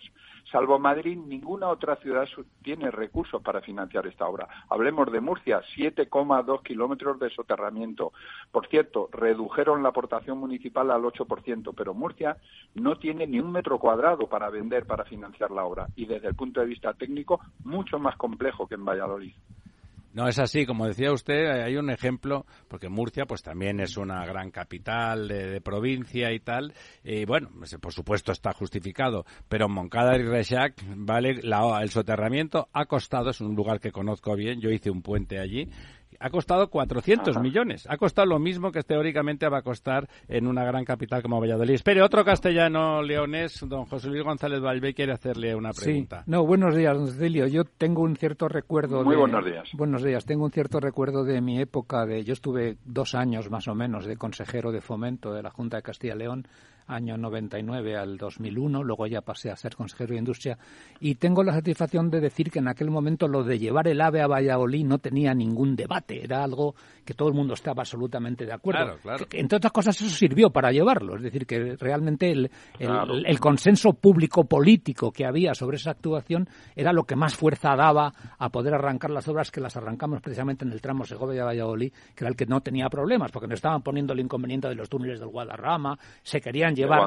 Salvo 0.51 0.77
Madrid, 0.79 1.17
ninguna 1.17 1.67
otra 1.67 1.95
ciudad 1.97 2.27
tiene 2.61 2.91
recursos 2.91 3.41
para 3.41 3.61
financiar 3.61 4.05
esta 4.07 4.27
obra. 4.27 4.47
Hablemos 4.69 5.11
de 5.11 5.19
Murcia, 5.19 5.61
7,2 5.75 6.61
kilómetros 6.61 7.19
de 7.19 7.29
soterramiento. 7.31 8.13
Por 8.51 8.67
cierto, 8.67 9.09
redujeron 9.11 9.81
la 9.83 9.89
aportación 9.89 10.37
municipal 10.37 10.91
al 10.91 11.01
8%, 11.01 11.73
pero 11.75 11.93
Murcia 11.93 12.37
no 12.75 12.97
tiene 12.97 13.25
ni 13.27 13.39
un 13.39 13.51
metro 13.51 13.79
cuadrado 13.79 14.27
para 14.27 14.49
vender, 14.49 14.85
para 14.85 15.03
financiar 15.03 15.51
la 15.51 15.65
obra. 15.65 15.87
Y 15.95 16.05
desde 16.05 16.27
el 16.27 16.35
punto 16.35 16.61
de 16.61 16.67
vista 16.67 16.93
técnico, 16.93 17.41
mucho 17.63 17.97
más 17.97 18.15
complejo 18.15 18.67
que 18.67 18.75
en 18.75 18.85
Valladolid. 18.85 19.33
No 20.15 20.29
es 20.29 20.39
así, 20.39 20.65
como 20.65 20.87
decía 20.87 21.11
usted, 21.11 21.61
hay 21.61 21.75
un 21.75 21.89
ejemplo, 21.89 22.45
porque 22.69 22.87
Murcia 22.87 23.25
pues 23.25 23.43
también 23.43 23.81
es 23.81 23.97
una 23.97 24.25
gran 24.25 24.49
capital 24.49 25.27
de, 25.27 25.59
provincia 25.59 26.31
y 26.31 26.39
tal, 26.39 26.73
y 27.03 27.25
bueno, 27.25 27.49
por 27.81 27.91
supuesto 27.91 28.31
está 28.31 28.53
justificado, 28.53 29.25
pero 29.49 29.67
Moncada 29.67 30.15
y 30.15 30.23
Rechac, 30.23 30.81
vale, 30.95 31.41
el 31.41 31.89
soterramiento 31.89 32.69
ha 32.71 32.85
costado, 32.85 33.31
es 33.31 33.41
un 33.41 33.55
lugar 33.55 33.81
que 33.81 33.91
conozco 33.91 34.37
bien, 34.37 34.61
yo 34.61 34.69
hice 34.69 34.89
un 34.89 35.01
puente 35.01 35.37
allí, 35.37 35.67
ha 36.19 36.29
costado 36.29 36.69
400 36.69 37.39
millones. 37.39 37.87
Ha 37.89 37.97
costado 37.97 38.27
lo 38.27 38.39
mismo 38.39 38.71
que 38.71 38.83
teóricamente 38.83 39.47
va 39.49 39.59
a 39.59 39.61
costar 39.61 40.07
en 40.27 40.47
una 40.47 40.63
gran 40.63 40.85
capital 40.85 41.21
como 41.21 41.39
Valladolid. 41.39 41.73
Espere, 41.73 42.01
otro 42.01 42.23
castellano 42.23 43.01
leonés, 43.01 43.63
don 43.67 43.85
José 43.85 44.09
Luis 44.09 44.23
González 44.23 44.61
Valvé, 44.61 44.93
quiere 44.93 45.13
hacerle 45.13 45.55
una 45.55 45.71
pregunta. 45.71 46.23
Sí. 46.25 46.31
No, 46.31 46.45
buenos 46.45 46.75
días, 46.75 46.97
don 46.97 47.07
Cecilio. 47.07 47.47
Yo 47.47 47.63
tengo 47.65 48.01
un 48.01 48.15
cierto 48.15 48.47
recuerdo 48.47 49.03
Muy 49.03 49.15
buenos 49.15 49.45
días. 49.45 49.69
Buenos 49.73 50.03
días. 50.03 50.25
Tengo 50.25 50.45
un 50.45 50.51
cierto 50.51 50.79
recuerdo 50.79 51.23
de 51.23 51.41
mi 51.41 51.59
época 51.59 52.05
de... 52.05 52.23
Yo 52.23 52.33
estuve 52.33 52.77
dos 52.85 53.15
años 53.15 53.49
más 53.49 53.67
o 53.67 53.75
menos 53.75 54.05
de 54.05 54.17
consejero 54.17 54.71
de 54.71 54.81
fomento 54.81 55.33
de 55.33 55.43
la 55.43 55.51
Junta 55.51 55.77
de 55.77 55.83
Castilla 55.83 56.15
y 56.15 56.19
León 56.19 56.47
año 56.87 57.17
99 57.17 57.97
al 57.97 58.17
2001, 58.17 58.83
luego 58.83 59.07
ya 59.07 59.21
pasé 59.21 59.49
a 59.49 59.55
ser 59.55 59.75
consejero 59.75 60.13
de 60.13 60.19
Industria, 60.19 60.57
y 60.99 61.15
tengo 61.15 61.43
la 61.43 61.53
satisfacción 61.53 62.09
de 62.09 62.19
decir 62.19 62.51
que 62.51 62.59
en 62.59 62.67
aquel 62.67 62.91
momento 62.91 63.27
lo 63.27 63.43
de 63.43 63.59
llevar 63.59 63.87
el 63.87 64.01
AVE 64.01 64.21
a 64.21 64.27
Valladolid 64.27 64.85
no 64.85 64.99
tenía 64.99 65.33
ningún 65.33 65.75
debate, 65.75 66.23
era 66.23 66.43
algo 66.43 66.75
que 67.05 67.13
todo 67.13 67.29
el 67.29 67.35
mundo 67.35 67.53
estaba 67.53 67.81
absolutamente 67.81 68.45
de 68.45 68.53
acuerdo. 68.53 68.97
entre 69.31 69.57
otras 69.57 69.71
cosas, 69.71 70.01
eso 70.01 70.09
sirvió 70.09 70.49
para 70.49 70.71
llevarlo, 70.71 71.15
es 71.15 71.21
decir, 71.21 71.45
que 71.45 71.75
realmente 71.77 72.31
el, 72.31 72.49
el, 72.79 73.39
consenso 73.39 73.93
público 73.93 74.45
político 74.45 75.11
que 75.11 75.25
había 75.25 75.53
sobre 75.53 75.77
esa 75.77 75.91
actuación 75.91 76.49
era 76.75 76.91
lo 76.91 77.03
que 77.03 77.15
más 77.15 77.35
fuerza 77.35 77.75
daba 77.75 78.11
a 78.37 78.49
poder 78.49 78.73
arrancar 78.73 79.11
las 79.11 79.27
obras 79.27 79.51
que 79.51 79.61
las 79.61 79.77
arrancamos 79.77 80.21
precisamente 80.21 80.65
en 80.65 80.71
el 80.71 80.81
tramo 80.81 81.05
Segovia-Valladolid, 81.05 81.91
que 82.15 82.23
era 82.23 82.29
el 82.29 82.35
que 82.35 82.45
no 82.45 82.61
tenía 82.61 82.89
problemas, 82.89 83.31
porque 83.31 83.47
nos 83.47 83.57
estaban 83.57 83.81
poniendo 83.81 84.13
el 84.13 84.19
inconveniente 84.19 84.67
de 84.67 84.75
los 84.75 84.89
túneles 84.89 85.19
del 85.19 85.29
Guadarrama, 85.29 85.97
se 86.23 86.41
querían 86.41 86.75
llevar. 86.75 87.01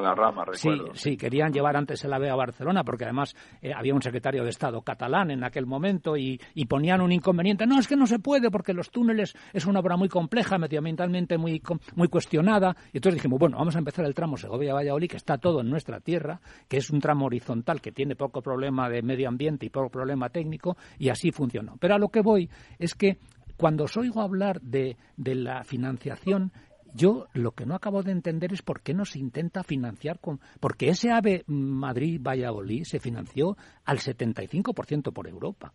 sí, 0.53 0.71
sí, 0.95 1.17
querían 1.17 1.53
llevar 1.53 1.77
antes 1.77 2.05
el 2.05 2.13
AVE 2.13 2.31
a 2.31 2.37
Barcelona, 2.37 2.85
porque 2.85 3.05
además 3.05 3.35
eh, 3.61 3.73
había 3.75 3.95
un 3.95 4.03
secretario 4.03 4.45
de 4.45 4.51
Estado 4.51 4.83
catalán 4.83 5.31
en 5.31 5.45
aquel 5.45 5.67
momento 5.67 6.17
y, 6.17 6.39
ponían 6.69 7.01
un 7.01 7.13
inconveniente. 7.13 7.67
No, 7.67 7.79
es 7.79 7.89
que 7.89 7.97
no 7.97 8.07
se 8.07 8.19
puede 8.19 8.51
porque 8.51 8.75
los 8.75 8.91
túneles 8.91 9.35
es 9.55 9.65
una 9.65 9.81
obra 9.81 9.88
muy 9.97 10.09
compleja, 10.09 10.59
medioambientalmente 10.59 11.39
muy, 11.39 11.63
muy 11.95 12.09
cuestionada. 12.09 12.77
Y 12.93 12.99
entonces 12.99 13.21
dijimos, 13.21 13.39
bueno, 13.39 13.59
vamos 13.59 13.77
a 13.77 13.79
empezar 13.79 14.05
el 14.05 14.15
tramo 14.15 14.37
Segovia-Valladolid, 14.37 15.09
que 15.09 15.17
está 15.17 15.39
todo 15.39 15.61
en 15.61 15.71
nuestra 15.71 16.01
tierra, 16.01 16.41
que 16.69 16.79
es 16.79 16.91
un 16.91 17.01
tramo 17.01 17.27
horizontal 17.27 17.81
que 17.81 17.93
tiene 17.93 18.17
poco 18.17 18.43
problema 18.43 18.89
de 18.89 19.03
medio 19.03 19.29
ambiente 19.29 19.67
y 19.67 19.71
poco 19.71 19.91
problema 19.91 20.29
técnico, 20.29 20.77
y 20.99 21.09
así 21.09 21.33
funcionó. 21.33 21.77
Pero 21.79 21.95
a 21.95 21.99
lo 21.99 22.09
que 22.09 22.21
voy 22.21 22.49
es 22.79 22.95
que 22.95 23.19
cuando 23.57 23.85
os 23.85 23.97
oigo 23.97 24.21
hablar 24.21 24.61
de, 24.61 24.97
de 25.17 25.35
la 25.35 25.65
financiación, 25.65 26.53
yo 26.95 27.27
lo 27.33 27.53
que 27.53 27.67
no 27.67 27.75
acabo 27.75 28.03
de 28.03 28.13
entender 28.13 28.53
es 28.53 28.63
por 28.63 28.83
qué 28.83 28.95
no 28.95 29.05
se 29.05 29.19
intenta 29.19 29.63
financiar 29.63 30.21
con. 30.21 30.41
Porque 30.61 30.89
ese 30.89 31.11
AVE 31.11 31.45
Madrid-Valladolid 31.47 32.85
se 32.85 32.99
financió 32.99 33.57
al 33.85 33.99
75% 33.99 35.13
por 35.13 35.29
Europa, 35.29 35.73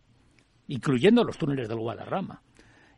incluyendo 0.67 1.23
los 1.23 1.37
túneles 1.37 1.67
del 1.67 1.79
Guadarrama. 1.79 2.41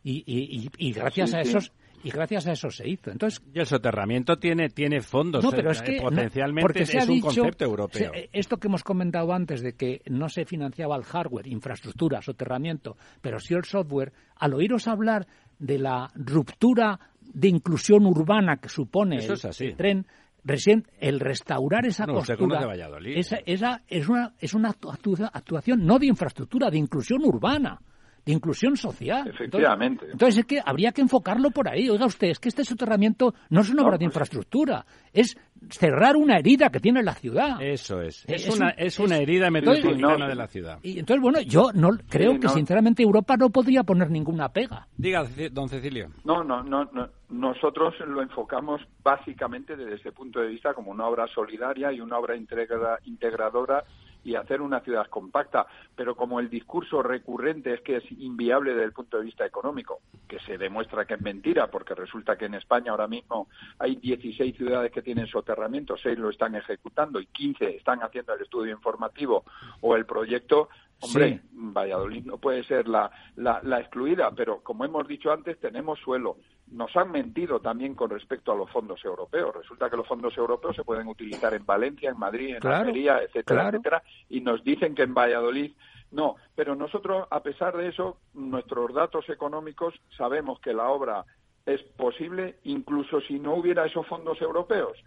Y, 0.08 0.24
y, 0.28 0.70
y, 0.78 0.91
gracias 0.91 1.34
a 1.34 1.41
esos. 1.41 1.72
Y 2.03 2.12
gracias 2.12 2.45
a 2.45 2.51
eso 2.51 2.70
se 2.70 2.88
hizo. 2.88 3.10
Entonces, 3.10 3.41
y 3.51 3.60
el 3.60 3.66
soterramiento 3.66 4.38
tiene, 4.38 4.70
tiene 4.70 5.01
fondos. 5.01 5.43
No, 5.43 5.49
pero 5.49 5.72
es 5.72 5.82
eh, 5.82 5.86
que 5.86 5.99
potencialmente 5.99 6.84
es 6.84 7.10
un 7.10 7.20
concepto 7.20 7.66
europeo. 7.66 8.12
esto 8.32 8.58
que 8.58 8.68
hemos 8.68 8.84
comentado 8.84 9.34
antes 9.34 9.64
de 9.64 9.74
que 9.74 10.03
no 10.06 10.30
se 10.30 10.45
financiaba 10.45 10.95
el 10.95 11.03
hardware, 11.06 11.47
infraestructura, 11.47 12.22
soterramiento, 12.22 12.97
pero 13.20 13.39
sí 13.39 13.56
el 13.56 13.66
software, 13.66 14.14
al 14.36 14.53
oíros 14.53 14.88
hablar 14.88 15.26
de 15.58 15.80
la 15.80 16.12
ruptura 16.14 16.99
de 17.20 17.47
inclusión 17.47 18.06
urbana 18.06 18.58
que 18.58 18.70
supone 18.70 19.18
el, 19.18 19.76
tren, 19.76 20.06
recién 20.43 20.86
el 20.99 21.20
restaurar 21.20 21.88
esa 21.88 22.06
no, 22.06 22.20
esa, 22.20 23.38
esa, 23.43 23.82
es 23.88 24.08
una, 24.08 24.36
es 24.38 24.53
una 24.53 24.70
actuación 24.70 25.84
no 25.84 25.97
de 25.97 26.06
infraestructura, 26.06 26.70
de 26.70 26.78
inclusión 26.78 27.24
urbana 27.24 27.80
de 28.26 28.34
inclusión 28.34 28.76
social. 28.76 29.28
Efectivamente. 29.28 30.05
Entonces, 30.11 30.39
es 30.39 30.45
que 30.45 30.59
habría 30.63 30.91
que 30.91 31.01
enfocarlo 31.01 31.51
por 31.51 31.69
ahí. 31.69 31.89
Oiga 31.89 32.05
usted, 32.05 32.30
es 32.30 32.39
que 32.39 32.49
este 32.49 32.63
soterramiento 32.63 33.34
no 33.49 33.61
es 33.61 33.69
una 33.69 33.84
obra 33.84 33.93
de 33.93 34.05
pues 34.05 34.07
infraestructura, 34.07 34.86
es 35.13 35.38
cerrar 35.69 36.15
una 36.15 36.38
herida 36.38 36.69
que 36.69 36.80
tiene 36.80 37.03
la 37.03 37.13
ciudad. 37.13 37.61
Eso 37.61 38.01
es. 38.01 38.26
Es, 38.28 38.47
una, 38.49 38.69
es 38.71 38.99
una 38.99 39.17
herida 39.17 39.49
metropolitana 39.49 40.28
de 40.28 40.36
la 40.36 40.47
ciudad. 40.47 40.80
Y 40.82 40.99
entonces, 40.99 41.21
bueno, 41.21 41.41
yo 41.41 41.71
no 41.73 41.89
creo 42.09 42.39
que 42.39 42.49
sinceramente 42.49 43.03
Europa 43.03 43.36
no 43.38 43.49
podría 43.49 43.84
poner 43.84 44.09
ninguna 44.09 44.49
pega. 44.49 44.88
Diga, 44.97 45.23
don 45.51 45.69
Cecilio. 45.69 46.09
No, 46.23 46.43
no, 46.43 46.63
no, 46.63 46.86
no. 46.86 47.09
Nosotros 47.30 47.93
lo 48.07 48.21
enfocamos 48.21 48.82
básicamente 49.03 49.76
desde 49.76 49.95
ese 49.95 50.11
punto 50.11 50.39
de 50.39 50.47
vista 50.47 50.73
como 50.73 50.91
una 50.91 51.07
obra 51.07 51.28
solidaria 51.28 51.91
y 51.91 51.99
una 51.99 52.17
obra 52.17 52.36
integradora 52.36 53.84
y 54.26 54.36
hacer 54.36 54.61
una 54.61 54.82
ciudad 54.82 55.07
compacta, 55.07 55.67
pero 55.95 56.15
como 56.15 56.39
el 56.39 56.49
discurso 56.49 57.01
recurrente 57.01 57.73
es 57.76 57.82
que 57.82 57.97
es 57.97 58.11
inviable 58.11 58.71
desde 58.71 58.86
el 58.86 58.91
punto 58.91 59.17
de 59.17 59.23
vista 59.23 59.45
económico, 59.45 59.99
que 60.28 60.39
se 60.39 60.57
demuestra 60.57 61.05
que 61.05 61.13
es 61.13 61.21
mentira, 61.21 61.67
porque 61.67 61.93
resulta 61.93 62.36
que 62.36 62.45
en 62.45 62.55
España 62.55 62.91
ahora 62.91 63.07
mismo 63.07 63.47
hay 63.80 63.95
16 63.95 64.57
ciudades 64.57 64.91
que 64.91 65.03
tienen 65.03 65.28
soterramiento, 65.28 65.95
6 65.95 66.17
lo 66.17 66.32
están 66.32 66.55
ejecutando 66.55 67.19
y 67.19 67.28
15 67.28 67.78
están 67.78 67.99
haciendo 67.99 68.34
el 68.34 68.41
estudio 68.41 68.73
informativo 68.73 69.45
o 69.82 69.95
el 69.95 70.05
proyecto, 70.05 70.69
Hombre, 71.02 71.41
Valladolid 71.52 72.26
no 72.26 72.38
puede 72.38 72.64
ser 72.64 72.88
la, 72.88 73.12
la, 73.36 73.60
la, 73.64 73.80
excluida, 73.80 74.32
pero 74.32 74.62
como 74.62 74.86
hemos 74.86 75.08
dicho 75.08 75.32
antes, 75.32 75.60
tenemos 75.60 76.00
suelo, 76.00 76.38
nos 76.72 76.96
han 76.96 77.12
mentido 77.12 77.60
también 77.60 77.96
con 77.96 78.10
respecto 78.10 78.52
a 78.52 78.56
los 78.56 78.72
fondos 78.72 79.04
europeos. 79.04 79.56
Resulta 79.56 79.89
que 79.89 79.98
los 79.98 80.08
fondos 80.08 80.36
europeos 80.38 80.76
se 80.76 80.84
pueden 80.84 81.08
utilizar 81.08 81.54
en 81.54 81.66
Valencia, 81.66 82.10
en 82.10 82.18
Madrid, 82.18 82.56
en 82.56 82.68
Almería, 82.68 83.22
etcétera, 83.22 83.70
etcétera, 83.70 84.04
y 84.30 84.41
nos 84.41 84.64
dicen 84.64 84.96
que 84.96 85.04
en 85.04 85.14
Valladolid 85.14 85.74
no. 86.12 86.36
Pero 86.56 86.76
nosotros, 86.76 87.28
a 87.30 87.41
pesar 87.43 87.76
de 87.78 87.89
eso, 87.89 88.18
nuestros 88.34 88.93
datos 88.93 89.30
económicos 89.30 89.93
sabemos 90.18 90.60
que 90.60 90.74
la 90.74 90.89
obra 90.89 91.26
es 91.66 91.82
posible 91.82 92.60
incluso 92.64 93.22
si 93.22 93.39
no 93.39 93.56
hubiera 93.56 93.86
esos 93.86 94.08
fondos 94.08 94.41
europeos. 94.41 94.98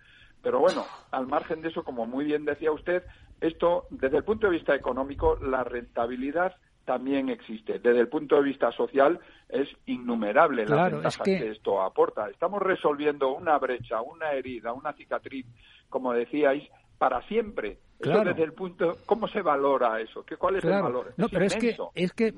Pero 0.43 0.61
bueno, 0.61 0.84
al 1.11 1.26
margen 1.26 1.62
de 1.62 1.68
eso, 1.68 1.84
como 1.84 2.07
muy 2.07 2.24
bien 2.24 2.45
decía 2.45 2.70
usted, 2.72 3.03
esto, 3.41 3.86
desde 3.91 4.18
el 4.18 4.24
punto 4.24 4.47
de 4.47 4.55
vista 4.55 4.74
económico, 4.74 5.36
la 5.36 5.64
rentabilidad 5.64 6.55
también 6.84 7.28
existe. 7.28 7.78
Desde 7.78 8.01
el 8.01 8.09
punto 8.09 8.36
de 8.36 8.43
vista 8.43 8.72
social 8.72 9.20
es 9.49 9.68
innumerable 9.84 10.64
la 10.64 10.89
ventaja 10.89 11.22
que... 11.22 11.51
esto 11.51 11.82
aporta. 11.82 12.30
Estamos 12.30 12.62
resolviendo 12.62 13.34
una 13.34 13.59
brecha, 13.59 14.01
una 14.01 14.32
herida, 14.32 14.72
una 14.72 14.95
cicatriz, 14.95 15.45
como 15.91 16.14
decíais, 16.14 16.66
para 16.97 17.20
siempre. 17.28 17.78
Eso 17.99 18.24
desde 18.24 18.43
el 18.43 18.53
punto, 18.55 18.97
¿cómo 19.07 19.28
se 19.28 19.43
valora 19.43 20.01
eso? 20.01 20.24
¿Qué, 20.24 20.36
¿Cuál 20.36 20.57
es 20.57 20.64
el 20.64 20.70
valor? 20.70 21.12
No, 21.16 21.28
pero 21.28 21.45
es 21.45 21.57
que, 21.57 21.76
es 21.95 22.12
que 22.12 22.32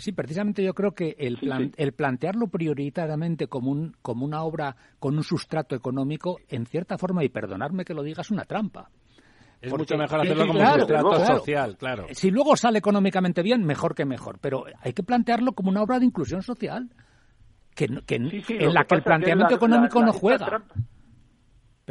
Sí, 0.00 0.12
precisamente 0.12 0.64
yo 0.64 0.72
creo 0.72 0.92
que 0.92 1.14
el, 1.18 1.38
el 1.76 1.92
plantearlo 1.92 2.48
prioritariamente 2.48 3.48
como, 3.48 3.70
un, 3.70 3.94
como 4.00 4.24
una 4.24 4.42
obra 4.42 4.74
con 4.98 5.16
un 5.16 5.22
sustrato 5.22 5.76
económico, 5.76 6.38
en 6.48 6.64
cierta 6.64 6.96
forma, 6.96 7.22
y 7.22 7.28
perdonadme 7.28 7.84
que 7.84 7.92
lo 7.92 8.02
diga, 8.02 8.22
es 8.22 8.30
una 8.30 8.44
trampa. 8.44 8.90
Es 9.60 9.70
mucho 9.70 9.98
mejor 9.98 10.20
hacerlo 10.20 10.46
como 10.46 10.58
un 10.58 10.66
sustrato 10.66 11.26
social, 11.26 11.76
claro. 11.76 12.06
Si 12.12 12.30
luego 12.30 12.56
sale 12.56 12.78
económicamente 12.78 13.42
bien, 13.42 13.62
mejor 13.62 13.94
que 13.94 14.06
mejor, 14.06 14.38
pero 14.40 14.64
hay 14.80 14.94
que 14.94 15.02
plantearlo 15.02 15.52
como 15.52 15.68
una 15.68 15.82
obra 15.82 15.98
de 15.98 16.06
inclusión 16.06 16.42
social, 16.42 16.88
que, 17.74 17.84
en 17.84 18.74
la 18.74 18.84
que 18.84 18.94
el 18.94 19.02
planteamiento 19.02 19.54
económico 19.54 20.02
no 20.02 20.12
juega 20.12 20.62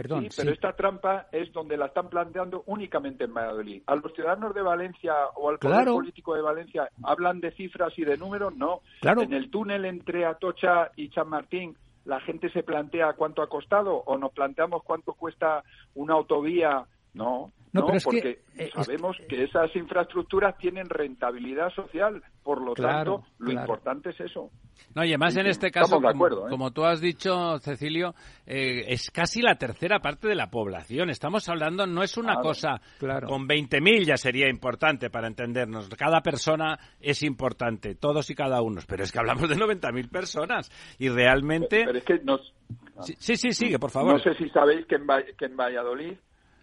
sí, 0.08 0.30
pero 0.38 0.52
esta 0.52 0.74
trampa 0.74 1.28
es 1.32 1.52
donde 1.52 1.78
la 1.78 1.88
están 1.88 2.10
planteando 2.10 2.64
únicamente 2.68 3.26
en 3.26 3.34
Valladolid. 3.34 3.84
A 3.88 3.96
los 3.96 4.14
ciudadanos 4.14 4.54
de 4.54 4.62
Valencia 4.62 5.14
o 5.36 5.50
al 5.50 5.60
poder 5.60 5.88
político 5.88 6.36
de 6.36 6.42
Valencia 6.42 6.90
hablan 7.04 7.40
de 7.40 7.52
cifras 7.52 7.98
y 7.98 8.06
de 8.06 8.18
números, 8.18 8.56
no. 8.56 8.82
En 9.02 9.34
el 9.34 9.50
túnel 9.50 9.86
entre 9.86 10.26
Atocha 10.26 10.92
y 10.96 11.10
Chamartín, 11.10 11.76
la 12.06 12.20
gente 12.22 12.50
se 12.52 12.64
plantea 12.64 13.14
cuánto 13.14 13.42
ha 13.42 13.50
costado 13.50 13.96
o 13.96 14.18
nos 14.18 14.32
planteamos 14.32 14.84
cuánto 14.84 15.14
cuesta 15.14 15.64
una 15.96 16.14
autovía 16.14 16.86
no, 17.14 17.52
no, 17.72 17.86
porque 18.04 18.40
eh, 18.58 18.72
sabemos 18.74 19.16
que 19.28 19.44
esas 19.44 19.76
infraestructuras 19.76 20.58
tienen 20.58 20.90
rentabilidad 20.90 21.70
social, 21.70 22.24
por 22.44 22.62
lo 22.62 22.74
tanto, 22.74 23.24
lo 23.38 23.52
importante 23.52 24.10
es 24.10 24.20
eso. 24.22 24.50
No, 24.96 25.04
y 25.04 25.10
además 25.10 25.38
en 25.38 25.46
este 25.46 25.70
caso, 25.70 25.98
¿eh? 25.98 26.50
como, 26.50 26.72
tú 26.72 26.84
has 26.84 27.00
dicho, 27.00 27.60
Cecilio, 27.60 28.16
eh, 28.48 28.86
es 28.88 29.12
casi 29.12 29.42
la 29.42 29.56
tercera 29.56 30.00
parte 30.00 30.28
de 30.28 30.36
la 30.36 30.50
población. 30.50 31.12
Estamos 31.12 31.48
hablando, 31.48 31.86
no 31.86 32.02
es 32.02 32.18
una 32.18 32.38
cosa 32.38 32.82
con 33.00 33.48
20.000 33.48 34.06
ya 34.06 34.18
sería 34.18 34.50
importante 34.50 35.12
para 35.12 35.28
entendernos. 35.28 35.90
Cada 35.90 36.22
persona 36.22 36.80
es 37.00 37.22
importante, 37.22 37.96
todos 37.96 38.30
y 38.32 38.36
cada 38.36 38.62
uno, 38.64 38.82
pero 38.88 39.04
es 39.04 39.12
que 39.12 39.20
hablamos 39.20 39.48
de 39.48 39.56
90.000 39.56 40.10
personas 40.10 40.72
y 40.98 41.10
realmente... 41.10 41.84
Pero, 41.86 41.98
es 41.98 42.04
que 42.04 42.20
nos... 42.24 42.54
Sí, 43.02 43.36
sí, 43.36 43.52
sigue, 43.52 43.80
por 43.80 43.92
favor. 43.92 44.14
No 44.14 44.20
sé 44.20 44.34
si 44.36 44.50
sabéis 44.50 44.86
que 44.86 44.98
que 45.38 45.46
en 45.46 45.56
Valladolid 45.56 46.18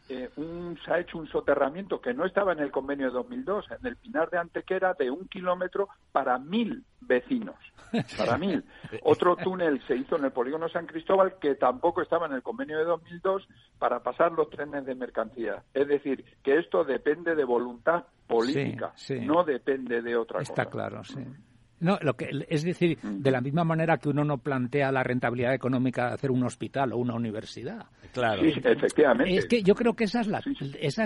eh, 0.09 0.31
se 0.85 0.93
ha 0.93 1.01
hecho 1.01 1.19
un 1.19 1.27
soterramiento 1.29 2.01
que 2.01 2.15
no 2.15 2.25
estaba 2.25 2.53
en 2.53 2.61
el 2.61 2.71
convenio 2.71 3.07
de 3.07 3.13
2002, 3.13 3.67
en 3.81 3.87
el 3.87 3.97
Pinar 3.97 4.31
de 4.31 4.39
Antequera, 4.39 4.95
de 4.95 5.11
un 5.11 5.27
kilómetro 5.29 5.89
para 6.13 6.39
mil 6.39 6.85
vecinos. 7.01 7.57
Para 8.19 8.37
mil. 8.37 8.65
Otro 9.05 9.37
túnel 9.37 9.81
se 9.87 9.95
hizo 9.97 10.17
en 10.17 10.25
el 10.25 10.33
polígono 10.33 10.69
San 10.69 10.87
Cristóbal 10.87 11.37
que 11.41 11.55
tampoco 11.55 12.03
estaba 12.03 12.27
en 12.27 12.33
el 12.33 12.43
convenio 12.43 12.79
de 12.79 12.85
2002 12.85 13.49
para 13.79 14.03
pasar 14.03 14.33
los 14.33 14.51
trenes 14.51 14.85
de 14.85 14.95
mercancía. 14.97 15.63
Es 15.73 15.87
decir, 15.87 16.25
que 16.43 16.59
esto 16.59 16.85
depende 16.85 17.37
de 17.37 17.45
voluntad 17.45 18.05
política, 18.27 18.93
no 19.23 19.45
depende 19.45 20.03
de 20.03 20.17
otra 20.17 20.41
cosa. 20.41 20.53
Está 20.53 20.67
claro, 20.67 21.05
sí. 21.05 21.25
No, 21.79 21.99
lo 22.01 22.15
que, 22.15 22.31
es 22.49 22.65
decir, 22.65 22.99
de 23.03 23.31
la 23.31 23.43
misma 23.43 23.63
manera 23.63 23.99
que 23.99 24.09
uno 24.09 24.25
no 24.25 24.39
plantea 24.39 24.91
la 24.91 25.03
rentabilidad 25.03 25.53
económica 25.53 26.09
de 26.09 26.15
hacer 26.15 26.31
un 26.31 26.43
hospital 26.45 26.93
o 26.93 26.97
una 26.97 27.15
universidad. 27.15 27.85
Claro. 28.13 28.43
efectivamente. 28.43 29.37
Es 29.37 29.47
que 29.47 29.63
yo 29.63 29.75
creo 29.75 29.93
que 29.93 30.05
esa 30.05 30.21
es 30.21 30.27
la, 30.27 30.41
ese, 30.81 31.05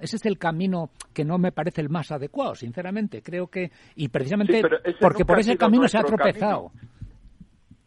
es, 0.00 0.26
el 0.26 0.38
camino 0.38 0.90
que 1.12 1.24
no 1.24 1.38
me 1.38 1.52
parece 1.52 1.80
el 1.80 1.90
más 1.90 2.10
adecuado, 2.10 2.56
sinceramente. 2.56 3.22
Creo 3.22 3.46
que, 3.46 3.70
y 3.94 4.08
precisamente 4.08 4.62
porque 5.00 5.24
por 5.24 5.38
ese 5.38 5.56
camino 5.56 5.86
se 5.86 5.98
ha 5.98 6.02
tropezado. 6.02 6.72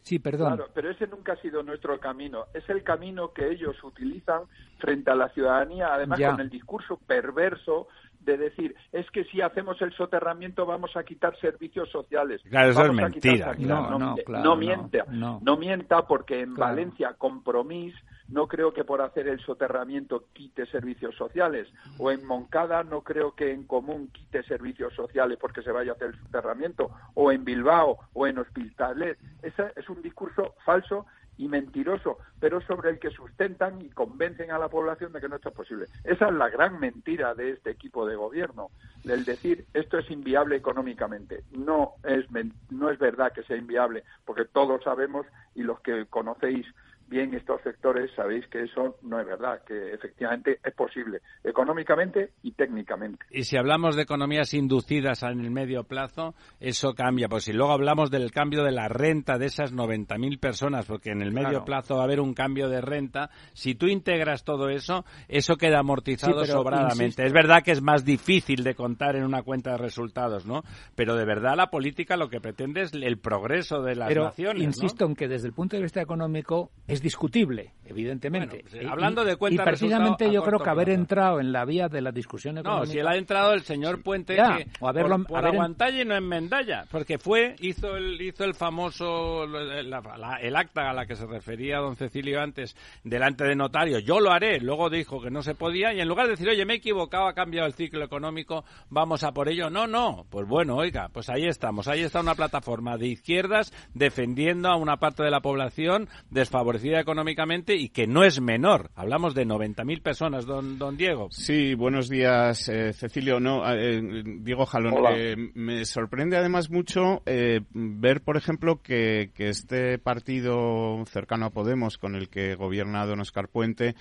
Sí, 0.08 0.20
perdón. 0.20 0.56
Claro, 0.56 0.72
pero 0.74 0.90
ese 0.90 1.06
nunca 1.08 1.34
ha 1.34 1.42
sido 1.42 1.62
nuestro 1.64 2.00
camino. 2.00 2.46
Es 2.54 2.64
el 2.70 2.82
camino 2.82 3.34
que 3.34 3.50
ellos 3.50 3.76
utilizan 3.84 4.44
frente 4.78 5.12
a 5.12 5.16
la 5.16 5.28
ciudadanía, 5.34 5.94
además 5.94 6.22
con 6.22 6.40
el 6.40 6.50
discurso 6.50 6.98
perverso 7.06 7.90
de 8.28 8.38
decir, 8.38 8.76
es 8.92 9.10
que 9.12 9.24
si 9.24 9.42
hacemos 9.42 9.82
el 9.82 9.94
soterramiento 9.94 10.66
vamos 10.66 10.96
a 10.98 11.04
quitar 11.04 11.40
servicios 11.40 11.90
sociales. 11.90 12.42
Claro, 12.50 12.72
eso 12.72 12.86
es 12.86 12.94
mentira. 12.94 13.56
No, 13.58 13.98
no, 13.98 14.16
no, 14.28 14.56
mienta, 14.58 15.06
no, 15.10 15.58
mienta 15.58 16.06
porque 16.06 16.42
en 16.42 16.54
Valencia 16.54 17.16
Compromís 17.18 17.96
no 18.28 18.48
creo 18.48 18.74
que 18.74 18.84
por 18.84 19.02
hacer 19.02 19.30
el 19.30 19.40
soterramiento 19.40 20.26
quite 20.34 20.66
servicios 20.66 21.16
sociales 21.16 21.70
o 21.98 22.12
en 22.12 22.26
Moncada 22.26 22.84
no 22.84 23.02
creo 23.02 23.34
que 23.34 23.54
en 23.54 23.66
Común 23.66 24.10
quite 24.12 24.44
servicios 24.44 24.94
sociales 24.94 25.38
porque 25.40 25.62
se 25.62 25.72
vaya 25.72 25.94
a 25.94 25.96
hacer 25.96 26.10
el 26.10 26.20
soterramiento 26.24 26.92
o 27.14 27.32
en 27.32 27.46
Bilbao 27.46 27.98
o 28.12 28.28
en 28.28 28.40
Hospitalet. 28.40 29.18
Ese 29.42 29.72
es 29.78 29.90
un 29.90 30.02
discurso 30.02 30.56
falso 30.66 31.06
y 31.38 31.48
mentiroso, 31.48 32.18
pero 32.40 32.62
sobre 32.62 32.90
el 32.90 33.00
que 33.00 33.12
sustentan 33.12 33.82
y 33.82 33.90
convencen 33.90 34.52
a 34.52 34.60
la 34.60 34.70
población 34.70 35.14
de 35.14 35.22
que 35.22 35.30
no 35.30 35.36
esto 35.36 35.50
es 35.50 35.56
posible. 35.56 35.86
Esa 36.04 36.28
es 36.28 36.34
la 36.34 36.50
gran 36.50 36.80
mentira 36.80 37.34
de 37.36 37.52
este 37.52 37.72
equipo 37.72 38.06
de 38.06 38.16
gobierno, 38.16 38.72
del 39.04 39.24
decir 39.24 39.66
esto 39.74 40.00
es 40.00 40.10
inviable 40.10 40.56
económicamente. 40.56 41.44
No 41.52 41.94
es, 42.04 42.26
no 42.70 42.90
es 42.90 43.00
verdad 43.00 43.32
que 43.34 43.44
sea 43.44 43.58
inviable, 43.58 44.04
porque 44.26 44.46
todos 44.46 44.84
sabemos 44.84 45.26
y 45.56 45.64
los 45.64 45.80
que 45.82 46.06
conocéis 46.08 46.66
bien 47.08 47.34
estos 47.34 47.62
sectores, 47.62 48.12
sabéis 48.16 48.46
que 48.48 48.64
eso 48.64 48.98
no 49.02 49.20
es 49.20 49.26
verdad, 49.26 49.62
que 49.66 49.94
efectivamente 49.94 50.60
es 50.64 50.74
posible 50.74 51.22
económicamente 51.44 52.32
y 52.44 52.52
técnicamente. 52.52 53.26
Y 53.32 53.44
si 53.44 53.58
hablamos 53.58 53.96
de 53.96 54.04
economías 54.04 54.54
inducidas 54.54 55.24
en 55.24 55.40
el 55.40 55.52
medio 55.52 55.84
plazo, 55.84 56.36
eso 56.60 56.94
cambia. 56.94 57.28
Pues 57.30 57.46
si 57.46 57.54
luego 57.54 57.72
hablamos 57.72 58.12
del 58.12 58.32
cambio 58.32 58.64
de 58.64 58.72
la 58.72 58.88
renta 58.88 59.38
de 59.38 59.46
esas 59.46 59.74
90.000 59.74 60.40
personas, 60.40 60.86
porque 60.86 61.12
en 61.12 61.22
el 61.22 61.32
medio 61.32 61.64
plazo 61.64 61.96
va 61.96 62.02
a 62.02 62.06
haber 62.06 62.20
un 62.20 62.34
cambio 62.34 62.70
de 62.70 62.82
renta, 62.82 63.30
si 63.54 63.76
tú 63.76 63.88
integras 63.88 64.44
todo 64.44 64.70
eso, 64.70 65.06
eso 65.28 65.56
queda 65.56 65.80
amortizado 65.80 66.46
sobradamente. 66.46 67.26
Es 67.26 67.34
verdad 67.34 67.64
que 67.64 67.72
es 67.72 67.82
más 67.82 68.04
difícil 68.04 68.64
de 68.64 68.76
contar 68.76 69.16
en 69.16 69.24
una 69.24 69.44
cuenta 69.44 69.72
de 69.72 69.78
resultados, 69.78 70.46
¿no? 70.46 70.64
Pero 70.96 71.16
de 71.16 71.26
verdad 71.26 71.56
la 71.56 71.70
política 71.70 72.18
lo 72.18 72.30
que 72.30 72.42
pretende 72.42 72.82
es 72.82 72.94
el 72.94 73.18
progreso 73.18 73.82
de 73.82 73.96
las 73.96 74.14
naciones. 74.14 74.64
Insisto 74.64 75.06
en 75.06 75.16
que 75.16 75.28
desde 75.28 75.48
el 75.48 75.54
punto 75.54 75.76
de 75.76 75.84
vista 75.84 76.02
económico 76.02 76.72
es 76.88 76.97
discutible, 77.02 77.74
evidentemente. 77.86 78.64
Pues, 78.70 78.86
hablando 78.86 79.24
de 79.24 79.36
cuentas 79.36 79.66
Y 79.66 79.70
precisamente 79.70 80.32
yo 80.32 80.44
creo 80.44 80.60
que 80.60 80.70
haber 80.70 80.90
entrado 80.90 81.40
en 81.40 81.52
la 81.52 81.66
vía 81.66 81.88
de 81.88 82.02
la 82.02 82.12
discusión 82.12 82.58
económica... 82.58 82.86
No, 82.86 82.92
si 82.92 83.00
él 83.00 83.08
ha 83.08 83.16
entrado 83.16 83.54
el 83.54 83.62
señor 83.62 84.02
Puente 84.02 84.38
o 84.80 84.88
haberlo, 84.88 85.24
por, 85.24 85.44
y 85.48 86.06
no 86.06 86.16
en 86.16 86.28
Mendalla, 86.28 86.86
porque 86.92 87.18
fue, 87.18 87.56
hizo 87.60 87.96
el, 87.96 88.22
hizo 88.22 88.44
el 88.44 88.54
famoso, 88.54 89.44
el 89.44 90.56
acta 90.56 90.90
a 90.90 90.94
la 90.94 91.06
que 91.06 91.16
se 91.16 91.26
refería 91.26 91.78
don 91.78 91.96
Cecilio 91.96 92.42
antes, 92.42 92.76
delante 93.04 93.44
de 93.44 93.56
notario, 93.56 94.00
yo 94.00 94.20
lo 94.20 94.32
haré, 94.32 94.60
luego 94.60 94.90
dijo 94.90 95.22
que 95.22 95.30
no 95.30 95.42
se 95.42 95.56
podía, 95.56 95.94
y 95.94 96.00
en 96.00 96.08
lugar 96.08 96.26
de 96.28 96.32
decir, 96.32 96.50
oye, 96.50 96.66
me 96.66 96.74
he 96.74 96.78
equivocado, 96.78 97.28
ha 97.28 97.34
cambiado 97.34 97.68
el 97.68 97.74
ciclo 97.74 98.04
económico, 98.04 98.64
vamos 98.90 99.24
a 99.24 99.32
por 99.32 99.50
ello, 99.50 99.70
no, 99.70 99.88
no, 99.88 100.26
pues 100.30 100.48
bueno, 100.48 100.76
oiga, 100.76 101.10
pues 101.10 101.30
ahí 101.30 101.46
estamos, 101.46 101.88
ahí 101.88 102.02
está 102.02 102.22
una 102.22 102.36
plataforma 102.36 102.98
de 102.98 103.08
izquierdas 103.08 103.74
defendiendo 103.94 104.70
a 104.70 104.76
una 104.76 104.98
parte 104.98 105.24
de 105.24 105.32
la 105.32 105.42
población 105.42 106.08
desfavorecida 106.30 106.87
económicamente 106.96 107.76
y 107.76 107.90
que 107.90 108.08
no 108.08 108.24
es 108.24 108.42
menor. 108.42 108.92
Hablamos 108.96 109.34
de 109.34 109.46
90.000 109.46 110.02
personas, 110.02 110.46
don, 110.46 110.78
don 110.78 110.98
Diego. 110.98 111.28
Sí, 111.32 111.74
buenos 111.76 112.10
días, 112.10 112.70
eh, 112.70 112.94
Cecilio. 112.94 113.40
No, 113.40 113.64
eh, 113.72 114.02
Diego 114.40 114.66
Jalón. 114.66 114.96
Eh, 115.16 115.36
me 115.54 115.86
sorprende 115.86 116.38
además 116.38 116.70
mucho 116.70 117.22
ver, 117.26 118.22
por 118.22 118.38
ejemplo, 118.38 118.82
que, 118.82 119.32
que, 119.34 119.50
este 119.50 119.98
partido 119.98 121.04
cercano 121.06 121.48
a 121.48 121.50
Podemos, 121.50 121.98
con 121.98 122.16
el 122.16 122.30
que 122.30 122.56
gobierna 122.56 123.06
don 123.06 123.22
Oscar 123.22 123.50
Puente, 123.50 123.96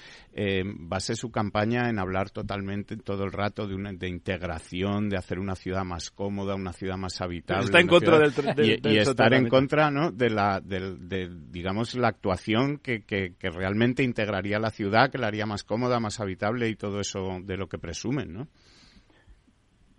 base 0.64 1.14
su 1.14 1.30
campaña 1.30 1.88
en 1.88 1.98
hablar 1.98 2.30
totalmente 2.30 2.96
todo 2.96 3.24
el 3.24 3.32
rato 3.32 3.66
de, 3.66 3.74
una, 3.74 3.92
de 3.92 4.08
integración, 4.08 5.08
de 5.08 5.16
hacer 5.16 5.38
una 5.38 5.54
ciudad 5.54 5.84
más 5.84 6.10
cómoda, 6.10 6.54
una 6.54 6.72
ciudad 6.72 6.96
más 6.96 7.20
habitable. 7.20 7.64
Está 7.64 7.80
en 7.80 7.86
contra 7.86 8.18
del, 8.18 8.80
y, 8.84 8.98
estar 8.98 9.32
en 9.34 9.48
contra, 9.48 9.90
¿no? 9.90 10.10
De 10.10 10.30
la, 10.30 10.60
de, 10.60 11.30
digamos, 11.50 11.94
la 11.94 12.08
actuación 12.08 12.75
que, 12.78 13.02
que, 13.04 13.50
realmente 13.50 14.02
integraría 14.02 14.58
la 14.58 14.70
ciudad, 14.70 15.10
que 15.10 15.18
la 15.18 15.28
haría 15.28 15.46
más 15.46 15.64
cómoda, 15.64 16.00
más 16.00 16.20
habitable 16.20 16.68
y 16.68 16.76
todo 16.76 17.00
eso 17.00 17.38
de 17.42 17.56
lo 17.56 17.68
que 17.68 17.78
presumen, 17.78 18.32
¿no? 18.32 18.48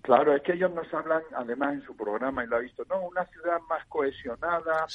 Claro, 0.07 0.33
es 0.33 0.41
que 0.41 0.53
ellos 0.53 0.73
nos 0.73 0.87
hablan, 0.93 1.21
además 1.35 1.73
en 1.73 1.81
su 1.81 1.93
programa, 1.93 2.41
y 2.41 2.47
lo 2.47 2.55
ha 2.55 2.59
visto, 2.59 2.85
no, 2.89 3.07
una 3.07 3.25
ciudad 3.25 3.59
más 3.69 3.85
cohesionada, 3.87 4.85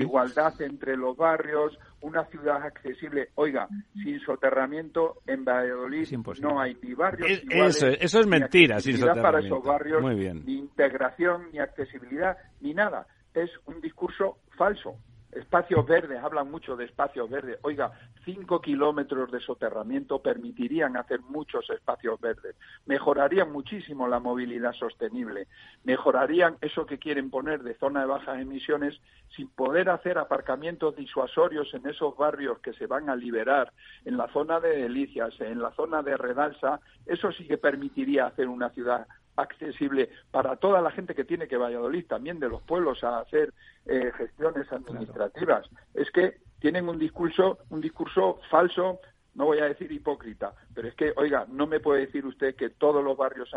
igualdad 0.00 0.62
entre 0.62 0.96
los 0.96 1.14
barrios, 1.14 1.78
una 2.00 2.24
ciudad 2.24 2.62
accesible. 2.62 3.28
Oiga, 3.34 3.68
sin 3.92 4.18
soterramiento 4.20 5.18
en 5.26 5.44
Valladolid 5.44 6.08
no 6.40 6.58
hay 6.58 6.74
ni 6.82 6.94
barrios 6.94 7.42
eso, 7.50 7.88
eso 7.88 8.20
es 8.20 8.26
mentira, 8.26 8.80
sin 8.80 8.96
soterramiento. 8.96 9.22
para 9.22 9.40
esos 9.40 9.62
barrios, 9.62 10.02
ni 10.46 10.54
integración, 10.54 11.50
ni 11.52 11.58
accesibilidad, 11.58 12.38
ni 12.62 12.72
nada. 12.72 13.06
Es 13.34 13.50
un 13.66 13.78
discurso 13.82 14.38
falso. 14.56 14.96
Es 15.32 15.42
espacios 15.52 15.86
verdes, 15.86 16.22
hablan 16.22 16.50
mucho 16.50 16.76
de 16.76 16.86
espacios 16.86 17.28
verdes. 17.28 17.58
Oiga, 17.62 17.92
cinco 18.24 18.62
kilómetros 18.62 19.30
de 19.30 19.38
soterramiento 19.40 20.20
permitirían 20.22 20.96
hacer 20.96 21.20
muchos 21.20 21.68
espacios 21.68 22.18
verdes, 22.20 22.56
mejorarían 22.86 23.52
muchísimo 23.52 24.08
la 24.08 24.18
movilidad 24.18 24.72
sostenible, 24.72 25.48
mejorarían 25.84 26.56
eso 26.62 26.86
que 26.86 26.98
quieren 26.98 27.28
poner 27.28 27.62
de 27.62 27.74
zona 27.74 28.00
de 28.00 28.06
bajas 28.06 28.40
emisiones 28.40 28.98
sin 29.36 29.48
poder 29.48 29.90
hacer 29.90 30.16
aparcamientos 30.16 30.96
disuasorios 30.96 31.72
en 31.74 31.86
esos 31.86 32.16
barrios 32.16 32.58
que 32.60 32.72
se 32.72 32.86
van 32.86 33.10
a 33.10 33.16
liberar, 33.16 33.72
en 34.06 34.16
la 34.16 34.28
zona 34.28 34.58
de 34.58 34.76
Delicias, 34.76 35.38
en 35.40 35.60
la 35.60 35.72
zona 35.72 36.02
de 36.02 36.16
Redalsa, 36.16 36.80
eso 37.04 37.30
sí 37.32 37.46
que 37.46 37.58
permitiría 37.58 38.26
hacer 38.26 38.48
una 38.48 38.70
ciudad 38.70 39.06
accesible 39.36 40.10
para 40.30 40.56
toda 40.56 40.80
la 40.80 40.90
gente 40.90 41.14
que 41.14 41.24
tiene 41.24 41.48
que 41.48 41.56
Valladolid, 41.56 42.06
también 42.06 42.38
de 42.38 42.48
los 42.48 42.62
pueblos, 42.62 43.02
a 43.04 43.20
hacer 43.20 43.52
eh, 43.86 44.12
gestiones 44.16 44.70
administrativas. 44.72 45.68
Es 45.94 46.10
que 46.10 46.36
tienen 46.60 46.88
un 46.88 46.98
discurso, 46.98 47.58
un 47.70 47.80
discurso 47.80 48.40
falso, 48.50 49.00
no 49.34 49.46
voy 49.46 49.58
a 49.58 49.64
decir 49.64 49.90
hipócrita, 49.90 50.54
pero 50.74 50.88
es 50.88 50.94
que, 50.94 51.12
oiga, 51.16 51.46
no 51.48 51.66
me 51.66 51.80
puede 51.80 52.06
decir 52.06 52.26
usted 52.26 52.54
que 52.54 52.70
todos 52.70 53.02
los 53.02 53.16
barrios 53.16 53.50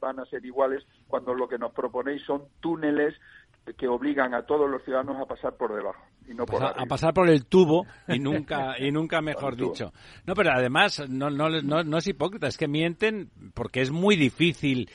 van 0.00 0.18
a 0.20 0.24
ser 0.26 0.44
iguales 0.44 0.86
cuando 1.06 1.34
lo 1.34 1.48
que 1.48 1.58
nos 1.58 1.72
proponéis 1.72 2.22
son 2.22 2.44
túneles 2.60 3.14
que 3.76 3.86
obligan 3.86 4.34
a 4.34 4.46
todos 4.46 4.68
los 4.70 4.82
ciudadanos 4.84 5.20
a 5.20 5.26
pasar 5.26 5.56
por 5.56 5.74
debajo 5.74 6.02
y 6.28 6.34
no 6.34 6.46
por 6.46 6.62
a, 6.62 6.68
a, 6.68 6.86
pasar 6.86 7.14
por 7.14 7.28
el 7.28 7.46
tubo 7.46 7.86
y 8.08 8.18
nunca 8.18 8.78
y 8.78 8.90
nunca 8.90 9.20
mejor 9.20 9.56
dicho. 9.56 9.92
No 10.26 10.34
pero 10.34 10.52
además 10.52 11.08
no, 11.08 11.30
no, 11.30 11.48
no, 11.48 11.82
no 11.82 11.98
es 11.98 12.06
hipócrita 12.06 12.46
es 12.46 12.56
que 12.56 12.68
mienten 12.68 13.30
porque 13.54 13.80
es 13.80 13.90
muy 13.90 14.16
difícil 14.16 14.90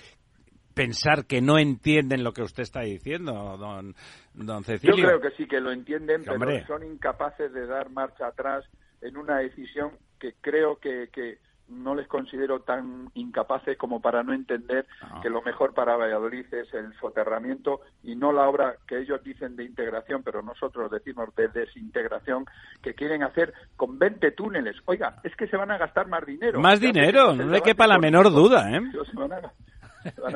pensar 0.73 1.25
que 1.25 1.41
no 1.41 1.57
entienden 1.57 2.23
lo 2.23 2.33
que 2.33 2.41
usted 2.41 2.63
está 2.63 2.81
diciendo, 2.81 3.57
don, 3.57 3.95
don 4.33 4.63
Cecilio. 4.63 4.95
Yo 4.95 5.03
creo 5.03 5.21
que 5.21 5.31
sí 5.37 5.47
que 5.47 5.59
lo 5.59 5.71
entienden, 5.71 6.23
pero 6.25 6.67
son 6.67 6.83
incapaces 6.83 7.53
de 7.53 7.65
dar 7.67 7.89
marcha 7.89 8.27
atrás 8.27 8.65
en 9.01 9.17
una 9.17 9.37
decisión 9.37 9.91
que 10.19 10.33
creo 10.41 10.77
que, 10.77 11.09
que 11.11 11.37
no 11.69 11.95
les 11.95 12.07
considero 12.07 12.61
tan 12.61 13.09
incapaces 13.13 13.77
como 13.77 14.01
para 14.01 14.23
no 14.23 14.33
entender 14.33 14.85
ah. 15.01 15.19
que 15.21 15.29
lo 15.29 15.41
mejor 15.41 15.73
para 15.73 15.95
Valladolid 15.95 16.45
es 16.53 16.73
el 16.73 16.93
soterramiento 16.99 17.81
y 18.03 18.15
no 18.15 18.31
la 18.31 18.47
obra 18.47 18.75
que 18.87 18.99
ellos 18.99 19.23
dicen 19.23 19.55
de 19.55 19.63
integración, 19.63 20.23
pero 20.23 20.41
nosotros 20.41 20.91
decimos 20.91 21.33
de 21.35 21.47
desintegración, 21.47 22.45
que 22.81 22.93
quieren 22.93 23.23
hacer 23.23 23.53
con 23.75 23.97
20 23.97 24.31
túneles. 24.31 24.75
Oiga, 24.85 25.15
es 25.23 25.35
que 25.35 25.47
se 25.47 25.57
van 25.57 25.71
a 25.71 25.77
gastar 25.77 26.07
más 26.07 26.25
dinero. 26.25 26.59
Más 26.59 26.79
dinero, 26.79 27.33
no 27.33 27.45
le 27.45 27.61
quepa 27.61 27.87
la 27.87 27.97
menor 27.97 28.29
duda, 28.31 28.69
¿eh? 28.69 28.81
van 29.13 29.33
a 29.33 29.41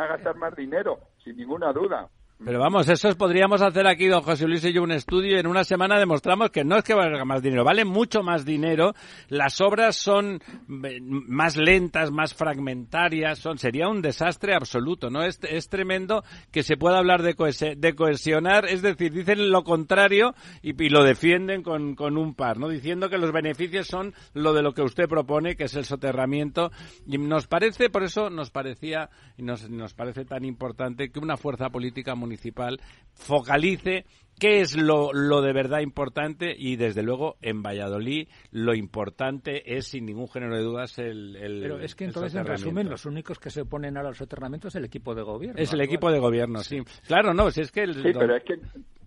gastar 0.07 0.36
más 0.36 0.55
dinero, 0.55 0.99
sin 1.24 1.38
ninguna 1.38 1.74
duda. 1.74 2.09
Pero 2.46 2.60
vamos, 2.60 2.88
eso 2.88 3.10
podríamos 3.18 3.64
hacer 3.64 3.88
aquí, 3.88 4.06
don 4.06 4.22
José 4.22 4.48
Luis 4.48 4.64
y 4.64 4.72
yo, 4.72 4.84
un 4.84 4.92
estudio 4.92 5.36
y 5.36 5.40
en 5.40 5.48
una 5.48 5.64
semana 5.64 5.98
demostramos 5.98 6.52
que 6.52 6.64
no 6.64 6.78
es 6.78 6.84
que 6.84 6.94
valga 6.94 7.26
más 7.26 7.42
dinero, 7.42 7.64
vale 7.64 7.84
mucho 7.84 8.22
más 8.22 8.46
dinero, 8.46 8.94
las 9.28 9.60
obras 9.60 9.96
son 9.96 10.40
eh, 10.84 11.00
más 11.02 11.58
lentas, 11.58 12.12
más 12.12 12.36
fragmentarias, 12.36 13.40
son 13.40 13.58
sería 13.58 13.90
un 13.90 14.04
desastre 14.04 14.54
absoluto, 14.54 15.10
¿no? 15.10 15.24
Es, 15.24 15.40
es 15.50 15.68
tremendo 15.68 16.24
que 16.52 16.62
se 16.62 16.78
pueda 16.78 17.00
hablar 17.00 17.24
de, 17.24 17.36
de 17.76 17.96
cohesionar, 17.96 18.66
es 18.68 18.84
decir, 18.84 19.14
dicen 19.14 19.50
lo 19.50 19.64
contrario 19.64 20.36
y, 20.62 20.80
y 20.82 20.90
lo 20.90 21.04
defienden 21.04 21.64
con, 21.64 21.96
con, 21.96 22.18
un 22.18 22.36
par, 22.36 22.60
¿no? 22.60 22.70
Diciendo 22.70 23.10
que 23.10 23.18
los 23.18 23.32
beneficios 23.32 23.88
son 23.88 24.14
lo 24.36 24.54
de 24.54 24.62
lo 24.62 24.74
que 24.74 24.84
usted 24.84 25.10
propone, 25.10 25.56
que 25.56 25.64
es 25.64 25.74
el 25.74 25.86
soterramiento, 25.86 26.72
y 27.08 27.18
nos 27.18 27.48
parece, 27.48 27.90
por 27.90 28.04
eso 28.04 28.30
nos 28.30 28.52
parecía, 28.52 29.10
y 29.38 29.42
nos, 29.42 29.68
nos 29.72 29.96
parece 29.96 30.24
tan 30.24 30.46
importante 30.46 31.10
que 31.10 31.18
una 31.18 31.36
fuerza 31.36 31.72
política 31.72 32.14
municipal 32.28 32.80
focalice 33.13 34.05
qué 34.39 34.61
es 34.61 34.78
lo, 34.78 35.11
lo, 35.13 35.41
de 35.41 35.51
verdad 35.51 35.80
importante 35.80 36.53
y 36.55 36.75
desde 36.75 37.01
luego 37.01 37.38
en 37.41 37.63
Valladolid 37.63 38.28
lo 38.51 38.75
importante 38.75 39.75
es 39.78 39.88
sin 39.88 40.05
ningún 40.05 40.28
género 40.28 40.55
de 40.55 40.61
dudas 40.61 40.99
el, 40.99 41.36
el 41.36 41.61
pero 41.61 41.80
es 41.80 41.95
que 41.95 42.05
entonces 42.05 42.36
en 42.36 42.45
resumen 42.45 42.89
los 42.89 43.05
únicos 43.05 43.39
que 43.39 43.49
se 43.49 43.61
oponen 43.61 43.97
a 43.97 44.03
los 44.03 44.17
soterramientos 44.17 44.73
es 44.73 44.75
el 44.75 44.86
equipo 44.86 45.15
de 45.15 45.23
gobierno 45.23 45.59
es 45.59 45.73
el 45.73 45.82
equipo 45.82 46.11
de 46.11 46.19
gobierno 46.19 46.59
sí, 46.59 46.82
claro 47.07 47.34
no 47.34 47.49
si 47.49 47.61
es 47.61 47.71
que 47.71 47.88
sí 47.88 48.11
pero 48.13 48.36
es 48.36 48.43
que 48.43 48.59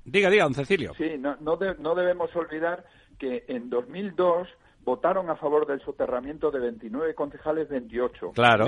diga 0.05 0.31
diga 0.31 0.45
don 0.45 0.55
Cecilio. 0.55 0.93
Sí 0.95 1.17
no 1.19 1.37
no, 1.37 1.57
no 1.79 1.95
debemos 1.95 2.35
olvidar 2.35 2.85
que 3.19 3.45
en 3.49 3.71
2002 3.71 4.49
votaron 4.85 5.31
a 5.31 5.37
favor 5.37 5.67
del 5.67 5.81
soterramiento 5.83 6.51
de 6.51 6.61
29 6.61 7.15
concejales, 7.15 7.69
28. 7.69 8.33
Claro. 8.33 8.67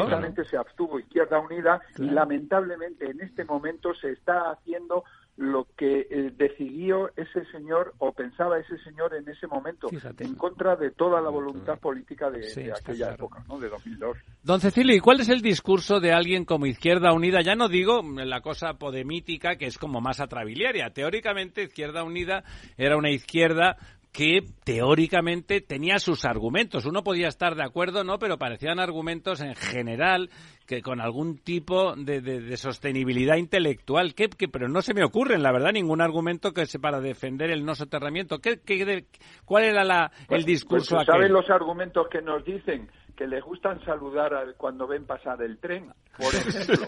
se 0.48 0.56
abstuvo 0.56 0.98
Izquierda 0.98 1.38
Unida 1.40 1.80
y 1.98 2.10
lamentablemente 2.10 3.10
en 3.10 3.20
este 3.20 3.44
momento 3.44 3.94
se 3.94 4.10
está 4.10 4.50
haciendo 4.50 5.04
lo 5.36 5.66
que 5.76 6.06
eh, 6.10 6.30
decidió 6.36 7.10
ese 7.16 7.44
señor 7.50 7.94
o 7.98 8.12
pensaba 8.12 8.58
ese 8.58 8.76
señor 8.84 9.14
en 9.14 9.26
ese 9.26 9.46
momento, 9.46 9.88
en 10.18 10.34
contra 10.34 10.76
de 10.76 10.90
toda 10.90 11.22
la 11.22 11.30
voluntad 11.30 11.78
política 11.78 12.30
de, 12.30 12.72
aquella 12.72 13.14
época, 13.14 13.42
¿no? 13.48 13.58
de 13.58 13.70
2002. 13.70 14.18
Don 14.42 14.60
Cecilio, 14.60 14.94
¿y 14.94 15.00
cuál 15.00 15.20
es 15.20 15.30
el 15.30 15.40
discurso 15.40 16.00
de 16.00 16.12
alguien 16.12 16.44
como 16.44 16.66
Izquierda 16.66 17.14
Unida? 17.14 17.40
Ya 17.40 17.54
no 17.54 17.68
digo 17.68 18.02
la 18.02 18.42
cosa 18.42 18.74
podemítica, 18.74 19.56
que 19.56 19.66
es 19.66 19.78
como 19.78 20.02
más 20.02 20.20
atrabiliaria. 20.20 20.90
Teóricamente, 20.90 21.62
Izquierda 21.62 22.04
Unida 22.04 22.44
era 22.76 22.98
una 22.98 23.10
izquierda 23.10 23.78
que 24.12 24.44
teóricamente 24.64 25.62
tenía 25.62 25.98
sus 25.98 26.26
argumentos. 26.26 26.84
Uno 26.84 27.02
podía 27.02 27.28
estar 27.28 27.54
de 27.54 27.64
acuerdo, 27.64 28.04
¿no? 28.04 28.18
Pero 28.18 28.36
parecían 28.36 28.78
argumentos 28.78 29.40
en 29.40 29.54
general 29.54 30.28
que 30.66 30.82
con 30.82 31.00
algún 31.00 31.38
tipo 31.38 31.96
de, 31.96 32.56
sostenibilidad 32.58 33.36
intelectual. 33.36 34.14
Que, 34.14 34.28
pero 34.28 34.68
no 34.68 34.82
se 34.82 34.92
me 34.92 35.02
ocurre, 35.02 35.38
la 35.38 35.50
verdad, 35.50 35.72
ningún 35.72 36.02
argumento 36.02 36.52
que 36.52 36.66
se 36.66 36.78
para 36.78 37.00
defender 37.00 37.50
el 37.50 37.64
no 37.64 37.74
soterramiento. 37.74 38.38
¿Qué, 38.38 39.06
cuál 39.46 39.64
era 39.64 39.82
la, 39.82 40.12
el 40.20 40.26
pues, 40.26 40.46
discurso 40.46 40.96
pues, 40.96 41.06
¿Saben 41.06 41.32
los 41.32 41.48
argumentos 41.48 42.06
que 42.10 42.20
nos 42.20 42.44
dicen? 42.44 42.90
Que 43.16 43.26
les 43.26 43.42
gustan 43.42 43.84
saludar 43.84 44.54
cuando 44.56 44.86
ven 44.86 45.04
pasar 45.04 45.42
el 45.42 45.58
tren, 45.58 45.92
por 46.16 46.26
ejemplo, 46.34 46.86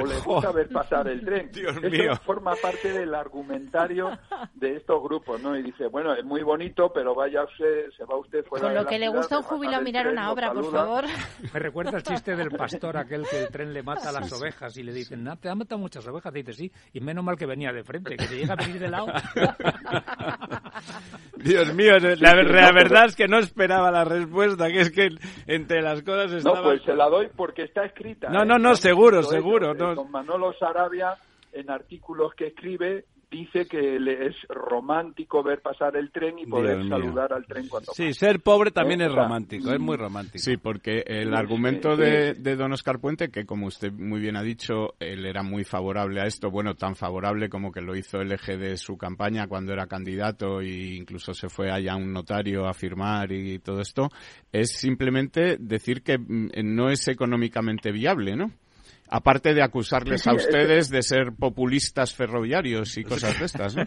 o 0.00 0.06
les 0.06 0.24
gusta 0.24 0.52
ver 0.52 0.68
pasar 0.68 1.08
el 1.08 1.24
tren. 1.24 1.50
Eso 1.54 2.16
forma 2.22 2.54
parte 2.60 2.92
del 2.92 3.14
argumentario 3.14 4.10
de 4.54 4.76
estos 4.76 5.02
grupos, 5.02 5.40
¿no? 5.42 5.56
Y 5.56 5.62
dice, 5.62 5.86
bueno, 5.88 6.14
es 6.14 6.24
muy 6.24 6.42
bonito, 6.42 6.92
pero 6.92 7.14
vaya 7.14 7.44
usted, 7.44 7.90
se 7.96 8.04
va 8.04 8.18
usted 8.18 8.44
fuera 8.44 8.66
Con 8.66 8.74
lo 8.74 8.86
que 8.86 8.98
le 8.98 9.08
gusta 9.08 9.38
un 9.38 9.44
jubilado 9.44 9.82
mirar 9.82 10.08
una 10.08 10.30
obra, 10.30 10.52
por 10.52 10.70
favor. 10.70 11.04
Me 11.52 11.60
recuerda 11.60 11.96
el 11.96 12.02
chiste 12.02 12.36
del 12.36 12.50
pastor 12.50 12.96
aquel 12.96 13.26
que 13.28 13.42
el 13.42 13.48
tren 13.48 13.72
le 13.72 13.82
mata 13.82 14.10
a 14.10 14.12
las 14.12 14.32
ovejas 14.32 14.76
y 14.76 14.82
le 14.82 14.92
dicen, 14.92 15.24
no, 15.24 15.36
te 15.36 15.48
ha 15.48 15.54
matado 15.54 15.80
muchas 15.80 16.06
ovejas. 16.06 16.34
Y 16.34 16.42
dice, 16.42 16.52
sí, 16.52 16.72
y 16.92 17.00
menos 17.00 17.24
mal 17.24 17.36
que 17.36 17.46
venía 17.46 17.72
de 17.72 17.84
frente, 17.84 18.16
que 18.16 18.26
se 18.26 18.36
llega 18.36 18.54
a 18.54 18.56
venir 18.56 18.78
de 18.78 18.88
lado. 18.88 19.06
Dios 21.36 21.74
mío, 21.74 21.98
la, 21.98 22.34
verdad 22.34 23.06
es 23.06 23.16
que 23.16 23.26
no 23.26 23.38
esperaba 23.38 23.90
la 23.90 24.04
respuesta, 24.04 24.68
que 24.68 24.80
es 24.80 24.90
que 24.90 25.08
entre 25.62 25.80
las 25.80 26.02
cosas 26.02 26.32
estaba... 26.32 26.56
No, 26.56 26.62
pues 26.64 26.82
se 26.82 26.94
la 26.94 27.08
doy 27.08 27.28
porque 27.34 27.62
está 27.62 27.84
escrita. 27.84 28.28
No, 28.28 28.44
no, 28.44 28.56
¿eh? 28.56 28.60
no, 28.60 28.74
seguro, 28.74 29.22
seguro. 29.22 29.74
No. 29.74 29.94
Con 29.94 30.10
Manolo 30.10 30.52
Sarabia, 30.54 31.16
en 31.52 31.70
artículos 31.70 32.34
que 32.34 32.48
escribe, 32.48 33.06
dice 33.32 33.66
que 33.66 33.98
le 33.98 34.26
es 34.26 34.36
romántico 34.48 35.42
ver 35.42 35.62
pasar 35.62 35.96
el 35.96 36.12
tren 36.12 36.38
y 36.38 36.46
poder 36.46 36.86
saludar 36.86 37.32
al 37.32 37.46
tren 37.46 37.66
cuando 37.66 37.92
Sí, 37.92 38.12
ser 38.12 38.40
pobre 38.40 38.70
también 38.70 39.00
es 39.00 39.12
romántico, 39.12 39.72
es 39.72 39.80
muy 39.80 39.96
romántico. 39.96 40.38
Sí, 40.38 40.58
porque 40.58 41.02
el 41.06 41.34
argumento 41.34 41.96
de, 41.96 42.34
de, 42.34 42.56
don 42.56 42.72
Oscar 42.72 43.00
Puente, 43.00 43.30
que 43.30 43.46
como 43.46 43.66
usted 43.66 43.90
muy 43.90 44.20
bien 44.20 44.36
ha 44.36 44.42
dicho, 44.42 44.94
él 45.00 45.24
era 45.24 45.42
muy 45.42 45.64
favorable 45.64 46.20
a 46.20 46.26
esto, 46.26 46.50
bueno, 46.50 46.74
tan 46.74 46.94
favorable 46.94 47.48
como 47.48 47.72
que 47.72 47.80
lo 47.80 47.96
hizo 47.96 48.20
el 48.20 48.32
eje 48.32 48.58
de 48.58 48.76
su 48.76 48.98
campaña 48.98 49.46
cuando 49.46 49.72
era 49.72 49.86
candidato 49.86 50.60
e 50.60 50.94
incluso 50.96 51.32
se 51.32 51.48
fue 51.48 51.70
allá 51.70 51.94
a 51.94 51.96
un 51.96 52.12
notario 52.12 52.68
a 52.68 52.74
firmar 52.74 53.32
y 53.32 53.58
todo 53.60 53.80
esto, 53.80 54.10
es 54.52 54.72
simplemente 54.72 55.56
decir 55.58 56.02
que 56.02 56.18
mm, 56.18 56.50
no 56.62 56.90
es 56.90 57.08
económicamente 57.08 57.90
viable, 57.92 58.36
¿no? 58.36 58.52
Aparte 59.12 59.52
de 59.52 59.62
acusarles 59.62 60.26
a 60.26 60.32
ustedes 60.32 60.88
de 60.88 61.02
ser 61.02 61.32
populistas 61.38 62.14
ferroviarios 62.14 62.96
y 62.96 63.04
cosas 63.04 63.38
de 63.38 63.44
estas, 63.44 63.76
¿no? 63.76 63.84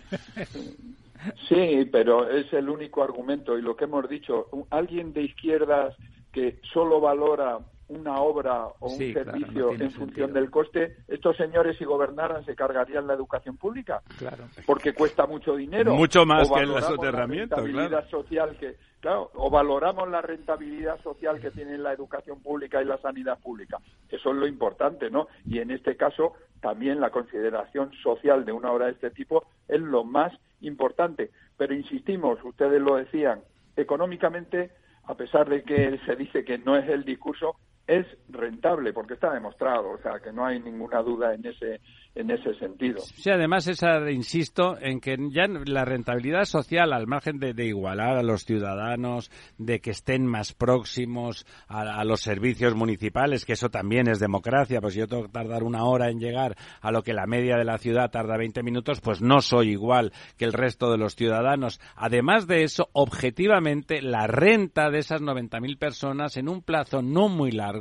Sí, 1.49 1.89
pero 1.91 2.29
es 2.29 2.53
el 2.53 2.69
único 2.69 3.03
argumento 3.03 3.57
y 3.57 3.61
lo 3.63 3.75
que 3.75 3.85
hemos 3.85 4.07
dicho, 4.07 4.47
alguien 4.69 5.11
de 5.11 5.23
izquierdas 5.23 5.95
que 6.31 6.59
solo 6.71 7.01
valora 7.01 7.57
una 7.87 8.19
obra 8.19 8.65
o 8.79 8.89
un 8.89 8.97
servicio 8.97 9.71
en 9.71 9.91
función 9.91 10.33
del 10.33 10.49
coste, 10.49 10.97
estos 11.07 11.37
señores 11.37 11.77
si 11.77 11.85
gobernaran 11.85 12.43
se 12.45 12.55
cargarían 12.55 13.07
la 13.07 13.13
educación 13.13 13.57
pública, 13.57 14.01
claro. 14.17 14.45
porque 14.65 14.93
cuesta 14.93 15.25
mucho 15.27 15.55
dinero. 15.55 15.93
Mucho 15.93 16.25
más 16.25 16.49
que 16.49 16.61
el 16.61 16.81
soterramiento, 16.81 17.55
claro. 17.63 18.07
social 18.09 18.57
que, 18.57 18.75
claro, 18.99 19.31
o 19.35 19.49
valoramos 19.49 20.09
la 20.09 20.21
rentabilidad 20.21 21.01
social 21.01 21.39
que 21.39 21.51
tiene 21.51 21.77
la 21.77 21.93
educación 21.93 22.41
pública 22.41 22.81
y 22.81 22.85
la 22.85 22.97
sanidad 22.97 23.39
pública. 23.39 23.77
Eso 24.09 24.31
es 24.31 24.35
lo 24.35 24.47
importante, 24.47 25.09
¿no? 25.09 25.27
Y 25.45 25.59
en 25.59 25.71
este 25.71 25.95
caso 25.95 26.33
también 26.61 26.99
la 26.99 27.11
consideración 27.11 27.91
social 28.01 28.45
de 28.45 28.51
una 28.51 28.71
obra 28.71 28.85
de 28.87 28.93
este 28.93 29.11
tipo 29.11 29.45
es 29.67 29.79
lo 29.79 30.03
más 30.03 30.33
importante. 30.61 31.29
Pero 31.57 31.75
insistimos, 31.75 32.39
ustedes 32.43 32.81
lo 32.81 32.95
decían, 32.95 33.41
económicamente, 33.75 34.71
a 35.03 35.15
pesar 35.15 35.47
de 35.47 35.63
que 35.63 35.99
se 36.05 36.15
dice 36.15 36.43
que 36.43 36.57
no 36.57 36.75
es 36.75 36.89
el 36.89 37.05
discurso, 37.05 37.55
es 37.87 38.05
rentable 38.29 38.93
porque 38.93 39.13
está 39.13 39.33
demostrado, 39.33 39.91
o 39.91 39.97
sea 39.99 40.19
que 40.19 40.31
no 40.31 40.45
hay 40.45 40.59
ninguna 40.59 41.01
duda 41.01 41.33
en 41.33 41.45
ese 41.45 41.81
en 42.15 42.31
ese 42.31 42.55
sentido. 42.55 43.01
Sí, 43.01 43.29
además 43.29 43.67
esa, 43.67 44.09
insisto 44.09 44.77
en 44.79 45.01
que 45.01 45.17
ya 45.31 45.47
la 45.47 45.83
rentabilidad 45.83 46.45
social 46.45 46.93
al 46.93 47.07
margen 47.07 47.39
de, 47.39 47.53
igualar 47.65 48.17
a 48.17 48.23
los 48.23 48.45
ciudadanos, 48.45 49.29
de 49.57 49.81
que 49.81 49.91
estén 49.91 50.25
más 50.25 50.53
próximos 50.53 51.45
a, 51.67 52.03
los 52.05 52.21
servicios 52.21 52.73
municipales, 52.73 53.43
que 53.43 53.53
eso 53.53 53.69
también 53.69 54.07
es 54.07 54.19
democracia, 54.19 54.79
pues 54.79 54.95
yo 54.95 55.07
tengo 55.07 55.23
que 55.23 55.29
tardar 55.29 55.63
una 55.63 55.83
hora 55.83 56.09
en 56.09 56.19
llegar 56.19 56.55
a 56.79 56.91
lo 56.91 57.03
que 57.03 57.13
la 57.13 57.27
media 57.27 57.57
de 57.57 57.65
la 57.65 57.77
ciudad 57.77 58.11
tarda 58.11 58.37
20 58.37 58.63
minutos, 58.63 59.01
pues 59.01 59.21
no 59.21 59.41
soy 59.41 59.71
igual 59.71 60.13
que 60.37 60.45
el 60.45 60.53
resto 60.53 60.91
de 60.91 60.97
los 60.97 61.15
ciudadanos. 61.15 61.81
Además 61.95 62.47
de 62.47 62.63
eso, 62.63 62.87
objetivamente, 62.93 64.01
la 64.01 64.27
renta 64.27 64.89
de 64.89 64.99
esas 64.99 65.21
90.000 65.21 65.77
personas 65.77 66.37
en 66.37 66.47
un 66.47 66.61
plazo 66.61 67.01
no 67.01 67.27
muy 67.27 67.51
largo, 67.51 67.74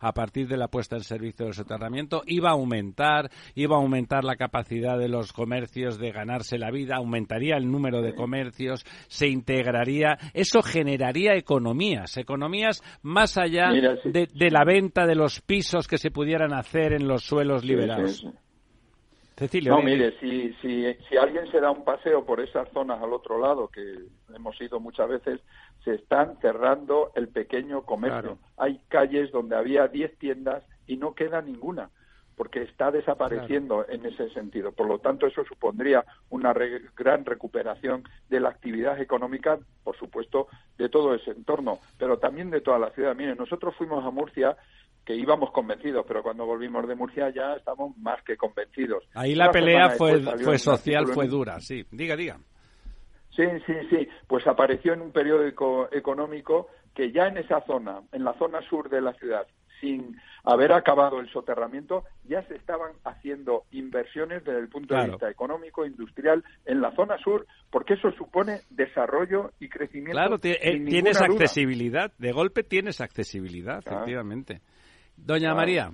a 0.00 0.12
partir 0.12 0.48
de 0.48 0.56
la 0.56 0.68
puesta 0.68 0.96
en 0.96 1.04
servicio 1.04 1.46
del 1.46 1.54
soterramiento, 1.54 2.22
iba 2.26 2.50
a 2.50 2.52
aumentar, 2.52 3.30
iba 3.54 3.76
a 3.76 3.80
aumentar 3.80 4.24
la 4.24 4.36
capacidad 4.36 4.98
de 4.98 5.08
los 5.08 5.32
comercios 5.32 5.98
de 5.98 6.12
ganarse 6.12 6.58
la 6.58 6.70
vida, 6.70 6.96
aumentaría 6.96 7.56
el 7.56 7.70
número 7.70 8.02
de 8.02 8.14
comercios, 8.14 8.84
se 9.08 9.28
integraría, 9.28 10.18
eso 10.34 10.62
generaría 10.62 11.34
economías, 11.34 12.16
economías 12.16 12.82
más 13.02 13.38
allá 13.38 13.70
de, 13.70 14.50
la 14.50 14.64
venta 14.64 15.06
de 15.06 15.14
los 15.14 15.40
pisos 15.40 15.86
que 15.88 15.98
se 15.98 16.10
pudieran 16.10 16.52
hacer 16.52 16.92
en 16.92 17.06
los 17.06 17.24
suelos 17.24 17.64
liberados. 17.64 18.26
No, 19.64 19.82
mire, 19.82 20.18
si, 20.20 20.52
si, 20.60 20.94
si 21.08 21.16
alguien 21.16 21.50
se 21.50 21.60
da 21.60 21.70
un 21.70 21.84
paseo 21.84 22.24
por 22.24 22.40
esas 22.40 22.68
zonas 22.72 23.02
al 23.02 23.12
otro 23.12 23.38
lado, 23.38 23.68
que 23.68 23.94
hemos 24.34 24.60
ido 24.60 24.80
muchas 24.80 25.08
veces, 25.08 25.40
se 25.84 25.94
están 25.94 26.38
cerrando 26.40 27.12
el 27.14 27.28
pequeño 27.28 27.82
comercio. 27.82 28.38
Hay 28.56 28.80
calles 28.88 29.32
donde 29.32 29.56
había 29.56 29.88
10 29.88 30.18
tiendas 30.18 30.62
y 30.86 30.96
no 30.96 31.14
queda 31.14 31.40
ninguna 31.40 31.90
porque 32.40 32.62
está 32.62 32.90
desapareciendo 32.90 33.84
en 33.86 34.06
ese 34.06 34.30
sentido. 34.30 34.72
Por 34.72 34.86
lo 34.86 34.98
tanto, 34.98 35.26
eso 35.26 35.44
supondría 35.44 36.06
una 36.30 36.54
gran 36.96 37.26
recuperación 37.26 38.04
de 38.30 38.40
la 38.40 38.48
actividad 38.48 38.98
económica, 38.98 39.58
por 39.84 39.94
supuesto, 39.98 40.48
de 40.78 40.88
todo 40.88 41.14
ese 41.14 41.32
entorno, 41.32 41.80
pero 41.98 42.18
también 42.18 42.48
de 42.48 42.62
toda 42.62 42.78
la 42.78 42.92
ciudad. 42.92 43.14
Miren, 43.14 43.36
nosotros 43.36 43.74
fuimos 43.76 44.02
a 44.02 44.10
Murcia 44.10 44.56
que 45.04 45.14
íbamos 45.14 45.50
convencidos, 45.50 46.04
pero 46.06 46.22
cuando 46.22 46.46
volvimos 46.46 46.86
de 46.86 46.94
Murcia 46.94 47.30
ya 47.30 47.54
estamos 47.54 47.96
más 47.98 48.22
que 48.22 48.36
convencidos. 48.36 49.04
Ahí 49.14 49.34
la 49.34 49.50
pelea 49.50 49.90
fue, 49.90 50.20
fue 50.20 50.58
social, 50.58 51.06
fue 51.08 51.26
dura, 51.26 51.60
sí. 51.60 51.84
Diga, 51.90 52.16
diga. 52.16 52.38
Sí, 53.34 53.44
sí, 53.66 53.72
sí. 53.88 54.08
Pues 54.26 54.46
apareció 54.46 54.92
en 54.92 55.02
un 55.02 55.12
periódico 55.12 55.88
económico 55.92 56.68
que 56.94 57.12
ya 57.12 57.28
en 57.28 57.38
esa 57.38 57.60
zona, 57.66 58.02
en 58.12 58.24
la 58.24 58.34
zona 58.34 58.60
sur 58.68 58.90
de 58.90 59.00
la 59.00 59.14
ciudad, 59.14 59.46
sin 59.80 60.16
haber 60.44 60.72
acabado 60.72 61.20
el 61.20 61.30
soterramiento, 61.30 62.04
ya 62.24 62.42
se 62.46 62.56
estaban 62.56 62.92
haciendo 63.04 63.64
inversiones 63.70 64.44
desde 64.44 64.60
el 64.60 64.68
punto 64.68 64.94
de 64.94 65.08
vista 65.08 65.30
económico, 65.30 65.84
industrial, 65.84 66.44
en 66.64 66.80
la 66.80 66.94
zona 66.94 67.18
sur, 67.18 67.46
porque 67.70 67.94
eso 67.94 68.10
supone 68.12 68.60
desarrollo 68.70 69.52
y 69.60 69.68
crecimiento. 69.68 70.12
Claro, 70.12 70.36
eh, 70.42 70.84
tienes 70.86 71.20
accesibilidad, 71.20 72.12
de 72.18 72.32
golpe 72.32 72.62
tienes 72.62 73.00
accesibilidad, 73.00 73.78
efectivamente. 73.78 74.60
Doña 75.24 75.54
María. 75.54 75.90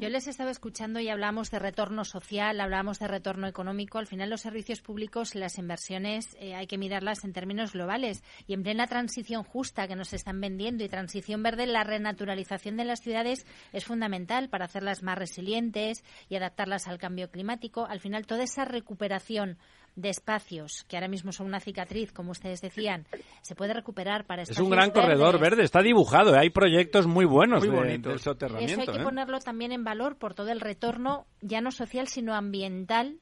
Yo 0.00 0.08
les 0.08 0.26
estaba 0.26 0.50
escuchando 0.50 1.00
y 1.00 1.08
hablamos 1.08 1.50
de 1.50 1.58
retorno 1.58 2.04
social, 2.04 2.60
hablamos 2.60 2.98
de 2.98 3.08
retorno 3.08 3.46
económico. 3.46 3.98
Al 3.98 4.06
final, 4.06 4.30
los 4.30 4.40
servicios 4.40 4.80
públicos, 4.80 5.34
las 5.34 5.58
inversiones, 5.58 6.36
eh, 6.40 6.54
hay 6.54 6.66
que 6.66 6.78
mirarlas 6.78 7.24
en 7.24 7.32
términos 7.32 7.72
globales. 7.72 8.22
Y 8.46 8.54
en 8.54 8.62
plena 8.62 8.86
transición 8.86 9.42
justa 9.42 9.86
que 9.88 9.96
nos 9.96 10.12
están 10.12 10.40
vendiendo 10.40 10.84
y 10.84 10.88
transición 10.88 11.42
verde, 11.42 11.66
la 11.66 11.84
renaturalización 11.84 12.76
de 12.76 12.84
las 12.84 13.00
ciudades 13.00 13.46
es 13.72 13.84
fundamental 13.84 14.48
para 14.48 14.64
hacerlas 14.64 15.02
más 15.02 15.18
resilientes 15.18 16.02
y 16.28 16.36
adaptarlas 16.36 16.88
al 16.88 16.98
cambio 16.98 17.30
climático. 17.30 17.86
Al 17.86 18.00
final, 18.00 18.26
toda 18.26 18.44
esa 18.44 18.64
recuperación 18.64 19.58
de 19.96 20.08
espacios 20.08 20.84
que 20.88 20.96
ahora 20.96 21.08
mismo 21.08 21.32
son 21.32 21.46
una 21.46 21.60
cicatriz, 21.60 22.12
como 22.12 22.32
ustedes 22.32 22.60
decían, 22.60 23.06
se 23.42 23.54
puede 23.54 23.74
recuperar 23.74 24.24
para 24.24 24.42
Es 24.42 24.58
un 24.58 24.70
gran 24.70 24.90
corredor 24.90 25.38
verde, 25.38 25.62
está 25.62 25.82
dibujado, 25.82 26.34
¿eh? 26.34 26.38
hay 26.38 26.50
proyectos 26.50 27.06
muy 27.06 27.24
buenos 27.24 27.66
muy 27.66 27.76
bonitos. 27.76 28.20
Eso 28.20 28.36
hay 28.58 28.86
que 28.86 29.00
¿eh? 29.00 29.02
ponerlo 29.02 29.40
también 29.40 29.72
en 29.72 29.84
valor 29.84 30.16
por 30.16 30.34
todo 30.34 30.50
el 30.50 30.60
retorno, 30.60 31.26
ya 31.40 31.60
no 31.60 31.70
social, 31.70 32.08
sino 32.08 32.34
ambiental 32.34 33.18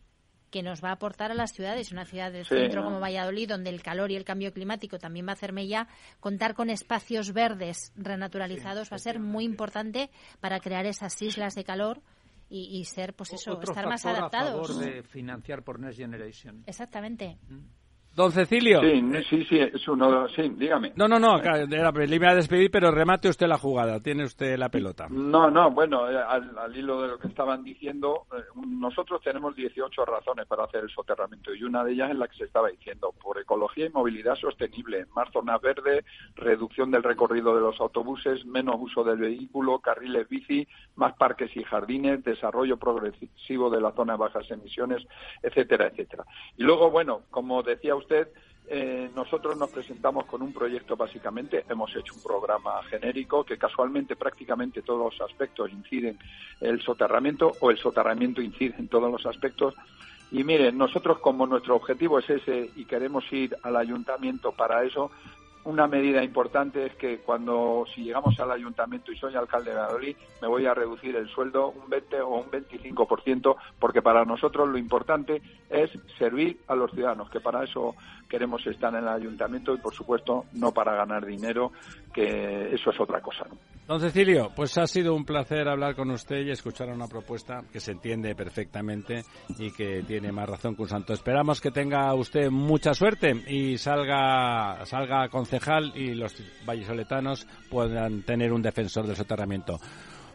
que 0.51 0.63
nos 0.63 0.83
va 0.83 0.91
a 0.91 0.93
aportar 0.93 1.31
a 1.31 1.35
las 1.35 1.53
ciudades, 1.53 1.93
una 1.93 2.05
ciudad 2.05 2.33
del 2.33 2.47
centro 2.47 2.83
como 2.83 3.01
Valladolid, 3.01 3.49
donde 3.49 3.71
el 3.71 3.83
calor 3.83 4.11
y 4.11 4.17
el 4.17 4.25
cambio 4.25 4.53
climático 4.53 4.99
también 4.99 5.27
va 5.27 5.31
a 5.31 5.35
hacerme 5.35 5.67
ya, 5.67 5.89
contar 6.21 6.55
con 6.55 6.71
espacios 6.71 7.33
verdes 7.33 7.93
renaturalizados 7.97 8.91
va 8.91 8.97
a 8.97 9.01
ser 9.01 9.21
muy 9.21 9.45
importante 9.45 10.11
para 10.41 10.61
crear 10.61 10.87
esas 10.87 11.21
islas 11.21 11.55
de 11.55 11.65
calor 11.65 12.01
y, 12.51 12.85
ser, 12.85 13.15
pues 13.15 13.33
eso, 13.33 13.61
estar 13.61 13.87
más 13.87 14.05
adaptados. 14.07 14.71
A 14.71 14.73
favor 14.73 14.85
de 14.85 15.03
financiar 15.03 15.63
por 15.63 15.79
Next 15.79 15.99
Generation. 15.99 16.65
Exactamente. 16.67 17.39
Mm. 17.49 17.78
Don 18.19 18.33
Cecilio. 18.33 18.81
Sí, 18.81 19.01
sí, 19.31 19.45
sí, 19.45 19.61
es 19.61 19.87
uno, 19.87 20.27
sí, 20.31 20.49
dígame. 20.57 20.93
No, 20.97 21.07
no, 21.07 21.21
no, 21.21 21.39
le 21.39 22.17
iba 22.17 22.31
a 22.31 22.35
despedir, 22.35 22.69
pero 22.69 22.91
remate 22.91 23.29
usted 23.29 23.47
la 23.47 23.59
jugada, 23.59 24.01
tiene 24.01 24.25
usted 24.25 24.59
la 24.59 24.71
pelota. 24.71 25.07
No, 25.09 25.49
no, 25.49 25.71
bueno, 25.71 26.11
eh, 26.11 26.19
al, 26.19 26.77
hilo 26.77 27.01
de 27.01 27.09
lo 27.11 27.19
que 27.21 27.29
estaban 27.29 27.63
diciendo, 27.63 28.27
eh, 28.37 28.43
nosotros 28.67 29.21
tenemos 29.23 29.55
18 29.55 30.05
razones 30.05 30.47
para 30.47 30.65
hacer 30.65 30.83
el 30.83 30.91
soterramiento 30.91 31.55
y 31.55 31.63
una 31.63 31.85
de 31.85 31.93
ellas 31.93 32.11
es 32.11 32.17
la 32.17 32.27
que 32.27 32.39
se 32.39 32.45
estaba 32.47 32.71
diciendo, 32.71 33.15
por 33.23 33.39
ecología 33.39 33.87
y 33.87 33.91
movilidad 33.91 34.35
sostenible, 34.35 35.07
más 35.15 35.31
zonas 35.33 35.61
verdes, 35.61 36.05
reducción 36.35 36.91
del 36.91 37.05
recorrido 37.05 37.55
de 37.55 37.61
los 37.61 37.81
autobuses, 37.81 38.45
menos 38.45 38.75
uso 38.81 39.05
del 39.05 39.19
vehículo, 39.19 39.79
carriles 39.79 40.29
bici, 40.29 40.67
más 40.97 41.15
parques 41.15 41.57
y 41.57 41.63
jardines, 41.63 42.25
desarrollo 42.25 42.79
progresivo 42.79 43.71
de 43.71 43.81
las 43.81 43.95
zonas 43.95 44.19
de 44.19 44.25
bajas 44.25 44.51
emisiones, 44.51 45.07
etcétera, 45.41 45.87
etcétera. 45.87 46.25
Y 46.57 46.65
luego, 46.65 46.91
bueno, 46.91 47.21
como 47.31 47.63
decía 47.63 47.95
usted, 47.95 48.08
usted, 48.09 48.29
eh, 48.71 49.11
nosotros 49.15 49.57
nos 49.57 49.71
presentamos 49.71 50.25
con 50.25 50.41
un 50.41 50.53
proyecto 50.53 50.97
básicamente, 50.97 51.65
hemos 51.69 51.95
hecho 51.95 52.15
un 52.15 52.23
programa 52.23 52.83
genérico 52.85 53.45
que 53.45 53.59
casualmente 53.59 54.17
prácticamente 54.17 54.83
todos 54.83 55.13
los 55.13 55.31
aspectos 55.31 55.71
inciden 55.71 56.19
el 56.61 56.81
soterramiento 56.81 57.53
o 57.61 57.71
el 57.71 57.79
soterramiento 57.79 58.41
incide 58.41 58.75
en 58.79 58.89
todos 58.89 59.11
los 59.13 59.27
aspectos. 59.27 59.75
Y 60.31 60.45
miren, 60.45 60.77
nosotros 60.77 61.19
como 61.19 61.47
nuestro 61.47 61.77
objetivo 61.77 62.19
es 62.19 62.29
ese 62.29 62.71
y 62.77 62.85
queremos 62.85 63.31
ir 63.33 63.57
al 63.63 63.77
ayuntamiento 63.77 64.53
para 64.53 64.85
eso, 64.85 65.11
una 65.69 65.87
medida 65.87 66.25
importante 66.25 66.87
es 66.87 66.95
que 66.95 67.19
cuando 67.19 67.85
si 67.95 68.03
llegamos 68.03 68.41
al 68.41 68.51
ayuntamiento 68.51 69.13
y 69.13 69.19
soy 69.19 69.37
alcalde 69.37 69.71
de 69.71 69.77
Valladolid, 69.77 70.17
me 70.41 70.49
voy 70.49 70.65
a 70.65 70.73
reducir 70.73 71.15
el 71.15 71.29
sueldo 71.29 71.69
un 71.69 71.91
20 71.91 72.23
o 72.23 72.37
un 72.37 72.51
25%, 72.51 73.55
porque 73.79 74.01
para 74.01 74.25
nosotros 74.25 74.67
lo 74.67 74.79
importante 74.79 75.43
es 75.69 75.91
servir 76.17 76.59
a 76.69 76.75
los 76.75 76.91
ciudadanos, 76.93 77.29
que 77.29 77.41
para 77.41 77.65
eso 77.65 77.95
queremos 78.31 78.67
estar 78.67 78.95
en 78.95 79.01
el 79.01 79.09
ayuntamiento 79.09 79.75
y, 79.75 79.79
por 79.79 79.93
supuesto, 79.93 80.47
no 80.55 80.73
para 80.73 80.95
ganar 80.95 81.27
dinero, 81.27 81.73
que 82.15 82.75
eso 82.75 82.91
es 82.91 82.99
otra 82.99 83.21
cosa. 83.21 83.47
Don 83.89 84.01
Cecilio, 84.01 84.53
pues 84.55 84.77
ha 84.77 84.87
sido 84.87 85.15
un 85.15 85.25
placer 85.25 85.67
hablar 85.67 85.97
con 85.97 86.11
usted 86.11 86.45
y 86.45 86.51
escuchar 86.51 86.91
una 86.91 87.09
propuesta 87.09 87.63
que 87.73 87.81
se 87.81 87.93
entiende 87.93 88.35
perfectamente 88.35 89.25
y 89.59 89.71
que 89.71 90.03
tiene 90.07 90.31
más 90.31 90.47
razón 90.47 90.77
que 90.77 90.83
un 90.83 90.91
santo. 90.91 91.15
Esperamos 91.15 91.59
que 91.59 91.71
tenga 91.71 92.13
usted 92.13 92.51
mucha 92.51 92.93
suerte 92.93 93.31
y 93.47 93.79
salga, 93.79 94.85
salga 94.85 95.31
concejal 95.31 95.95
y 95.97 96.15
los 96.15 96.37
vallisoletanos 96.67 97.47
puedan 97.71 98.25
tener 98.25 98.53
un 98.53 98.61
defensor 98.61 99.07
del 99.07 99.17
soterramiento. 99.17 99.81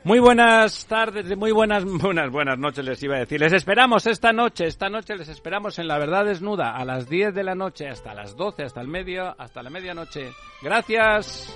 Muy 0.03 0.17
buenas 0.17 0.87
tardes, 0.87 1.37
muy 1.37 1.51
buenas, 1.51 1.85
buenas, 1.85 2.31
buenas 2.31 2.57
noches 2.57 2.83
les 2.83 3.03
iba 3.03 3.17
a 3.17 3.19
decir. 3.19 3.39
Les 3.39 3.53
esperamos 3.53 4.07
esta 4.07 4.33
noche, 4.33 4.65
esta 4.65 4.89
noche 4.89 5.15
les 5.15 5.29
esperamos 5.29 5.77
en 5.77 5.87
La 5.87 5.99
Verdad 5.99 6.25
Desnuda 6.25 6.75
a 6.75 6.83
las 6.85 7.07
10 7.07 7.35
de 7.35 7.43
la 7.43 7.53
noche 7.53 7.87
hasta 7.87 8.15
las 8.15 8.35
12, 8.35 8.63
hasta 8.63 8.81
el 8.81 8.87
medio, 8.87 9.35
hasta 9.37 9.61
la 9.61 9.69
medianoche. 9.69 10.31
Gracias. 10.63 11.55